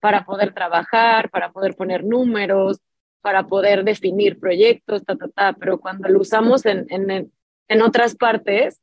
para 0.00 0.24
poder 0.24 0.54
trabajar, 0.54 1.28
para 1.30 1.52
poder 1.52 1.74
poner 1.74 2.04
números, 2.04 2.80
para 3.20 3.46
poder 3.46 3.84
definir 3.84 4.38
proyectos, 4.38 5.04
ta, 5.04 5.16
ta, 5.16 5.28
ta, 5.28 5.52
pero 5.52 5.78
cuando 5.78 6.08
lo 6.08 6.20
usamos 6.20 6.64
en, 6.64 6.86
en, 6.88 7.32
en 7.68 7.82
otras 7.82 8.14
partes, 8.14 8.80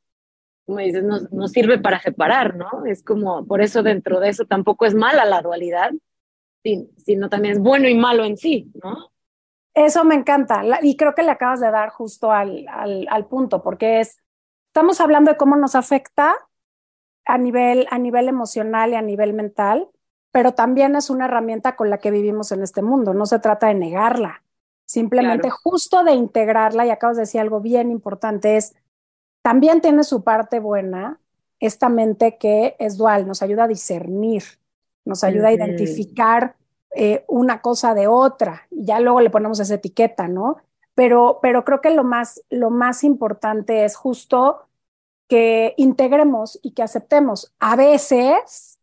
como 0.68 0.80
dices, 0.80 1.02
nos, 1.02 1.32
nos 1.32 1.50
sirve 1.50 1.78
para 1.78 1.98
separar, 1.98 2.54
¿no? 2.54 2.84
Es 2.86 3.02
como, 3.02 3.46
por 3.46 3.62
eso 3.62 3.82
dentro 3.82 4.20
de 4.20 4.28
eso 4.28 4.44
tampoco 4.44 4.84
es 4.84 4.94
mala 4.94 5.24
la 5.24 5.40
dualidad, 5.40 5.92
sino 6.98 7.30
también 7.30 7.54
es 7.54 7.58
bueno 7.58 7.88
y 7.88 7.94
malo 7.94 8.24
en 8.24 8.36
sí, 8.36 8.70
¿no? 8.82 9.10
Eso 9.74 10.04
me 10.04 10.14
encanta 10.14 10.62
y 10.82 10.96
creo 10.96 11.14
que 11.14 11.22
le 11.22 11.30
acabas 11.30 11.60
de 11.60 11.70
dar 11.70 11.88
justo 11.88 12.32
al, 12.32 12.66
al, 12.68 13.06
al, 13.10 13.26
punto, 13.26 13.62
porque 13.62 14.00
es, 14.00 14.18
estamos 14.66 15.00
hablando 15.00 15.30
de 15.30 15.36
cómo 15.36 15.56
nos 15.56 15.74
afecta 15.74 16.36
a 17.28 17.36
nivel, 17.36 17.86
a 17.90 17.98
nivel 17.98 18.26
emocional 18.26 18.90
y 18.90 18.94
a 18.94 19.02
nivel 19.02 19.34
mental, 19.34 19.90
pero 20.32 20.54
también 20.54 20.96
es 20.96 21.10
una 21.10 21.26
herramienta 21.26 21.76
con 21.76 21.90
la 21.90 21.98
que 21.98 22.10
vivimos 22.10 22.52
en 22.52 22.62
este 22.62 22.80
mundo, 22.80 23.12
no 23.12 23.26
se 23.26 23.38
trata 23.38 23.68
de 23.68 23.74
negarla, 23.74 24.42
simplemente 24.86 25.48
claro. 25.48 25.56
justo 25.62 26.02
de 26.04 26.14
integrarla, 26.14 26.86
y 26.86 26.90
acabas 26.90 27.18
de 27.18 27.22
decir 27.22 27.40
algo 27.42 27.60
bien 27.60 27.90
importante, 27.90 28.56
es, 28.56 28.74
también 29.42 29.82
tiene 29.82 30.04
su 30.04 30.24
parte 30.24 30.58
buena, 30.58 31.20
esta 31.60 31.90
mente 31.90 32.38
que 32.38 32.76
es 32.78 32.96
dual, 32.96 33.26
nos 33.26 33.42
ayuda 33.42 33.64
a 33.64 33.68
discernir, 33.68 34.44
nos 35.04 35.22
ayuda 35.22 35.44
uh 35.44 35.46
-huh. 35.46 35.48
a 35.48 35.66
identificar 35.66 36.56
eh, 36.94 37.24
una 37.28 37.60
cosa 37.60 37.92
de 37.92 38.06
otra, 38.06 38.62
y 38.70 38.86
ya 38.86 39.00
luego 39.00 39.20
le 39.20 39.28
ponemos 39.28 39.60
esa 39.60 39.74
etiqueta, 39.74 40.28
¿no? 40.28 40.56
Pero, 40.94 41.40
pero 41.42 41.62
creo 41.62 41.82
que 41.82 41.90
lo 41.90 42.04
más, 42.04 42.42
lo 42.48 42.70
más 42.70 43.04
importante 43.04 43.84
es 43.84 43.96
justo 43.96 44.67
que 45.28 45.74
integremos 45.76 46.58
y 46.62 46.72
que 46.72 46.82
aceptemos. 46.82 47.54
A 47.58 47.76
veces, 47.76 48.78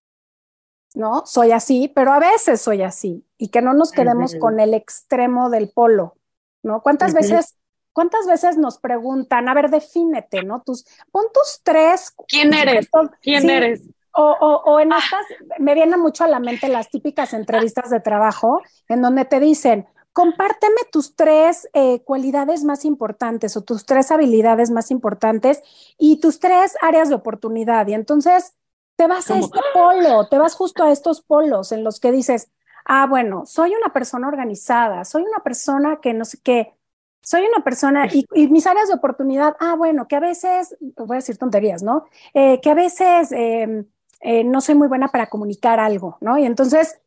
¿no? 0.93 1.25
Soy 1.25 1.51
así, 1.51 1.91
pero 1.93 2.13
a 2.13 2.19
veces 2.19 2.61
soy 2.61 2.83
así, 2.83 3.25
y 3.37 3.49
que 3.49 3.61
no 3.61 3.73
nos 3.73 3.91
quedemos 3.91 4.35
con 4.35 4.59
el 4.59 4.73
extremo 4.73 5.49
del 5.49 5.69
polo, 5.69 6.15
¿no? 6.63 6.81
¿Cuántas 6.81 7.13
veces 7.13 7.55
¿Cuántas 7.95 8.27
veces 8.27 8.57
nos 8.57 8.77
preguntan, 8.77 9.47
a 9.47 9.53
ver, 9.53 9.69
defínete, 9.69 10.43
¿no? 10.43 10.61
Tus, 10.63 10.85
pon 11.13 11.27
tus 11.33 11.61
tres. 11.63 12.13
¿Quién 12.27 12.53
eres? 12.53 12.89
¿Quién 13.21 13.49
eres? 13.49 13.83
O, 14.11 14.31
o, 14.31 14.81
en 14.81 14.91
estas, 14.91 15.25
me 15.59 15.73
vienen 15.75 16.01
mucho 16.01 16.25
a 16.25 16.27
la 16.27 16.41
mente 16.41 16.67
las 16.67 16.89
típicas 16.89 17.33
entrevistas 17.33 17.89
de 17.89 18.01
trabajo 18.01 18.61
en 18.89 19.01
donde 19.01 19.23
te 19.23 19.39
dicen, 19.39 19.87
compárteme 20.16 20.78
tus 20.93 21.18
tres 21.18 21.68
eh, 21.74 21.99
cualidades 22.05 22.63
más 22.63 22.86
importantes 22.86 23.57
o 23.57 23.63
tus 23.66 23.86
tres 23.86 24.11
habilidades 24.11 24.72
más 24.72 24.89
importantes 24.89 25.61
y 25.97 26.22
tus 26.22 26.39
tres 26.39 26.78
áreas 26.82 27.09
de 27.09 27.16
oportunidad. 27.16 27.86
Y 27.88 27.95
entonces 27.95 28.55
te 28.95 29.07
vas 29.07 29.30
a 29.30 29.38
este 29.38 29.59
polo, 29.74 30.26
te 30.30 30.38
vas 30.38 30.55
justo 30.55 30.86
a 30.86 30.93
estos 30.93 31.22
polos 31.22 31.74
en 31.74 31.84
los 31.84 31.99
que 31.99 32.13
dices, 32.13 32.49
ah, 32.86 33.07
bueno, 33.07 33.45
soy 33.45 33.76
una 33.76 33.91
persona 33.91 34.30
organizada, 34.30 35.03
soy 35.03 35.24
una 35.24 35.43
persona 35.43 35.99
que 36.01 36.13
no 36.13 36.24
sé 36.24 36.39
qué, 36.41 36.74
soy 37.22 37.41
una 37.41 37.61
persona 37.61 38.07
y, 38.07 38.26
mis 38.47 38.68
áreas 38.68 38.88
de 38.88 38.93
oportunidad, 38.93 39.57
ah, 39.59 39.76
bueno, 39.76 40.07
que 40.07 40.16
a 40.16 40.22
veces, 40.22 40.78
voy 40.95 41.16
a 41.16 41.20
decir 41.20 41.38
tonterías, 41.38 41.84
¿no? 41.84 42.05
Eh, 42.34 42.61
que 42.61 42.70
a 42.70 42.74
veces 42.74 43.34
em, 43.34 43.86
eh, 44.22 44.45
no 44.45 44.61
soy 44.61 44.76
muy 44.76 44.88
buena 44.88 45.09
para 45.09 45.28
comunicar 45.28 45.82
algo, 45.82 46.18
¿no? 46.22 46.38
Y 46.38 46.45
entonces 46.45 47.01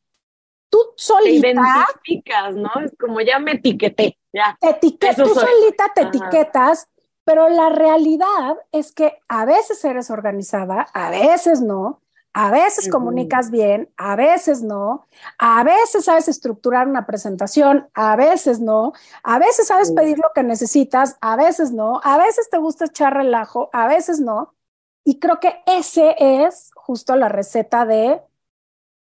tú 0.70 0.78
solita. 0.96 1.48
Te 1.48 1.54
identificas, 1.54 2.56
¿no? 2.56 2.70
Es 2.84 2.92
como 2.98 3.20
ya 3.20 3.38
me 3.38 3.52
etiqueté, 3.52 4.18
ya. 4.32 4.56
tú 4.60 5.34
solita 5.34 5.92
te 5.94 6.02
etiquetas, 6.02 6.88
pero 7.24 7.48
la 7.48 7.68
realidad 7.68 8.56
es 8.72 8.92
que 8.92 9.18
a 9.28 9.44
veces 9.44 9.84
eres 9.84 10.10
organizada, 10.10 10.86
a 10.94 11.10
veces 11.10 11.60
no, 11.60 12.00
a 12.32 12.50
veces 12.50 12.88
comunicas 12.88 13.50
bien, 13.50 13.90
a 13.96 14.14
veces 14.14 14.62
no, 14.62 15.06
a 15.38 15.64
veces 15.64 16.04
sabes 16.04 16.28
estructurar 16.28 16.86
una 16.86 17.04
presentación, 17.04 17.88
a 17.94 18.16
veces 18.16 18.60
no, 18.60 18.92
a 19.22 19.38
veces 19.38 19.66
sabes 19.66 19.90
pedir 19.92 20.18
lo 20.18 20.30
que 20.34 20.42
necesitas, 20.42 21.16
a 21.20 21.36
veces 21.36 21.72
no, 21.72 22.00
a 22.04 22.16
veces 22.16 22.48
te 22.50 22.58
gusta 22.58 22.84
echar 22.84 23.14
relajo, 23.14 23.70
a 23.72 23.88
veces 23.88 24.20
no. 24.20 24.54
Y 25.04 25.18
creo 25.18 25.40
que 25.40 25.62
ese 25.66 26.14
es 26.18 26.70
justo 26.74 27.16
la 27.16 27.28
receta 27.28 27.84
de, 27.86 28.20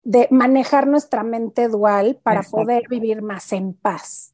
de 0.08 0.30
manejar 0.32 0.88
nuestra 0.88 1.22
mente 1.22 1.68
dual 1.68 2.18
para 2.24 2.41
poder 2.41 2.88
vivir 2.88 3.22
más 3.22 3.51
en 3.51 3.74
paz. 3.74 4.34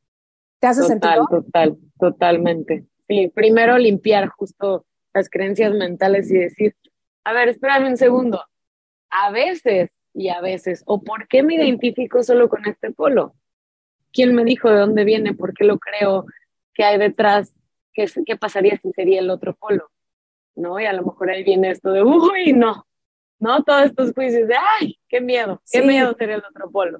¿Te 0.59 0.67
hace 0.67 0.83
sentido? 0.83 1.25
Total, 1.27 1.75
totalmente. 1.99 2.85
Sí, 3.07 3.31
primero 3.33 3.75
limpiar 3.79 4.27
justo 4.27 4.85
las 5.15 5.31
creencias 5.31 5.73
mentales 5.73 6.29
y 6.29 6.35
decir, 6.35 6.75
a 7.23 7.33
ver, 7.33 7.49
espérame 7.49 7.87
un 7.87 7.97
segundo, 7.97 8.43
a 9.09 9.31
veces 9.31 9.89
y 10.13 10.29
a 10.29 10.41
veces, 10.41 10.83
o 10.85 11.01
por 11.01 11.27
qué 11.27 11.41
me 11.41 11.55
identifico 11.55 12.21
solo 12.21 12.49
con 12.49 12.67
este 12.67 12.91
polo. 12.91 13.33
¿Quién 14.11 14.35
me 14.35 14.45
dijo 14.45 14.69
de 14.69 14.77
dónde 14.77 15.03
viene? 15.05 15.33
¿Por 15.33 15.55
qué 15.55 15.63
lo 15.63 15.79
creo? 15.79 16.27
¿Qué 16.75 16.83
hay 16.83 16.99
detrás? 16.99 17.51
¿Qué, 17.93 18.05
qué 18.27 18.37
pasaría 18.37 18.77
si 18.77 18.91
sería 18.91 19.21
el 19.21 19.31
otro 19.31 19.55
polo? 19.55 19.89
¿No? 20.53 20.79
Y 20.79 20.85
a 20.85 20.93
lo 20.93 21.01
mejor 21.03 21.31
ahí 21.31 21.43
viene 21.43 21.71
esto 21.71 21.91
de, 21.91 22.03
uy, 22.03 22.53
no, 22.53 22.85
¿no? 23.39 23.63
Todos 23.63 23.85
estos 23.85 24.13
juicios 24.13 24.47
de, 24.47 24.55
ay, 24.79 24.99
qué 25.07 25.21
miedo, 25.21 25.61
qué 25.71 25.81
miedo 25.81 26.15
ser 26.17 26.31
el 26.31 26.43
otro 26.47 26.69
polo. 26.71 26.99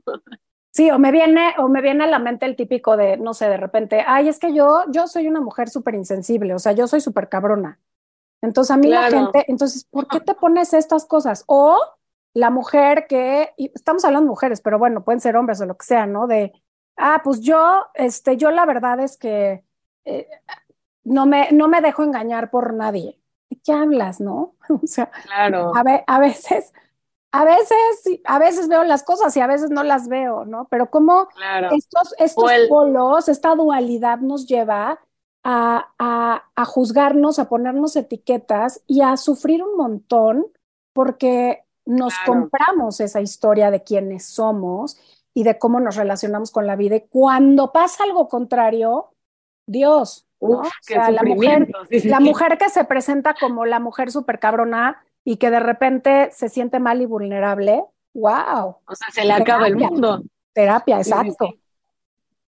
Sí, 0.72 0.90
o 0.90 0.98
me 0.98 1.12
viene, 1.12 1.54
o 1.60 1.70
me 1.70 1.82
viene 1.82 2.04
a 2.04 2.08
la 2.08 2.18
mente 2.18 2.48
el 2.48 2.56
típico 2.56 2.98
de, 2.98 3.18
no 3.18 3.36
sé, 3.36 3.48
de 3.48 3.58
repente, 3.58 4.04
ay, 4.08 4.28
es 4.28 4.40
que 4.40 4.54
yo, 4.54 4.84
yo 4.90 5.08
soy 5.08 5.28
una 5.28 5.40
mujer 5.40 5.70
súper 5.70 5.94
insensible, 5.94 6.56
o 6.56 6.60
sea, 6.60 6.72
yo 6.72 6.88
soy 6.88 7.00
súper 7.00 7.30
cabrona. 7.30 7.80
Entonces 8.42 8.72
a 8.72 8.78
mí 8.78 8.88
la 8.88 9.10
gente, 9.10 9.46
entonces, 9.48 9.86
¿por 9.86 10.08
qué 10.08 10.20
te 10.20 10.34
pones 10.34 10.74
estas 10.74 11.06
cosas? 11.06 11.44
O 11.48 11.80
la 12.34 12.50
mujer 12.50 13.06
que, 13.08 13.54
estamos 13.58 14.04
hablando 14.04 14.26
de 14.26 14.32
mujeres, 14.32 14.62
pero 14.62 14.80
bueno, 14.80 15.04
pueden 15.04 15.22
ser 15.22 15.38
hombres 15.38 15.62
o 15.62 15.66
lo 15.66 15.78
que 15.78 15.86
sea, 15.86 16.08
¿no? 16.08 16.28
De, 16.28 16.52
ah, 16.98 17.22
pues 17.24 17.40
yo, 17.40 17.86
este, 17.94 18.36
yo 18.36 18.52
la 18.52 18.66
verdad 18.66 19.00
es 19.00 19.18
que 19.18 19.64
eh, 20.06 20.28
no, 21.04 21.26
me, 21.26 21.52
no 21.52 21.68
me 21.68 21.82
dejo 21.82 22.04
engañar 22.04 22.50
por 22.50 22.74
nadie. 22.74 23.20
¿De 23.54 23.60
qué 23.64 23.72
hablas, 23.72 24.20
no? 24.20 24.56
o 24.70 24.88
sea, 24.88 25.12
claro. 25.26 25.74
a, 25.76 25.82
a 26.08 26.20
veces, 26.20 26.74
a 27.32 27.46
veces, 27.46 28.20
a 28.26 28.40
veces 28.40 28.68
veo 28.68 28.84
las 28.84 29.04
cosas 29.04 29.38
y 29.38 29.42
a 29.42 29.48
veces 29.48 29.70
no 29.70 29.84
las 29.84 30.08
veo, 30.08 30.46
¿no? 30.46 30.68
Pero 30.70 30.90
como 30.90 31.28
estos, 31.72 32.16
estos 32.18 32.52
polos, 32.68 33.30
esta 33.30 33.54
dualidad 33.54 34.20
nos 34.20 34.48
lleva 34.48 35.00
a, 35.44 35.94
a, 36.00 36.44
a 36.56 36.66
juzgarnos, 36.66 37.38
a 37.38 37.48
ponernos 37.48 37.96
etiquetas 37.96 38.82
y 38.88 39.02
a 39.02 39.18
sufrir 39.18 39.62
un 39.62 39.78
montón 39.78 40.48
porque 40.94 41.64
nos 41.86 42.14
compramos 42.26 43.00
esa 43.02 43.22
historia 43.22 43.70
de 43.70 43.84
quiénes 43.84 44.26
somos 44.26 44.98
y 45.36 45.44
de 45.44 45.60
cómo 45.60 45.80
nos 45.80 45.96
relacionamos 45.96 46.50
con 46.50 46.66
la 46.66 46.76
vida. 46.76 46.96
Y 46.96 47.08
cuando 47.08 47.72
pasa 47.72 48.04
algo 48.04 48.28
contrario, 48.28 49.14
Dios, 49.68 50.26
o 50.44 50.64
sea, 50.82 51.12
la 51.12 51.24
mujer, 51.24 51.68
la 51.90 52.20
mujer 52.20 52.58
que 52.58 52.70
se 52.70 52.84
presenta 52.84 53.34
como 53.34 53.66
la 53.66 53.80
mujer 53.80 54.12
súper 54.12 54.40
cabrona 54.40 55.04
y 55.24 55.38
que 55.38 55.50
de 55.50 55.60
repente 55.60 56.30
se 56.32 56.50
siente 56.50 56.80
mal 56.80 57.02
y 57.02 57.06
vulnerable, 57.06 57.84
wow. 58.14 58.78
O 58.86 58.96
sea, 58.96 59.08
se 59.12 59.26
le 59.26 59.34
acaba 59.34 59.68
el 59.68 59.78
mundo. 59.78 60.24
Terapia, 60.54 60.98
exacto. 60.98 61.56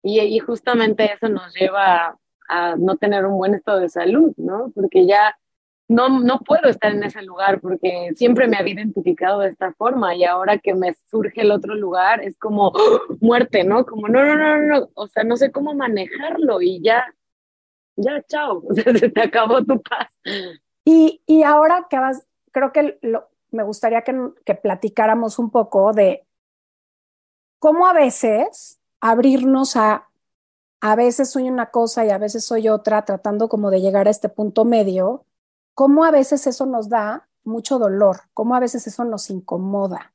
Y, 0.03 0.18
y, 0.20 0.38
justamente 0.40 1.12
eso 1.12 1.28
nos 1.28 1.55
lleva 1.55 2.16
a 2.49 2.76
no 2.76 2.97
tener 2.97 3.24
un 3.24 3.36
buen 3.36 3.55
estado 3.55 3.78
de 3.78 3.88
salud, 3.88 4.32
¿no? 4.36 4.72
Porque 4.74 5.07
ya 5.07 5.36
no, 5.93 6.20
no 6.20 6.40
puedo 6.40 6.68
estar 6.68 6.93
en 6.93 7.05
ese 7.05 7.22
lugar 7.22 7.61
porque 7.61 8.11
siempre 8.16 8.49
me 8.49 8.57
había 8.57 8.74
identificado 8.74 9.40
de 9.40 9.49
esta 9.49 9.72
forma 9.74 10.14
y 10.14 10.24
ahora 10.24 10.59
que 10.59 10.74
me 10.74 10.95
surge 11.11 11.43
el 11.43 11.51
otro 11.51 11.74
lugar 11.74 12.22
es 12.22 12.38
como 12.38 12.68
¡oh! 12.68 13.01
muerte, 13.20 13.64
¿no? 13.64 13.84
Como 13.84 14.09
no, 14.09 14.24
no, 14.24 14.36
no, 14.36 14.59
no, 14.59 14.88
o 14.95 15.07
sea, 15.07 15.24
no 15.24 15.36
sé 15.36 15.53
cómo 15.53 15.74
manejarlo 15.74 16.62
y 16.62 16.80
ya, 16.82 17.05
ya, 17.97 18.22
chao, 18.22 18.62
se 18.74 19.09
te 19.09 19.20
acabó 19.20 19.64
tu 19.64 19.80
paz. 19.82 20.09
Y, 20.84 21.22
y 21.26 21.43
ahora 21.43 21.86
que 21.88 21.99
vas, 21.99 22.26
creo 22.51 22.72
que 22.72 22.99
me 23.51 23.62
gustaría 23.62 24.03
que, 24.03 24.14
que 24.45 24.55
platicáramos 24.55 25.38
un 25.38 25.51
poco 25.51 25.93
de 25.93 26.26
cómo 27.59 27.86
a 27.86 27.93
veces 27.93 28.80
abrirnos 29.01 29.76
a 29.76 30.09
a 30.82 30.97
veces 30.97 31.30
soy 31.30 31.49
una 31.49 31.70
cosa 31.70 32.05
y 32.05 32.11
a 32.11 32.18
veces 32.18 32.45
soy 32.45 32.68
otra, 32.68 33.05
tratando 33.05 33.49
como 33.49 33.70
de 33.70 33.80
llegar 33.80 34.09
a 34.09 34.11
este 34.11 34.28
punto 34.28 34.64
medio, 34.64 35.24
cómo 35.74 36.05
a 36.05 36.11
veces 36.11 36.45
eso 36.49 36.66
nos 36.66 36.88
da 36.88 37.28
mucho 37.45 37.78
dolor, 37.78 38.22
cómo 38.34 38.57
a 38.57 38.61
veces 38.61 38.88
eso 38.88 39.05
nos 39.05 39.30
incomoda, 39.30 40.12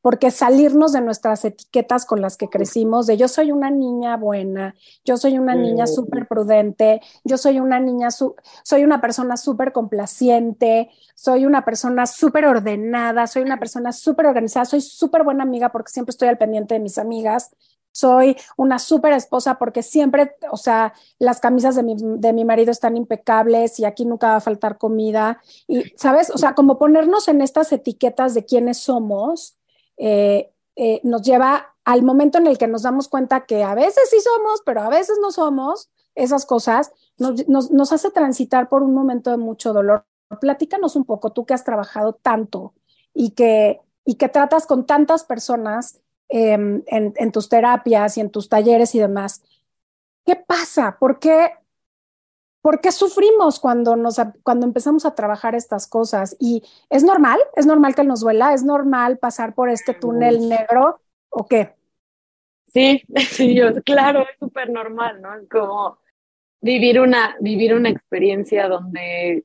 porque 0.00 0.30
salirnos 0.30 0.92
de 0.92 1.00
nuestras 1.00 1.44
etiquetas 1.44 2.06
con 2.06 2.20
las 2.20 2.36
que 2.36 2.48
crecimos, 2.48 3.06
de 3.06 3.16
yo 3.16 3.28
soy 3.28 3.52
una 3.52 3.70
niña 3.70 4.16
buena, 4.16 4.74
yo 5.04 5.16
soy 5.16 5.38
una 5.38 5.54
niña 5.54 5.86
súper 5.86 6.26
prudente, 6.26 7.00
yo 7.24 7.36
soy 7.36 7.60
una 7.60 7.80
niña, 7.80 8.08
soy 8.10 8.84
una 8.84 9.00
persona 9.00 9.36
súper 9.36 9.72
complaciente, 9.72 10.90
soy 11.14 11.46
una 11.46 11.64
persona 11.64 12.06
súper 12.06 12.46
ordenada, 12.46 13.26
soy 13.26 13.42
una 13.42 13.58
persona 13.58 13.92
súper 13.92 14.26
organizada, 14.26 14.64
soy 14.64 14.80
súper 14.80 15.24
buena 15.24 15.42
amiga 15.42 15.70
porque 15.70 15.92
siempre 15.92 16.10
estoy 16.10 16.28
al 16.28 16.38
pendiente 16.38 16.74
de 16.74 16.80
mis 16.80 16.98
amigas, 16.98 17.50
soy 17.98 18.36
una 18.56 18.78
súper 18.78 19.12
esposa 19.12 19.58
porque 19.58 19.82
siempre, 19.82 20.36
o 20.52 20.56
sea, 20.56 20.94
las 21.18 21.40
camisas 21.40 21.74
de 21.74 21.82
mi, 21.82 21.96
de 21.98 22.32
mi, 22.32 22.44
marido 22.44 22.70
están 22.70 22.96
impecables 22.96 23.80
y 23.80 23.84
aquí 23.84 24.04
nunca 24.04 24.28
va 24.28 24.36
a 24.36 24.40
faltar 24.40 24.78
comida. 24.78 25.40
Y, 25.66 25.82
¿sabes? 25.96 26.30
O 26.30 26.38
sea, 26.38 26.54
como 26.54 26.78
ponernos 26.78 27.26
en 27.26 27.40
estas 27.40 27.72
etiquetas 27.72 28.34
de 28.34 28.44
quiénes 28.44 28.78
somos, 28.78 29.57
eh, 29.98 30.52
eh, 30.76 31.00
nos 31.04 31.22
lleva 31.22 31.74
al 31.84 32.02
momento 32.02 32.38
en 32.38 32.46
el 32.46 32.58
que 32.58 32.68
nos 32.68 32.82
damos 32.82 33.08
cuenta 33.08 33.46
que 33.46 33.64
a 33.64 33.74
veces 33.74 34.10
sí 34.10 34.20
somos, 34.20 34.62
pero 34.64 34.82
a 34.82 34.88
veces 34.88 35.18
no 35.20 35.30
somos, 35.30 35.90
esas 36.14 36.46
cosas, 36.46 36.92
nos, 37.18 37.92
hace 37.92 38.10
transitar 38.10 38.68
por 38.68 38.82
un 38.82 38.92
momento 38.92 39.30
de 39.30 39.36
mucho 39.36 39.72
dolor. 39.72 40.04
Platícanos 40.40 40.96
un 40.96 41.04
poco, 41.04 41.30
tú 41.30 41.46
que 41.46 41.54
has 41.54 41.64
trabajado 41.64 42.14
tanto 42.14 42.74
y 43.14 43.30
que, 43.30 43.80
y 44.04 44.16
que 44.16 44.28
tratas 44.28 44.66
con 44.66 44.84
tantas 44.84 45.24
personas 45.24 46.00
Em, 46.30 46.82
en, 46.86 47.32
tus 47.32 47.48
terapias 47.48 48.18
y 48.18 48.20
en 48.20 48.28
tus 48.30 48.50
talleres 48.50 48.94
y 48.94 48.98
demás. 48.98 49.42
¿Qué 50.26 50.36
pasa? 50.36 50.98
¿Por 51.00 51.18
qué, 51.18 51.52
¿Por 52.60 52.80
qué 52.80 52.90
sufrimos 52.92 53.60
cuando, 53.60 53.96
nos, 53.96 54.16
cuando 54.42 54.66
empezamos 54.66 55.06
a 55.06 55.14
trabajar 55.14 55.54
estas 55.54 55.86
cosas? 55.86 56.36
Y 56.40 56.62
es 56.90 57.04
normal, 57.04 57.38
es 57.54 57.66
normal 57.66 57.94
que 57.94 58.04
nos 58.04 58.20
duela, 58.20 58.52
es 58.52 58.64
normal 58.64 59.18
pasar 59.18 59.54
por 59.54 59.70
este 59.70 59.94
túnel 59.94 60.48
negro 60.48 61.00
o 61.30 61.46
qué? 61.46 61.74
Sí, 62.66 63.02
sí, 63.30 63.54
yo, 63.54 63.82
claro, 63.84 64.22
es 64.22 64.38
súper 64.38 64.70
normal, 64.70 65.22
¿no? 65.22 65.34
Es 65.34 65.48
como 65.48 65.98
vivir 66.60 67.00
una, 67.00 67.36
vivir 67.40 67.74
una 67.74 67.88
experiencia 67.90 68.68
donde 68.68 69.44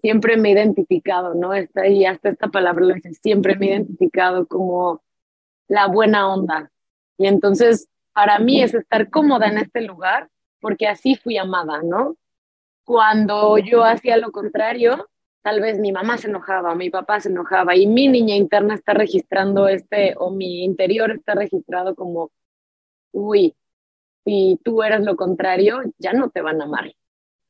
siempre 0.00 0.36
me 0.36 0.50
he 0.50 0.52
identificado, 0.52 1.34
¿no? 1.34 1.54
Está, 1.54 1.86
y 1.86 2.04
hasta 2.04 2.28
esta 2.28 2.48
palabra 2.48 2.84
lo 2.84 2.94
dice, 2.94 3.14
siempre 3.14 3.56
me 3.56 3.66
he 3.66 3.70
identificado 3.70 4.46
como 4.46 5.02
la 5.68 5.86
buena 5.86 6.32
onda, 6.32 6.70
Y 7.16 7.26
entonces, 7.26 7.88
para 8.12 8.38
mí 8.38 8.62
es 8.62 8.74
estar 8.74 9.08
cómoda 9.08 9.48
en 9.48 9.58
este 9.58 9.80
lugar 9.80 10.28
porque 10.62 10.86
así 10.86 11.16
fui 11.16 11.36
amada, 11.36 11.82
¿no? 11.82 12.16
Cuando 12.84 13.58
yo 13.58 13.84
hacía 13.84 14.16
lo 14.16 14.32
contrario, 14.32 15.10
tal 15.42 15.60
vez 15.60 15.78
mi 15.78 15.92
mamá 15.92 16.16
se 16.18 16.28
enojaba, 16.28 16.74
mi 16.74 16.88
papá 16.88 17.20
se 17.20 17.28
enojaba 17.28 17.76
y 17.76 17.86
mi 17.86 18.08
niña 18.08 18.36
interna 18.36 18.74
está 18.74 18.94
registrando 18.94 19.68
este, 19.68 20.14
o 20.16 20.30
mi 20.30 20.64
interior 20.64 21.10
está 21.10 21.34
registrado 21.34 21.94
como, 21.96 22.30
uy, 23.12 23.56
si 24.24 24.58
tú 24.64 24.82
eres 24.82 25.00
lo 25.00 25.16
contrario, 25.16 25.82
ya 25.98 26.12
no 26.12 26.30
te 26.30 26.40
van 26.42 26.60
a 26.60 26.64
amar. 26.64 26.92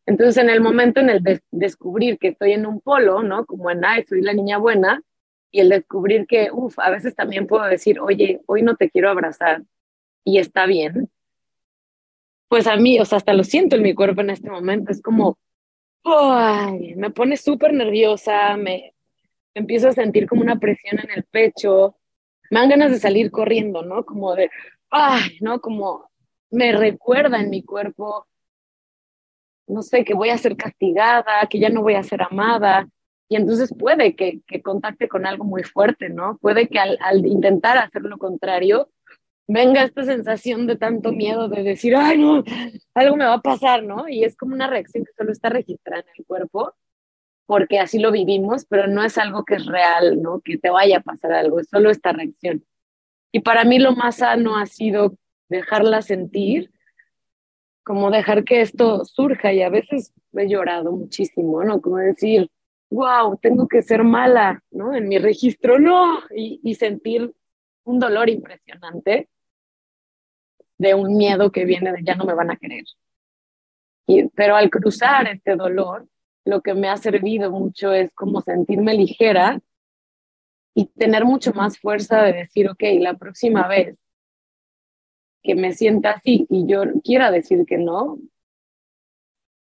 Entonces, 0.07 0.39
en 0.39 0.51
el 0.51 0.61
momento 0.61 1.01
en 1.01 1.11
el 1.11 1.23
de 1.23 1.43
descubrir 1.51 2.19
que 2.19 2.29
estoy 2.29 2.53
en 2.53 2.67
un 2.67 2.81
polo, 2.81 3.23
¿no? 3.23 3.45
Como 3.47 3.71
en, 3.71 3.85
ay, 3.85 4.05
soy 4.09 4.23
la 4.23 4.33
niña 4.33 4.59
buena, 4.59 5.03
y 5.53 5.61
el 5.61 5.69
descubrir 5.69 6.27
que, 6.27 6.51
uff, 6.51 6.79
a 6.79 6.91
veces 6.91 7.15
también 7.15 7.47
puedo 7.47 7.65
decir, 7.65 8.01
oye, 8.01 8.41
hoy 8.47 8.63
no 8.63 8.75
te 8.77 8.91
quiero 8.91 9.11
abrazar 9.11 9.63
y 10.25 10.39
está 10.39 10.67
bien, 10.67 11.11
pues 12.53 12.67
a 12.67 12.77
mí, 12.77 13.01
o 13.01 13.07
sea, 13.07 13.17
hasta 13.17 13.33
lo 13.33 13.45
siento 13.45 13.77
en 13.77 13.83
mi 13.83 13.95
cuerpo 13.95 14.21
en 14.21 14.29
este 14.29 14.51
momento, 14.51 14.93
es 14.93 15.01
como, 15.01 15.39
ay, 16.05 16.95
me 16.97 17.09
pone 17.11 17.39
súper 17.39 17.73
nerviosa, 17.73 18.59
me, 18.59 18.93
empiezo 19.55 19.89
a 19.89 19.93
sentir 19.93 20.29
como 20.29 20.43
una 20.43 20.59
presión 20.59 21.01
en 21.01 21.11
el 21.13 21.25
pecho, 21.25 21.97
me 22.51 22.61
dan 22.61 22.69
ganas 22.69 22.91
de 22.91 22.99
salir 22.99 23.31
corriendo, 23.31 23.83
¿no? 23.83 24.05
Como 24.05 24.35
de, 24.35 24.51
ay, 24.91 25.39
¿no? 25.41 25.63
Como 25.63 26.11
me 26.51 26.73
recuerda 26.73 27.41
en 27.41 27.49
mi 27.49 27.63
cuerpo, 27.63 28.27
no 29.67 29.81
sé, 29.81 30.05
que 30.05 30.13
voy 30.13 30.29
a 30.29 30.37
ser 30.37 30.55
castigada, 30.55 31.47
que 31.49 31.59
ya 31.59 31.71
no 31.71 31.81
voy 31.81 31.95
a 31.95 32.03
ser 32.03 32.21
amada. 32.23 32.87
Y 33.31 33.37
entonces 33.37 33.75
puede 33.75 34.15
que, 34.15 34.43
que 34.47 34.61
contacte 34.61 35.09
con 35.09 35.25
algo 35.25 35.45
muy 35.45 35.63
fuerte, 35.63 36.11
¿no? 36.11 36.37
Puede 36.37 36.69
que 36.69 36.79
al, 36.79 37.25
intentar 37.25 37.79
hacer 37.79 38.03
lo 38.03 38.19
contrario, 38.19 38.91
venga 39.47 39.83
esta 39.83 40.05
sensación 40.05 40.67
de 40.67 40.77
tanto 40.77 41.13
miedo 41.13 41.49
de 41.49 41.63
decir, 41.63 41.95
ay, 41.97 42.19
no, 42.19 42.45
algo 42.95 43.17
me 43.17 43.25
va 43.25 43.35
a 43.35 43.41
pasar, 43.41 43.83
¿no? 43.83 44.09
Y 44.09 44.25
es 44.25 44.37
como 44.37 44.55
una 44.55 44.67
reacción 44.67 45.05
que 45.05 45.13
solo 45.17 45.33
está 45.33 45.49
registrada 45.49 46.03
en 46.03 46.15
el 46.19 46.27
cuerpo, 46.27 46.73
porque 47.47 47.79
así 47.79 47.99
lo 47.99 48.13
vivimos, 48.13 48.65
pero 48.65 48.87
no 48.87 49.05
es 49.05 49.19
algo 49.19 49.45
que 49.45 49.57
es 49.57 49.67
real, 49.67 50.23
¿no? 50.23 50.41
Que 50.41 50.59
te 50.59 50.71
vaya 50.71 50.99
a 50.99 51.03
pasar 51.03 51.33
algo, 51.33 51.61
es 51.61 51.69
solo 51.69 51.91
esta 51.91 52.13
reacción. 52.13 52.65
Y 53.33 53.41
para 53.41 53.65
mí 53.65 53.79
lo 53.79 53.93
más 53.93 54.17
sano 54.17 54.57
ha 54.57 54.67
sido 54.67 55.17
dejarla 55.49 56.03
sentir, 56.03 56.71
como 57.85 58.11
dejar 58.11 58.45
que 58.45 58.61
esto 58.61 59.05
surja 59.05 59.53
y 59.53 59.63
a 59.63 59.69
veces 59.69 60.13
he 60.35 60.49
llorado 60.49 60.93
muchísimo, 60.93 61.65
¿no? 61.65 61.81
Como 61.81 61.97
decir, 61.97 62.49
wow, 62.91 63.37
tengo 63.41 63.67
que 63.67 63.83
ser 63.83 64.05
mala, 64.05 64.63
¿no? 64.71 64.95
En 64.95 65.09
mi 65.09 65.19
registro, 65.19 65.79
no, 65.79 66.21
y, 66.35 66.61
y 66.63 66.75
sentir 66.75 67.33
un 67.85 67.99
dolor 67.99 68.29
impresionante 68.29 69.29
de 70.79 70.95
un 70.95 71.17
miedo 71.17 71.51
que 71.53 71.65
viene 71.65 71.93
de 71.93 72.03
ya 72.03 72.15
no 72.15 72.25
me 72.25 72.35
van 72.35 72.51
a 72.51 72.57
querer. 72.57 72.85
Y, 74.07 74.29
pero 74.31 74.57
al 74.57 74.69
cruzar 74.71 75.29
este 75.29 75.57
dolor, 75.57 76.09
lo 76.45 76.61
que 76.61 76.75
me 76.75 76.89
ha 76.89 76.97
servido 76.97 77.51
mucho 77.51 77.93
es 77.93 78.13
como 78.15 78.41
sentirme 78.41 78.95
ligera 78.95 79.61
y 80.75 80.87
tener 80.87 81.25
mucho 81.25 81.53
más 81.53 81.79
fuerza 81.79 82.23
de 82.23 82.33
decir, 82.33 82.69
ok, 82.69 82.83
la 82.99 83.15
próxima 83.15 83.69
vez 83.69 83.97
que 85.43 85.55
me 85.55 85.73
sienta 85.73 86.13
así 86.13 86.47
y 86.51 86.67
yo 86.67 86.83
quiera 87.05 87.31
decir 87.31 87.65
que 87.67 87.79
no, 87.79 88.19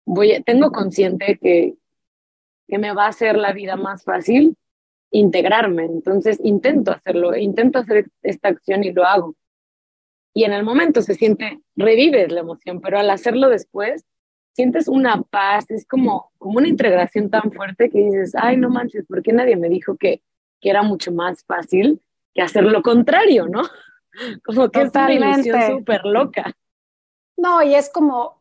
voy, 0.05 0.43
tengo 0.45 0.71
consciente 0.71 1.39
que, 1.41 1.75
que 2.67 2.79
me 2.79 2.93
va 2.93 3.07
a 3.07 3.09
hacer 3.09 3.37
la 3.37 3.53
vida 3.53 3.77
más 3.77 4.05
fácil 4.05 4.57
integrarme. 5.11 5.85
Entonces 5.85 6.39
intento 6.43 6.93
hacerlo, 6.93 7.37
intento 7.37 7.79
hacer 7.79 8.07
esta 8.23 8.49
acción 8.49 8.85
y 8.85 8.93
lo 8.93 9.05
hago. 9.05 9.35
Y 10.35 10.45
en 10.45 10.53
el 10.53 10.63
momento 10.63 11.03
se 11.03 11.15
siente, 11.15 11.61
revives 11.75 12.31
la 12.31 12.41
emoción, 12.41 12.81
pero 12.81 12.99
al 12.99 13.11
hacerlo 13.11 13.49
después, 13.49 14.05
sientes 14.53 14.89
una 14.89 15.23
paz, 15.23 15.71
es 15.71 15.87
como, 15.87 16.33
como 16.39 16.59
una 16.59 16.69
integración 16.69 17.31
tan 17.31 17.53
fuerte 17.53 17.91
que 17.91 17.99
dices, 17.99 18.35
ay, 18.37 18.57
no 18.57 18.71
manches, 18.71 19.07
¿por 19.07 19.23
qué 19.23 19.33
nadie 19.33 19.57
me 19.57 19.69
dijo 19.69 19.97
que, 19.97 20.23
que 20.61 20.71
era 20.71 20.83
mucho 20.83 21.13
más 21.13 21.45
fácil 21.45 22.01
que 22.35 22.43
hacer 22.43 22.65
lo 22.65 22.83
contrario, 22.83 23.47
no? 23.49 23.63
Como 24.45 24.69
que 24.71 24.85
Totalmente. 24.85 25.49
es 25.49 25.55
una 25.55 25.67
súper 25.69 26.05
loca. 26.05 26.57
No, 27.37 27.63
y 27.63 27.75
es 27.75 27.89
como, 27.89 28.38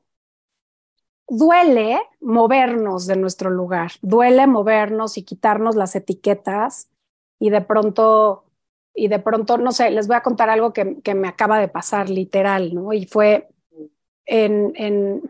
duele 1.28 2.00
movernos 2.22 3.06
de 3.08 3.16
nuestro 3.16 3.50
lugar, 3.50 3.92
duele 4.02 4.48
movernos 4.48 5.18
y 5.18 5.24
quitarnos 5.24 5.76
las 5.76 5.96
etiquetas 5.96 6.90
y 7.40 7.50
de 7.50 7.62
pronto, 7.62 8.46
y 8.96 9.08
de 9.10 9.20
pronto, 9.20 9.58
no 9.58 9.72
sé, 9.72 9.92
les 9.92 10.08
voy 10.08 10.16
a 10.16 10.24
contar 10.24 10.50
algo 10.50 10.74
que, 10.74 11.02
que 11.02 11.16
me 11.16 11.28
acaba 11.28 11.60
de 11.60 11.68
pasar 11.68 12.10
literal, 12.10 12.74
¿no? 12.74 12.94
Y 12.94 13.06
fue 13.06 13.50
en, 14.26 14.74
en 14.76 15.30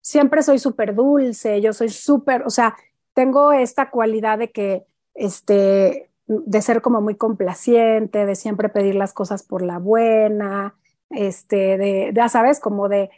siempre 0.00 0.42
soy 0.42 0.58
súper 0.58 0.94
dulce, 0.94 1.60
yo 1.60 1.72
soy 1.72 1.88
súper, 1.88 2.42
o 2.42 2.50
sea, 2.50 2.76
tengo 3.14 3.52
esta 3.52 3.90
cualidad 3.90 4.38
de 4.38 4.50
que, 4.50 4.84
este, 5.14 6.10
de 6.26 6.62
ser 6.62 6.82
como 6.82 7.00
muy 7.00 7.16
complaciente, 7.16 8.26
de 8.26 8.34
siempre 8.34 8.68
pedir 8.68 8.94
las 8.96 9.12
cosas 9.12 9.42
por 9.42 9.62
la 9.62 9.78
buena, 9.78 10.74
este, 11.10 11.78
de, 11.78 12.12
ya 12.14 12.28
sabes, 12.28 12.60
como 12.60 12.88
de, 12.88 13.10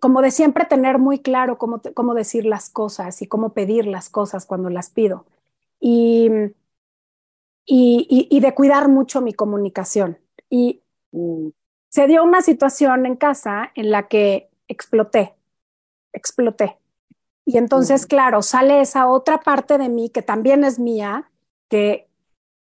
como 0.00 0.22
de 0.22 0.30
siempre 0.30 0.64
tener 0.64 0.98
muy 0.98 1.20
claro 1.20 1.58
cómo, 1.58 1.80
cómo 1.94 2.14
decir 2.14 2.44
las 2.44 2.70
cosas 2.70 3.20
y 3.22 3.26
cómo 3.26 3.52
pedir 3.52 3.86
las 3.86 4.08
cosas 4.08 4.46
cuando 4.46 4.70
las 4.70 4.90
pido. 4.90 5.26
Y, 5.80 6.30
y, 7.64 8.28
y, 8.30 8.40
de 8.40 8.54
cuidar 8.54 8.88
mucho 8.88 9.20
mi 9.20 9.32
comunicación. 9.32 10.18
Y 10.50 10.82
se 11.90 12.06
dio 12.06 12.24
una 12.24 12.42
situación 12.42 13.06
en 13.06 13.16
casa 13.16 13.70
en 13.74 13.90
la 13.90 14.08
que 14.08 14.50
exploté, 14.68 15.34
exploté. 16.12 16.78
Y 17.44 17.56
entonces, 17.56 18.06
claro, 18.06 18.42
sale 18.42 18.80
esa 18.80 19.08
otra 19.08 19.40
parte 19.40 19.78
de 19.78 19.88
mí 19.88 20.10
que 20.10 20.22
también 20.22 20.64
es 20.64 20.78
mía, 20.78 21.30
que 21.68 22.08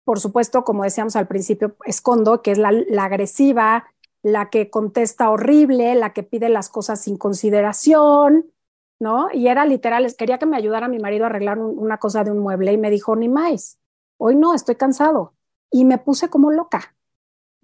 por 0.05 0.19
supuesto, 0.19 0.65
como 0.65 0.85
decíamos 0.85 1.15
al 1.17 1.29
principio, 1.29 1.77
escondo, 1.85 2.43
que 2.43 2.53
es 2.53 2.59
la, 2.59 2.73
la 2.73 3.05
agresiva, 3.05 3.92
la 4.23 4.51
que 4.51 4.71
contesta 4.71 5.31
horrible, 5.31 5.95
la 5.95 6.13
que 6.13 6.23
pide 6.23 6.49
las 6.49 6.69
cosas 6.69 7.01
sin 7.01 7.17
consideración, 7.17 8.53
¿no? 9.01 9.29
Y 9.33 9.49
era 9.49 9.67
literal, 9.67 10.15
quería 10.17 10.39
que 10.39 10.47
me 10.47 10.57
ayudara 10.57 10.89
mi 10.89 10.99
marido 10.99 11.25
a 11.25 11.27
arreglar 11.27 11.59
una 11.59 11.99
cosa 11.99 12.23
de 12.23 12.31
un 12.31 12.39
mueble 12.39 12.73
y 12.73 12.79
me 12.79 12.91
dijo, 12.91 13.17
ni 13.17 13.29
más, 13.29 13.79
hoy 14.17 14.37
no, 14.37 14.55
estoy 14.55 14.77
cansado. 14.77 15.35
Y 15.71 15.85
me 15.85 15.99
puse 15.99 16.29
como 16.29 16.53
loca, 16.53 16.95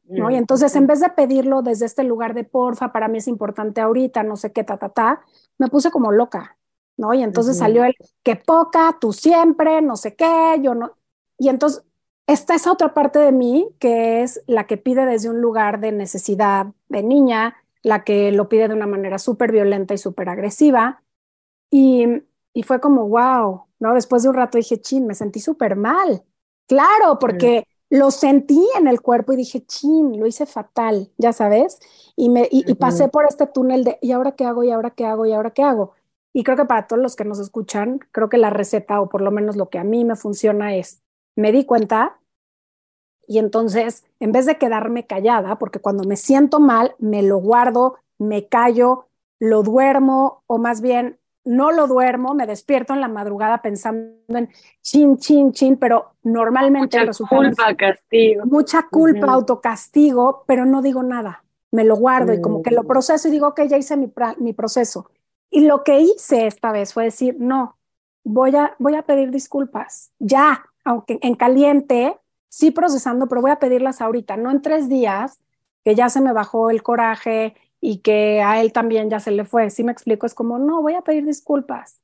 ¿no? 0.05 0.31
Y 0.31 0.35
mm, 0.35 0.39
entonces, 0.39 0.75
en 0.75 0.87
vez 0.87 1.01
de 1.01 1.11
pedirlo 1.11 1.63
desde 1.63 1.87
este 1.87 2.03
lugar 2.03 2.35
de 2.35 2.45
porfa, 2.45 2.93
para 2.93 3.07
mí 3.07 3.19
es 3.19 3.29
importante 3.29 3.81
ahorita, 3.81 4.25
no 4.25 4.37
sé 4.37 4.53
qué, 4.53 4.65
ta, 4.65 4.79
ta, 4.79 4.89
ta, 4.89 5.23
me 5.59 5.69
puse 5.69 5.91
como 5.91 6.11
loca, 6.11 6.59
¿no? 6.97 7.15
Y 7.15 7.23
entonces 7.23 7.59
salió 7.59 7.85
el, 7.85 7.95
que 8.25 8.35
poca, 8.35 8.97
tú 9.01 9.13
siempre, 9.13 9.81
no 9.81 9.97
sé 9.97 10.17
qué, 10.17 10.59
yo 10.61 10.75
no. 10.75 10.97
Y 11.39 11.51
entonces 11.51 11.85
está 12.29 12.55
esa 12.55 12.71
otra 12.71 12.95
parte 12.95 13.19
de 13.19 13.33
mí 13.33 13.69
que 13.81 14.23
es 14.23 14.43
la 14.47 14.67
que 14.67 14.77
pide 14.77 15.07
desde 15.07 15.31
un 15.31 15.41
lugar 15.41 15.81
de 15.81 15.91
necesidad 15.91 16.67
de 16.89 17.03
niña, 17.03 17.57
la 17.83 18.05
que 18.05 18.31
lo 18.31 18.49
pide 18.49 18.69
de 18.69 18.75
una 18.75 18.87
manera 18.87 19.19
súper 19.19 19.51
violenta 19.51 19.95
y 19.95 19.99
súper 19.99 20.29
agresiva. 20.29 21.03
Y, 21.71 22.07
y, 22.53 22.63
fue 22.63 22.81
como, 22.81 23.09
wow, 23.09 23.65
¿no? 23.81 23.95
Después 23.95 24.23
de 24.23 24.29
un 24.29 24.35
rato 24.35 24.59
dije, 24.59 24.81
chin, 24.81 25.07
me 25.07 25.15
sentí 25.15 25.41
súper 25.41 25.75
mal. 25.77 26.23
Claro, 26.67 27.19
porque 27.19 27.65
lo 27.91 28.11
sentí 28.11 28.67
en 28.79 28.89
el 28.89 29.01
cuerpo 29.01 29.33
y 29.33 29.37
dije, 29.37 29.65
chin, 29.65 30.21
lo 30.21 30.27
hice 30.27 30.45
fatal, 30.45 31.11
ya 31.17 31.33
sabes. 31.33 31.79
Y, 32.15 32.29
me, 32.29 32.43
y, 32.51 32.71
y 32.71 32.75
pasé 32.75 33.09
por 33.09 33.25
este 33.27 33.47
túnel 33.47 33.85
de, 33.85 33.99
¿y 34.03 34.13
ahora 34.13 34.33
qué 34.33 34.45
hago? 34.45 34.65
¿Y 34.65 34.71
ahora 34.71 34.91
qué 34.91 35.07
hago? 35.07 35.25
¿Y 35.25 35.33
ahora 35.33 35.51
qué 35.51 35.63
hago? 35.63 35.93
Y 36.35 36.45
creo 36.45 36.59
que 36.59 36.67
para 36.67 36.87
todos 36.87 37.03
los 37.03 37.17
que 37.17 37.25
nos 37.25 37.39
escuchan, 37.39 38.01
creo 38.13 38.29
que 38.29 38.37
la 38.37 38.51
receta, 38.51 39.01
o 39.01 39.09
por 39.09 39.23
lo 39.23 39.31
menos 39.31 39.57
lo 39.57 39.71
que 39.71 39.79
a 39.79 39.85
mí 39.85 40.05
me 40.05 40.17
funciona 40.17 40.75
es 40.75 41.03
me 41.39 41.53
di 41.53 41.65
cuenta 41.65 42.19
y 43.29 43.39
entonces, 43.39 44.05
en 44.19 44.33
vez 44.33 44.47
de 44.47 44.59
quedarme 44.59 45.07
callada, 45.07 45.57
porque 45.59 45.79
cuando 45.79 46.03
me 46.03 46.17
siento 46.17 46.59
mal, 46.59 46.97
me 46.99 47.23
lo 47.23 47.39
guardo, 47.39 47.97
me 48.19 48.49
callo, 48.49 49.07
lo 49.39 49.63
duermo 49.63 50.43
o 50.47 50.59
más 50.59 50.81
bien 50.81 51.21
no 51.45 51.71
lo 51.71 51.87
duermo, 51.87 52.35
me 52.35 52.47
despierto 52.47 52.93
en 52.93 53.01
la 53.01 53.09
madrugada 53.09 53.63
pensando 53.63 54.11
en 54.29 54.49
chin, 54.83 55.17
chin, 55.19 55.53
chin, 55.53 55.77
pero 55.77 56.15
normalmente 56.25 56.99
mucha 57.05 57.25
culpa, 57.29 57.75
castigo. 57.77 58.45
Mucha 58.47 58.83
culpa, 58.91 59.33
autocastigo, 59.33 60.45
pero 60.47 60.67
no 60.67 60.83
digo 60.83 61.03
nada, 61.05 61.45
me 61.71 61.85
lo 61.85 61.97
guardo 61.97 62.33
y 62.33 62.41
como 62.41 62.63
que 62.63 62.73
lo 62.73 62.83
mm. 62.83 62.87
proceso 62.89 63.29
y 63.29 63.31
digo, 63.31 63.47
ok, 63.49 63.63
ya 63.69 63.79
hice 63.79 63.97
mi, 63.97 64.13
mi 64.39 64.53
proceso. 64.55 65.11
Y 65.51 65.61
lo 65.61 65.85
que 65.85 66.01
hice 66.01 66.47
esta 66.47 66.73
vez 66.73 66.93
fue 66.93 67.05
decir, 67.05 67.37
no, 67.39 67.79
voy 68.25 68.57
a, 68.57 68.75
voy 68.79 68.97
a 68.97 69.03
pedir 69.03 69.31
disculpas, 69.31 70.13
ya, 70.19 70.65
aunque 70.89 71.19
en 71.21 71.35
caliente, 71.35 72.17
sí 72.49 72.71
procesando, 72.71 73.29
pero 73.29 73.43
voy 73.43 73.51
a 73.51 73.59
pedirlas 73.59 74.01
ahorita, 74.01 74.39
no 74.39 74.51
en 74.51 74.63
tres 74.63 74.89
días, 74.89 75.39
que 75.85 75.95
ya 75.95 76.09
se 76.09 76.23
me 76.23 76.33
bajó 76.33 76.71
el 76.71 76.83
coraje 76.83 77.55
y 77.79 77.99
que 77.99 78.41
a 78.41 78.63
él 78.63 78.73
también 78.73 79.11
ya 79.11 79.21
se 79.21 79.31
le 79.31 79.45
fue. 79.45 79.69
Si 79.69 79.85
me 79.85 79.93
explico, 79.93 80.25
es 80.25 80.33
como, 80.33 80.59
no, 80.59 80.81
voy 80.81 80.95
a 80.95 81.03
pedir 81.03 81.27
disculpas, 81.27 82.01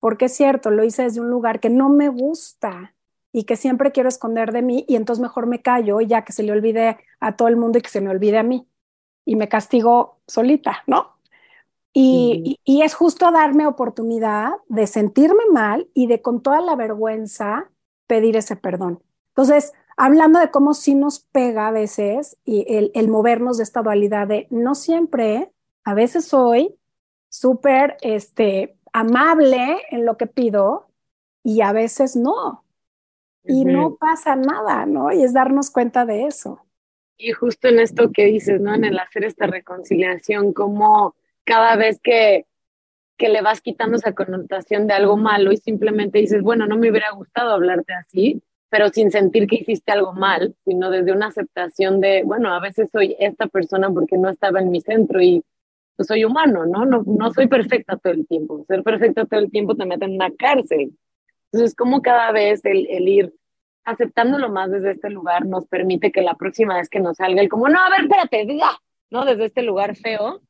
porque 0.00 0.24
es 0.24 0.34
cierto, 0.34 0.70
lo 0.70 0.84
hice 0.84 1.02
desde 1.02 1.20
un 1.20 1.28
lugar 1.28 1.60
que 1.60 1.68
no 1.68 1.90
me 1.90 2.08
gusta 2.08 2.94
y 3.30 3.44
que 3.44 3.56
siempre 3.56 3.92
quiero 3.92 4.08
esconder 4.08 4.52
de 4.52 4.62
mí 4.62 4.86
y 4.88 4.96
entonces 4.96 5.20
mejor 5.20 5.46
me 5.46 5.60
callo 5.60 6.00
y 6.00 6.06
ya 6.06 6.24
que 6.24 6.32
se 6.32 6.44
le 6.44 6.52
olvide 6.52 6.96
a 7.20 7.36
todo 7.36 7.48
el 7.48 7.56
mundo 7.56 7.78
y 7.78 7.82
que 7.82 7.90
se 7.90 8.00
me 8.00 8.08
olvide 8.08 8.38
a 8.38 8.42
mí. 8.42 8.66
y 9.26 9.36
me 9.36 9.48
castigo 9.48 10.20
solita, 10.26 10.82
¿no? 10.86 11.18
Y, 11.92 12.58
y, 12.64 12.82
es 12.82 12.94
justo 12.94 13.30
darme 13.30 13.66
oportunidad 13.66 14.50
de 14.68 14.86
sentirme 14.86 15.44
mal 15.52 15.88
y 15.94 16.08
de 16.08 16.20
con 16.22 16.42
toda 16.42 16.60
la 16.60 16.74
vergüenza 16.74 17.70
pedir 18.14 18.36
ese 18.36 18.54
perdón. 18.54 19.02
Entonces, 19.30 19.72
hablando 19.96 20.38
de 20.38 20.52
cómo 20.52 20.72
sí 20.72 20.94
nos 20.94 21.18
pega 21.18 21.66
a 21.66 21.72
veces 21.72 22.36
y 22.44 22.64
el, 22.72 22.92
el 22.94 23.08
movernos 23.08 23.56
de 23.56 23.64
esta 23.64 23.82
dualidad 23.82 24.28
de 24.28 24.46
no 24.50 24.76
siempre, 24.76 25.50
a 25.82 25.94
veces 25.94 26.26
soy 26.26 26.76
súper 27.28 27.96
este, 28.02 28.76
amable 28.92 29.82
en 29.90 30.06
lo 30.06 30.16
que 30.16 30.28
pido 30.28 30.86
y 31.42 31.62
a 31.62 31.72
veces 31.72 32.14
no. 32.14 32.64
Y 33.46 33.64
no 33.64 33.96
pasa 33.96 34.36
nada, 34.36 34.86
¿no? 34.86 35.12
Y 35.12 35.24
es 35.24 35.32
darnos 35.34 35.72
cuenta 35.72 36.06
de 36.06 36.26
eso. 36.26 36.64
Y 37.16 37.32
justo 37.32 37.66
en 37.66 37.80
esto 37.80 38.12
que 38.12 38.26
dices, 38.26 38.60
¿no? 38.60 38.74
En 38.74 38.84
el 38.84 38.98
hacer 38.98 39.24
esta 39.24 39.48
reconciliación, 39.48 40.52
como 40.52 41.16
cada 41.42 41.74
vez 41.74 41.98
que, 42.00 42.46
que 43.16 43.28
le 43.28 43.42
vas 43.42 43.60
quitando 43.60 43.96
esa 43.96 44.12
connotación 44.12 44.86
de 44.86 44.94
algo 44.94 45.16
malo 45.16 45.52
y 45.52 45.56
simplemente 45.56 46.18
dices, 46.18 46.42
bueno, 46.42 46.66
no 46.66 46.76
me 46.76 46.90
hubiera 46.90 47.10
gustado 47.12 47.52
hablarte 47.52 47.92
así, 47.92 48.42
pero 48.68 48.88
sin 48.88 49.10
sentir 49.10 49.46
que 49.46 49.56
hiciste 49.56 49.92
algo 49.92 50.12
mal, 50.12 50.54
sino 50.64 50.90
desde 50.90 51.12
una 51.12 51.28
aceptación 51.28 52.00
de, 52.00 52.22
bueno, 52.24 52.52
a 52.52 52.60
veces 52.60 52.88
soy 52.90 53.16
esta 53.20 53.46
persona 53.46 53.90
porque 53.90 54.18
no 54.18 54.28
estaba 54.28 54.60
en 54.60 54.70
mi 54.70 54.80
centro 54.80 55.22
y 55.22 55.44
pues, 55.96 56.08
soy 56.08 56.24
humano, 56.24 56.66
¿no? 56.66 56.84
¿no? 56.84 57.04
No 57.06 57.32
soy 57.32 57.46
perfecta 57.46 57.96
todo 57.96 58.12
el 58.12 58.26
tiempo. 58.26 58.64
Ser 58.66 58.82
perfecta 58.82 59.26
todo 59.26 59.40
el 59.40 59.50
tiempo 59.50 59.76
te 59.76 59.86
mete 59.86 60.06
en 60.06 60.14
una 60.14 60.30
cárcel. 60.32 60.92
Entonces, 61.52 61.76
como 61.76 62.02
cada 62.02 62.32
vez 62.32 62.64
el, 62.64 62.88
el 62.90 63.08
ir 63.08 63.34
aceptándolo 63.84 64.48
más 64.48 64.70
desde 64.70 64.92
este 64.92 65.10
lugar 65.10 65.46
nos 65.46 65.66
permite 65.66 66.10
que 66.10 66.22
la 66.22 66.34
próxima 66.34 66.76
vez 66.76 66.88
que 66.88 67.00
nos 67.00 67.18
salga 67.18 67.40
el 67.40 67.48
como, 67.48 67.68
no, 67.68 67.78
a 67.78 67.90
ver, 67.90 68.00
espérate, 68.00 68.44
diga, 68.46 68.70
¿no? 69.10 69.24
Desde 69.24 69.44
este 69.44 69.62
lugar 69.62 69.94
feo, 69.94 70.40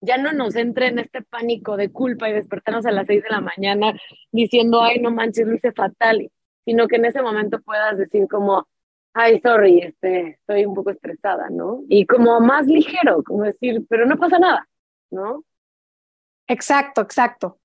ya 0.00 0.18
no 0.18 0.32
nos 0.32 0.56
entre 0.56 0.88
en 0.88 0.98
este 0.98 1.22
pánico 1.22 1.76
de 1.76 1.90
culpa 1.90 2.28
y 2.28 2.32
despertarnos 2.32 2.86
a 2.86 2.92
las 2.92 3.06
seis 3.06 3.22
de 3.22 3.30
la 3.30 3.40
mañana 3.40 3.98
diciendo, 4.30 4.82
ay, 4.82 5.00
no 5.00 5.10
manches, 5.10 5.46
lo 5.46 5.54
hice 5.54 5.72
fatal, 5.72 6.30
sino 6.64 6.86
que 6.88 6.96
en 6.96 7.06
ese 7.06 7.22
momento 7.22 7.60
puedas 7.62 7.96
decir 7.96 8.26
como, 8.28 8.66
ay, 9.14 9.40
sorry, 9.40 9.80
este, 9.80 10.30
estoy 10.30 10.66
un 10.66 10.74
poco 10.74 10.90
estresada, 10.90 11.48
¿no? 11.50 11.82
Y 11.88 12.06
como 12.06 12.38
más 12.40 12.66
ligero, 12.66 13.22
como 13.24 13.44
decir, 13.44 13.84
pero 13.88 14.06
no 14.06 14.18
pasa 14.18 14.38
nada, 14.38 14.68
¿no? 15.10 15.44
Exacto, 16.46 17.00
exacto. 17.00 17.58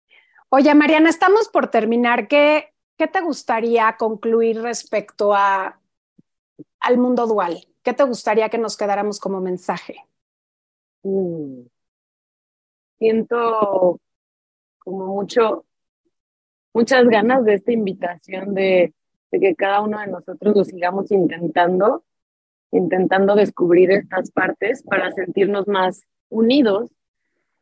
Oye, 0.50 0.74
Mariana, 0.76 1.10
estamos 1.10 1.50
por 1.50 1.68
terminar. 1.68 2.28
¿Qué, 2.28 2.74
qué 2.98 3.08
te 3.08 3.22
gustaría 3.22 3.96
concluir 3.98 4.62
respecto 4.62 5.34
a, 5.34 5.80
al 6.80 6.98
mundo 6.98 7.28
dual? 7.28 7.68
¿Qué 7.84 7.94
te 7.94 8.04
gustaría 8.04 8.50
que 8.50 8.58
nos 8.58 8.78
quedáramos 8.78 9.20
como 9.20 9.42
mensaje? 9.42 10.06
Mm. 11.04 11.71
Siento 13.02 14.00
como 14.78 15.08
mucho, 15.08 15.66
muchas 16.72 17.10
ganas 17.10 17.44
de 17.46 17.56
esta 17.56 17.72
invitación 17.72 18.54
de, 18.54 18.94
de 19.32 19.40
que 19.40 19.56
cada 19.56 19.82
uno 19.82 20.00
de 20.00 20.06
nosotros 20.06 20.56
lo 20.56 20.64
sigamos 20.64 21.12
intentando, 21.12 22.04
intentando 22.72 23.34
descubrir 23.34 23.90
estas 23.90 24.30
partes 24.30 24.84
para 24.84 25.12
sentirnos 25.14 25.68
más 25.68 26.04
unidos 26.30 26.92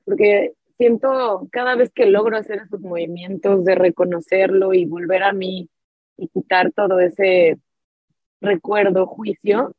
porque 0.03 0.55
siento 0.77 1.47
cada 1.53 1.75
vez 1.75 1.89
que 1.93 2.07
logro 2.07 2.35
hacer 2.35 2.63
esos 2.65 2.81
movimientos 2.81 3.63
de 3.63 3.75
reconocerlo 3.75 4.73
y 4.73 4.85
volver 4.85 5.23
a 5.23 5.31
mí 5.31 5.69
y 6.17 6.27
quitar 6.27 6.73
todo 6.73 6.99
ese 6.99 7.59
recuerdo, 8.41 9.05
juicio, 9.05 9.73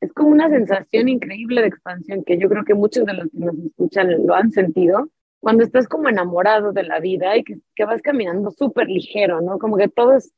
es 0.00 0.12
como 0.12 0.30
una 0.30 0.48
sensación 0.48 1.08
increíble 1.08 1.60
de 1.60 1.68
expansión 1.68 2.24
que 2.24 2.38
yo 2.38 2.48
creo 2.48 2.64
que 2.64 2.74
muchos 2.74 3.04
de 3.04 3.14
los 3.14 3.30
que 3.30 3.38
nos 3.38 3.58
escuchan 3.58 4.26
lo 4.26 4.34
han 4.34 4.50
sentido. 4.50 5.08
Cuando 5.40 5.64
estás 5.64 5.88
como 5.88 6.08
enamorado 6.08 6.72
de 6.72 6.82
la 6.84 7.00
vida 7.00 7.36
y 7.36 7.44
que, 7.44 7.58
que 7.74 7.84
vas 7.84 8.02
caminando 8.02 8.50
súper 8.50 8.88
ligero, 8.88 9.40
¿no? 9.40 9.58
Como 9.58 9.76
que 9.76 9.88
todo 9.88 10.14
es, 10.14 10.32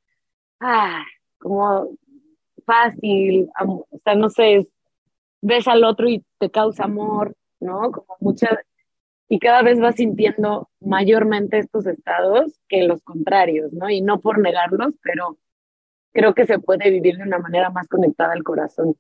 ah, 0.61 1.03
como 1.39 1.91
fácil, 2.65 3.51
o 3.61 3.87
sea, 4.05 4.15
no 4.15 4.31
sé, 4.31 4.67
ves 5.41 5.67
al 5.69 5.85
otro 5.85 6.09
y 6.09 6.25
te 6.39 6.51
causa 6.51 6.85
amor, 6.85 7.35
¿no? 7.61 7.91
Como 7.91 8.17
mucha, 8.21 8.61
y 9.29 9.39
cada 9.39 9.63
vez 9.63 9.81
vas 9.81 9.97
sintiendo 9.97 10.71
mayormente 10.81 11.59
estos 11.59 11.87
estados 11.87 12.61
que 12.69 12.85
los 12.85 13.03
contrarios, 13.03 13.73
¿no? 13.73 13.91
Y 13.91 14.01
no 14.03 14.21
por 14.21 14.39
negarlos, 14.39 14.95
pero 15.03 15.39
creo 16.13 16.35
que 16.35 16.47
se 16.47 16.59
puede 16.59 16.91
vivir 16.91 17.17
de 17.17 17.25
una 17.25 17.39
manera 17.39 17.71
más 17.71 17.89
conectada 17.89 18.33
al 18.35 18.43
corazón. 18.43 18.97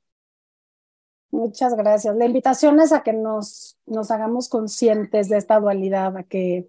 Muchas 1.33 1.74
gracias. 1.74 2.14
La 2.14 2.26
invitación 2.26 2.78
es 2.78 2.93
a 2.93 3.03
que 3.03 3.14
nos, 3.14 3.78
nos 3.87 4.11
hagamos 4.11 4.51
conscientes 4.51 5.30
de 5.30 5.39
esta 5.39 5.59
dualidad, 5.59 6.14
a 6.18 6.24
que, 6.24 6.68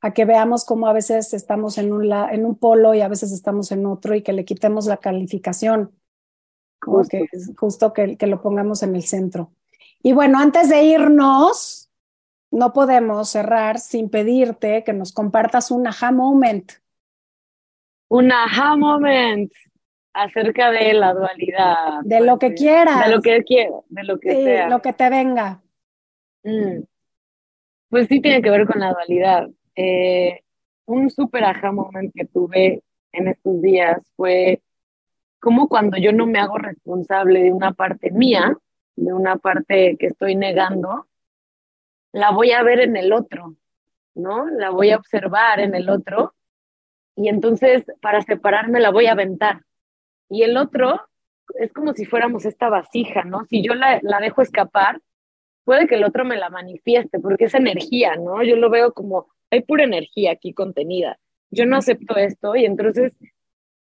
a 0.00 0.12
que 0.12 0.24
veamos 0.24 0.64
cómo 0.64 0.88
a 0.88 0.92
veces 0.92 1.32
estamos 1.32 1.78
en 1.78 1.92
un, 1.92 2.12
en 2.12 2.44
un 2.44 2.56
polo 2.56 2.92
y 2.94 3.02
a 3.02 3.08
veces 3.08 3.30
estamos 3.30 3.70
en 3.70 3.86
otro 3.86 4.16
y 4.16 4.22
que 4.22 4.32
le 4.32 4.44
quitemos 4.44 4.86
la 4.86 4.96
calificación, 4.96 5.92
justo, 6.82 7.08
que, 7.08 7.28
justo 7.56 7.92
que, 7.92 8.16
que 8.16 8.26
lo 8.26 8.42
pongamos 8.42 8.82
en 8.82 8.96
el 8.96 9.04
centro. 9.04 9.52
Y 10.02 10.12
bueno, 10.12 10.40
antes 10.40 10.68
de 10.70 10.82
irnos, 10.82 11.88
no 12.50 12.72
podemos 12.72 13.28
cerrar 13.28 13.78
sin 13.78 14.10
pedirte 14.10 14.82
que 14.82 14.92
nos 14.92 15.12
compartas 15.12 15.70
un 15.70 15.86
aha 15.86 16.10
moment. 16.10 16.72
Un 18.08 18.32
aha 18.32 18.76
moment 18.76 19.52
acerca 20.18 20.70
de 20.70 20.92
la 20.94 21.14
dualidad. 21.14 22.00
De 22.02 22.20
lo 22.20 22.38
que 22.38 22.54
quieras. 22.54 23.04
De 23.04 23.14
lo 23.14 23.22
que 23.22 23.42
quiero, 23.44 23.84
de 23.88 24.04
lo 24.04 24.18
que 24.18 24.32
sea. 24.32 24.68
Lo 24.68 24.82
que 24.82 24.92
te 24.92 25.08
venga. 25.10 25.62
Mm. 26.42 26.82
Pues 27.88 28.08
sí 28.08 28.20
tiene 28.20 28.42
que 28.42 28.50
ver 28.50 28.66
con 28.66 28.80
la 28.80 28.92
dualidad. 28.92 29.48
Eh, 29.74 30.40
un 30.86 31.10
súper 31.10 31.44
aha 31.44 31.72
moment 31.72 32.12
que 32.14 32.24
tuve 32.24 32.82
en 33.12 33.28
estos 33.28 33.62
días 33.62 34.02
fue 34.16 34.60
como 35.40 35.68
cuando 35.68 35.96
yo 35.98 36.12
no 36.12 36.26
me 36.26 36.40
hago 36.40 36.58
responsable 36.58 37.42
de 37.42 37.52
una 37.52 37.72
parte 37.72 38.10
mía, 38.10 38.56
de 38.96 39.12
una 39.12 39.36
parte 39.36 39.96
que 39.98 40.06
estoy 40.06 40.34
negando, 40.34 41.06
la 42.12 42.32
voy 42.32 42.50
a 42.50 42.62
ver 42.64 42.80
en 42.80 42.96
el 42.96 43.12
otro, 43.12 43.54
¿no? 44.14 44.46
La 44.50 44.70
voy 44.70 44.90
a 44.90 44.96
observar 44.96 45.60
en 45.60 45.76
el 45.76 45.88
otro 45.88 46.34
y 47.14 47.28
entonces 47.28 47.84
para 48.00 48.20
separarme 48.22 48.80
la 48.80 48.90
voy 48.90 49.06
a 49.06 49.12
aventar. 49.12 49.62
Y 50.28 50.42
el 50.42 50.56
otro 50.56 51.00
es 51.58 51.72
como 51.72 51.92
si 51.94 52.04
fuéramos 52.04 52.44
esta 52.44 52.68
vasija, 52.68 53.24
¿no? 53.24 53.44
Si 53.46 53.62
yo 53.62 53.74
la, 53.74 54.00
la 54.02 54.20
dejo 54.20 54.42
escapar, 54.42 55.00
puede 55.64 55.86
que 55.86 55.96
el 55.96 56.04
otro 56.04 56.24
me 56.24 56.36
la 56.36 56.50
manifieste, 56.50 57.18
porque 57.18 57.44
es 57.44 57.54
energía, 57.54 58.16
¿no? 58.16 58.42
Yo 58.42 58.56
lo 58.56 58.70
veo 58.70 58.92
como, 58.92 59.28
hay 59.50 59.62
pura 59.62 59.84
energía 59.84 60.32
aquí 60.32 60.52
contenida. 60.52 61.18
Yo 61.50 61.66
no 61.66 61.76
acepto 61.76 62.16
esto 62.16 62.56
y 62.56 62.64
entonces, 62.64 63.12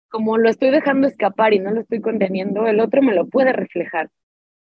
como 0.09 0.37
lo 0.37 0.49
estoy 0.49 0.71
dejando 0.71 1.07
escapar 1.07 1.53
y 1.53 1.59
no 1.59 1.71
lo 1.71 1.81
estoy 1.81 2.01
conteniendo, 2.01 2.67
el 2.67 2.79
otro 2.79 3.01
me 3.01 3.13
lo 3.13 3.27
puede 3.27 3.53
reflejar. 3.53 4.09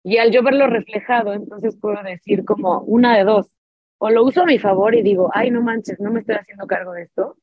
Y 0.03 0.19
al 0.19 0.31
yo 0.31 0.43
verlo 0.43 0.67
reflejado, 0.67 1.33
entonces 1.33 1.77
puedo 1.79 2.03
decir 2.03 2.45
como 2.45 2.81
una 2.81 3.17
de 3.17 3.25
dos. 3.25 3.55
O 3.99 4.11
lo 4.11 4.25
uso 4.25 4.43
a 4.43 4.47
mi 4.47 4.59
favor 4.59 4.95
y 4.95 5.03
digo, 5.03 5.31
ay, 5.35 5.51
no 5.51 5.61
manches, 5.61 5.99
no 6.01 6.11
me 6.11 6.21
estoy 6.21 6.37
haciendo 6.37 6.67
cargo 6.67 6.93
de 6.93 7.03
esto. 7.03 7.37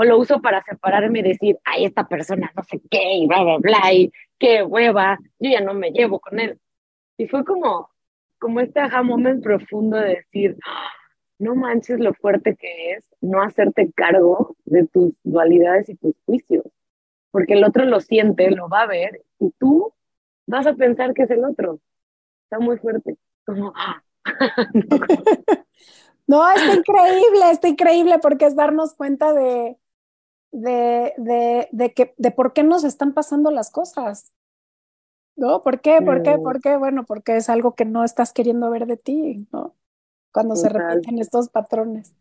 O 0.00 0.04
lo 0.04 0.16
uso 0.16 0.40
para 0.40 0.62
separarme 0.62 1.18
y 1.18 1.22
decir, 1.22 1.58
ay, 1.64 1.84
esta 1.84 2.06
persona 2.06 2.52
no 2.54 2.62
sé 2.62 2.80
qué, 2.88 3.14
y 3.14 3.26
bla, 3.26 3.42
bla, 3.42 3.58
bla, 3.58 3.92
y 3.92 4.12
qué 4.38 4.62
hueva, 4.62 5.18
yo 5.40 5.50
ya 5.50 5.60
no 5.60 5.74
me 5.74 5.90
llevo 5.90 6.20
con 6.20 6.38
él. 6.38 6.56
Y 7.16 7.26
fue 7.26 7.44
como, 7.44 7.90
como 8.38 8.60
este 8.60 8.78
aha 8.78 9.02
moment 9.02 9.42
profundo 9.42 9.96
de 9.96 10.10
decir, 10.10 10.56
no 11.40 11.56
manches 11.56 11.98
lo 11.98 12.14
fuerte 12.14 12.54
que 12.54 12.92
es 12.92 13.08
no 13.20 13.42
hacerte 13.42 13.90
cargo 13.92 14.54
de 14.66 14.86
tus 14.86 15.14
dualidades 15.24 15.88
y 15.88 15.96
tus 15.96 16.14
juicios. 16.26 16.62
Porque 17.32 17.54
el 17.54 17.64
otro 17.64 17.84
lo 17.84 17.98
siente, 17.98 18.52
lo 18.52 18.68
va 18.68 18.82
a 18.82 18.86
ver, 18.86 19.22
y 19.40 19.50
tú 19.58 19.92
vas 20.46 20.68
a 20.68 20.74
pensar 20.74 21.12
que 21.12 21.24
es 21.24 21.30
el 21.30 21.44
otro. 21.44 21.80
Está 22.44 22.60
muy 22.60 22.78
fuerte. 22.78 23.16
Como, 23.44 23.72
¡ah! 23.74 24.00
no, 26.28 26.48
está 26.48 26.72
increíble, 26.72 27.50
está 27.50 27.66
increíble 27.66 28.20
porque 28.20 28.46
es 28.46 28.54
darnos 28.54 28.94
cuenta 28.94 29.32
de, 29.32 29.76
de, 30.52 31.14
de, 31.16 31.68
de, 31.72 31.94
que, 31.94 32.14
de 32.16 32.30
por 32.30 32.52
qué 32.52 32.62
nos 32.62 32.84
están 32.84 33.12
pasando 33.14 33.50
las 33.50 33.70
cosas. 33.70 34.32
¿No? 35.36 35.62
¿Por 35.62 35.80
qué? 35.80 36.02
¿Por 36.02 36.22
qué? 36.22 36.36
¿Por 36.36 36.60
qué? 36.60 36.76
Bueno, 36.76 37.04
porque 37.04 37.36
es 37.36 37.48
algo 37.48 37.74
que 37.76 37.84
no 37.84 38.02
estás 38.02 38.32
queriendo 38.32 38.70
ver 38.70 38.86
de 38.86 38.96
ti, 38.96 39.46
¿no? 39.52 39.76
Cuando 40.32 40.56
se 40.56 40.68
repiten 40.68 41.18
estos 41.20 41.48
patrones. 41.48 42.12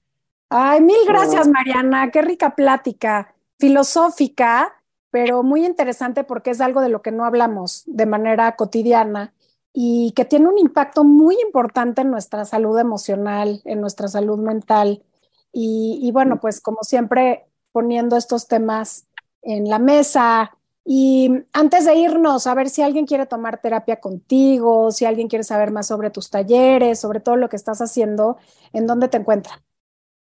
Ay, 0.49 0.81
mil 0.81 0.97
gracias, 1.07 1.47
Mariana. 1.47 2.11
Qué 2.11 2.21
rica 2.21 2.55
plática 2.55 3.33
filosófica, 3.59 4.83
pero 5.09 5.43
muy 5.43 5.65
interesante 5.65 6.23
porque 6.23 6.51
es 6.51 6.61
algo 6.61 6.81
de 6.81 6.89
lo 6.89 7.01
que 7.01 7.11
no 7.11 7.25
hablamos 7.25 7.83
de 7.87 8.05
manera 8.05 8.55
cotidiana 8.55 9.33
y 9.73 10.13
que 10.15 10.25
tiene 10.25 10.47
un 10.47 10.57
impacto 10.57 11.03
muy 11.03 11.37
importante 11.43 12.01
en 12.01 12.11
nuestra 12.11 12.45
salud 12.45 12.77
emocional, 12.79 13.61
en 13.65 13.81
nuestra 13.81 14.07
salud 14.07 14.39
mental. 14.39 15.03
Y, 15.51 16.11
bueno, 16.13 16.39
pues 16.39 16.61
como 16.61 16.83
siempre, 16.83 17.46
poniendo 17.77 18.17
estos 18.17 18.47
temas 18.47 19.07
en 19.43 19.69
la 19.69 19.77
mesa 19.77 20.57
Y 20.83 21.29
antes 21.53 21.85
de 21.85 21.95
irnos, 21.95 22.47
a 22.47 22.55
ver 22.55 22.69
si 22.69 22.81
alguien 22.81 23.05
quiere 23.05 23.27
tomar 23.27 23.61
terapia 23.61 23.97
contigo, 23.97 24.89
si 24.89 25.05
alguien 25.05 25.27
quiere 25.27 25.43
saber 25.43 25.69
más 25.69 25.85
sobre 25.85 26.09
tus 26.09 26.31
talleres, 26.31 26.99
sobre 26.99 27.19
todo 27.19 27.35
lo 27.35 27.49
que 27.49 27.55
estás 27.55 27.79
haciendo, 27.79 28.37
¿en 28.73 28.87
dónde 28.87 29.09
te 29.09 29.17
encuentran? 29.17 29.59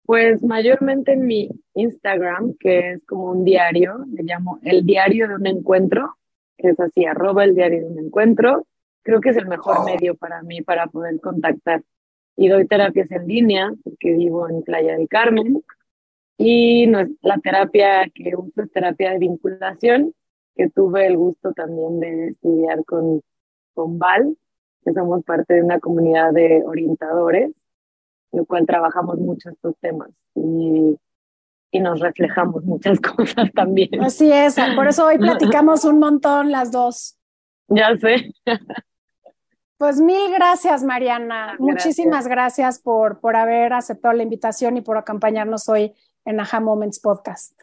Pues 0.04 0.40
mayormente 0.42 1.14
en 1.14 1.26
mi 1.26 1.48
Instagram, 1.74 2.54
que 2.60 2.92
es 2.92 3.06
como 3.06 3.30
un 3.30 3.44
diario, 3.44 4.04
me 4.06 4.22
llamo 4.22 4.60
El 4.62 4.86
Diario 4.86 5.26
de 5.26 5.34
un 5.34 5.46
Encuentro, 5.48 6.16
que 6.56 6.68
es 6.68 6.78
así, 6.78 7.06
arroba 7.06 7.42
el 7.42 7.56
diario 7.56 7.80
de 7.80 7.86
un 7.86 7.98
encuentro. 7.98 8.66
Creo 9.02 9.20
que 9.20 9.30
es 9.30 9.36
el 9.36 9.48
mejor 9.48 9.84
medio 9.84 10.14
para 10.14 10.42
mí 10.42 10.62
para 10.62 10.86
poder 10.86 11.18
contactar. 11.20 11.82
Y 12.36 12.48
doy 12.48 12.68
terapias 12.68 13.10
en 13.10 13.26
línea, 13.26 13.72
porque 13.82 14.12
vivo 14.12 14.48
en 14.48 14.62
Playa 14.62 14.96
del 14.96 15.08
Carmen. 15.08 15.64
Y 16.44 16.86
la 16.86 17.38
terapia 17.42 18.10
que 18.12 18.34
uso 18.36 18.62
es 18.62 18.72
terapia 18.72 19.12
de 19.12 19.18
vinculación, 19.18 20.14
que 20.56 20.68
tuve 20.70 21.06
el 21.06 21.16
gusto 21.16 21.52
también 21.52 22.00
de 22.00 22.28
estudiar 22.28 22.84
con, 22.84 23.22
con 23.74 23.98
Val, 23.98 24.36
que 24.84 24.92
somos 24.92 25.22
parte 25.24 25.54
de 25.54 25.62
una 25.62 25.78
comunidad 25.78 26.32
de 26.32 26.62
orientadores 26.64 27.52
lo 28.32 28.46
cual 28.46 28.66
trabajamos 28.66 29.18
mucho 29.18 29.50
estos 29.50 29.76
temas 29.80 30.08
y, 30.34 30.98
y 31.70 31.80
nos 31.80 32.00
reflejamos 32.00 32.64
muchas 32.64 32.98
cosas 33.16 33.52
también. 33.54 34.02
Así 34.02 34.32
es, 34.32 34.56
por 34.74 34.88
eso 34.88 35.06
hoy 35.06 35.18
platicamos 35.18 35.84
un 35.84 35.98
montón 35.98 36.50
las 36.50 36.72
dos. 36.72 37.18
Ya 37.68 37.96
sé. 37.96 38.32
Pues 39.76 40.00
mil 40.00 40.32
gracias, 40.32 40.82
Mariana. 40.84 41.56
Muchísimas 41.58 42.28
gracias 42.28 42.80
por, 42.80 43.20
por 43.20 43.36
haber 43.36 43.72
aceptado 43.72 44.14
la 44.14 44.22
invitación 44.22 44.76
y 44.76 44.80
por 44.80 44.96
acompañarnos 44.96 45.68
hoy 45.68 45.92
en 46.24 46.40
Aha 46.40 46.60
Moments 46.60 47.00
Podcast. 47.00 47.60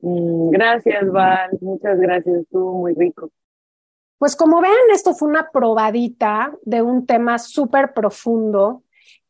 Mm, 0.00 0.50
gracias, 0.50 1.10
Val. 1.10 1.50
Muchas 1.60 1.98
gracias. 1.98 2.42
Estuvo 2.42 2.74
muy 2.74 2.94
rico. 2.94 3.30
Pues 4.18 4.34
como 4.34 4.60
ven, 4.60 4.72
esto 4.92 5.14
fue 5.14 5.28
una 5.28 5.50
probadita 5.50 6.56
de 6.62 6.82
un 6.82 7.06
tema 7.06 7.38
súper 7.38 7.92
profundo 7.92 8.82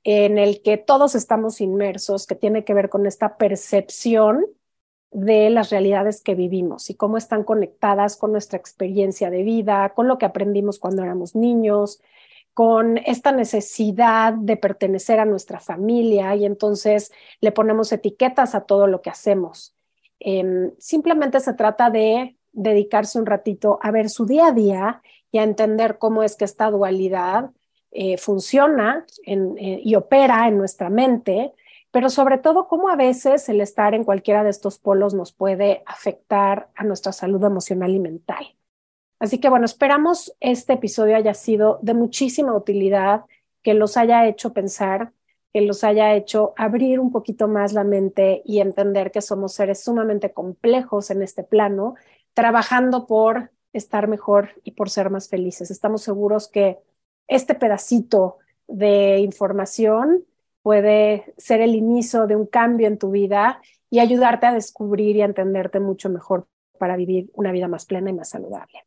en 0.04 0.38
el 0.38 0.62
que 0.62 0.76
todos 0.76 1.16
estamos 1.16 1.60
inmersos, 1.60 2.26
que 2.26 2.36
tiene 2.36 2.64
que 2.64 2.74
ver 2.74 2.88
con 2.88 3.06
esta 3.06 3.36
percepción 3.36 4.46
de 5.10 5.50
las 5.50 5.70
realidades 5.70 6.22
que 6.22 6.36
vivimos 6.36 6.90
y 6.90 6.94
cómo 6.94 7.16
están 7.16 7.42
conectadas 7.42 8.16
con 8.16 8.30
nuestra 8.30 8.58
experiencia 8.58 9.30
de 9.30 9.42
vida, 9.42 9.92
con 9.94 10.06
lo 10.06 10.18
que 10.18 10.26
aprendimos 10.26 10.78
cuando 10.78 11.02
éramos 11.02 11.34
niños, 11.34 12.00
con 12.56 12.96
esta 12.96 13.32
necesidad 13.32 14.32
de 14.32 14.56
pertenecer 14.56 15.20
a 15.20 15.26
nuestra 15.26 15.60
familia 15.60 16.34
y 16.36 16.46
entonces 16.46 17.12
le 17.42 17.52
ponemos 17.52 17.92
etiquetas 17.92 18.54
a 18.54 18.62
todo 18.62 18.86
lo 18.86 19.02
que 19.02 19.10
hacemos. 19.10 19.76
Em, 20.20 20.72
simplemente 20.78 21.40
se 21.40 21.52
trata 21.52 21.90
de 21.90 22.38
dedicarse 22.52 23.18
un 23.18 23.26
ratito 23.26 23.78
a 23.82 23.90
ver 23.90 24.08
su 24.08 24.24
día 24.24 24.46
a 24.46 24.52
día 24.52 25.02
y 25.30 25.36
a 25.36 25.42
entender 25.42 25.98
cómo 25.98 26.22
es 26.22 26.36
que 26.36 26.46
esta 26.46 26.70
dualidad 26.70 27.50
eh, 27.90 28.16
funciona 28.16 29.04
eh, 29.26 29.80
y 29.84 29.94
opera 29.94 30.48
en 30.48 30.56
nuestra 30.56 30.88
mente, 30.88 31.52
pero 31.90 32.08
sobre 32.08 32.38
todo 32.38 32.68
cómo 32.68 32.88
a 32.88 32.96
veces 32.96 33.50
el 33.50 33.60
estar 33.60 33.92
en 33.94 34.02
cualquiera 34.02 34.44
de 34.44 34.50
estos 34.50 34.78
polos 34.78 35.12
nos 35.12 35.30
puede 35.30 35.82
afectar 35.84 36.70
a 36.74 36.84
nuestra 36.84 37.12
salud 37.12 37.44
emocional 37.44 37.90
y 37.90 37.98
mental. 37.98 38.56
Así 39.18 39.38
que 39.38 39.48
bueno, 39.48 39.64
esperamos 39.64 40.34
este 40.40 40.74
episodio 40.74 41.16
haya 41.16 41.34
sido 41.34 41.78
de 41.82 41.94
muchísima 41.94 42.54
utilidad, 42.54 43.24
que 43.62 43.74
los 43.74 43.96
haya 43.96 44.26
hecho 44.26 44.52
pensar, 44.52 45.12
que 45.52 45.62
los 45.62 45.84
haya 45.84 46.14
hecho 46.14 46.52
abrir 46.56 47.00
un 47.00 47.10
poquito 47.10 47.48
más 47.48 47.72
la 47.72 47.82
mente 47.82 48.42
y 48.44 48.60
entender 48.60 49.10
que 49.10 49.22
somos 49.22 49.54
seres 49.54 49.82
sumamente 49.82 50.32
complejos 50.32 51.10
en 51.10 51.22
este 51.22 51.42
plano, 51.42 51.94
trabajando 52.34 53.06
por 53.06 53.50
estar 53.72 54.06
mejor 54.06 54.50
y 54.64 54.72
por 54.72 54.90
ser 54.90 55.10
más 55.10 55.28
felices. 55.28 55.70
Estamos 55.70 56.02
seguros 56.02 56.48
que 56.48 56.78
este 57.26 57.54
pedacito 57.54 58.36
de 58.68 59.18
información 59.20 60.24
puede 60.62 61.32
ser 61.38 61.60
el 61.60 61.74
inicio 61.74 62.26
de 62.26 62.36
un 62.36 62.46
cambio 62.46 62.86
en 62.86 62.98
tu 62.98 63.10
vida 63.10 63.60
y 63.88 64.00
ayudarte 64.00 64.46
a 64.46 64.52
descubrir 64.52 65.16
y 65.16 65.22
a 65.22 65.26
entenderte 65.26 65.80
mucho 65.80 66.10
mejor 66.10 66.48
para 66.78 66.96
vivir 66.96 67.30
una 67.34 67.52
vida 67.52 67.68
más 67.68 67.86
plena 67.86 68.10
y 68.10 68.12
más 68.12 68.28
saludable. 68.28 68.84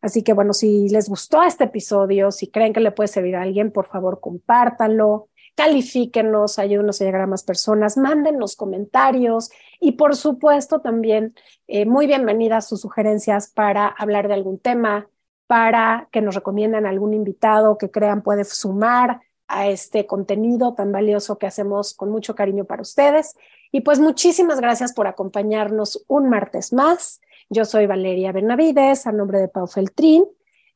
Así 0.00 0.22
que 0.22 0.32
bueno, 0.32 0.52
si 0.52 0.88
les 0.88 1.08
gustó 1.08 1.42
este 1.42 1.64
episodio, 1.64 2.30
si 2.30 2.48
creen 2.50 2.72
que 2.72 2.80
le 2.80 2.92
puede 2.92 3.08
servir 3.08 3.36
a 3.36 3.42
alguien, 3.42 3.70
por 3.70 3.86
favor, 3.86 4.20
compártanlo, 4.20 5.28
califíquenos, 5.54 6.58
ayúdenos 6.58 7.00
a 7.00 7.04
llegar 7.04 7.20
a 7.20 7.26
más 7.26 7.42
personas, 7.42 7.96
mándenos 7.96 8.56
comentarios 8.56 9.50
y 9.78 9.92
por 9.92 10.16
supuesto 10.16 10.80
también 10.80 11.34
eh, 11.68 11.84
muy 11.84 12.06
bienvenidas 12.06 12.68
sus 12.68 12.80
sugerencias 12.80 13.50
para 13.50 13.86
hablar 13.86 14.28
de 14.28 14.34
algún 14.34 14.58
tema, 14.58 15.08
para 15.46 16.08
que 16.12 16.22
nos 16.22 16.34
recomienden 16.34 16.86
algún 16.86 17.12
invitado 17.12 17.76
que 17.76 17.90
crean 17.90 18.22
puede 18.22 18.44
sumar 18.44 19.20
a 19.48 19.68
este 19.68 20.06
contenido 20.06 20.74
tan 20.74 20.92
valioso 20.92 21.36
que 21.36 21.46
hacemos 21.46 21.92
con 21.92 22.10
mucho 22.10 22.34
cariño 22.34 22.64
para 22.64 22.82
ustedes. 22.82 23.34
Y 23.72 23.80
pues 23.80 23.98
muchísimas 23.98 24.60
gracias 24.60 24.92
por 24.92 25.08
acompañarnos 25.08 26.04
un 26.06 26.28
martes 26.28 26.72
más. 26.72 27.20
Yo 27.52 27.64
soy 27.64 27.86
Valeria 27.86 28.30
Benavides, 28.30 29.08
a 29.08 29.12
nombre 29.12 29.40
de 29.40 29.48
Pau 29.48 29.66
Feltrín. 29.66 30.24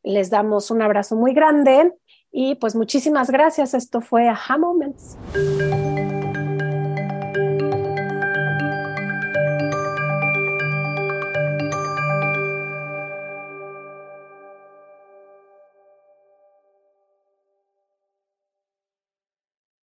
Les 0.03 0.29
damos 0.29 0.73
un 0.73 0.83
abrazo 0.83 1.15
muy 1.15 1.33
grande 1.33 1.93
y 2.33 2.57
pues 2.57 2.75
muchísimas 2.75 3.31
gracias. 3.31 3.75
Esto 3.75 4.01
fue 4.01 4.29
Aha 4.29 4.59
Moments. 4.59 5.17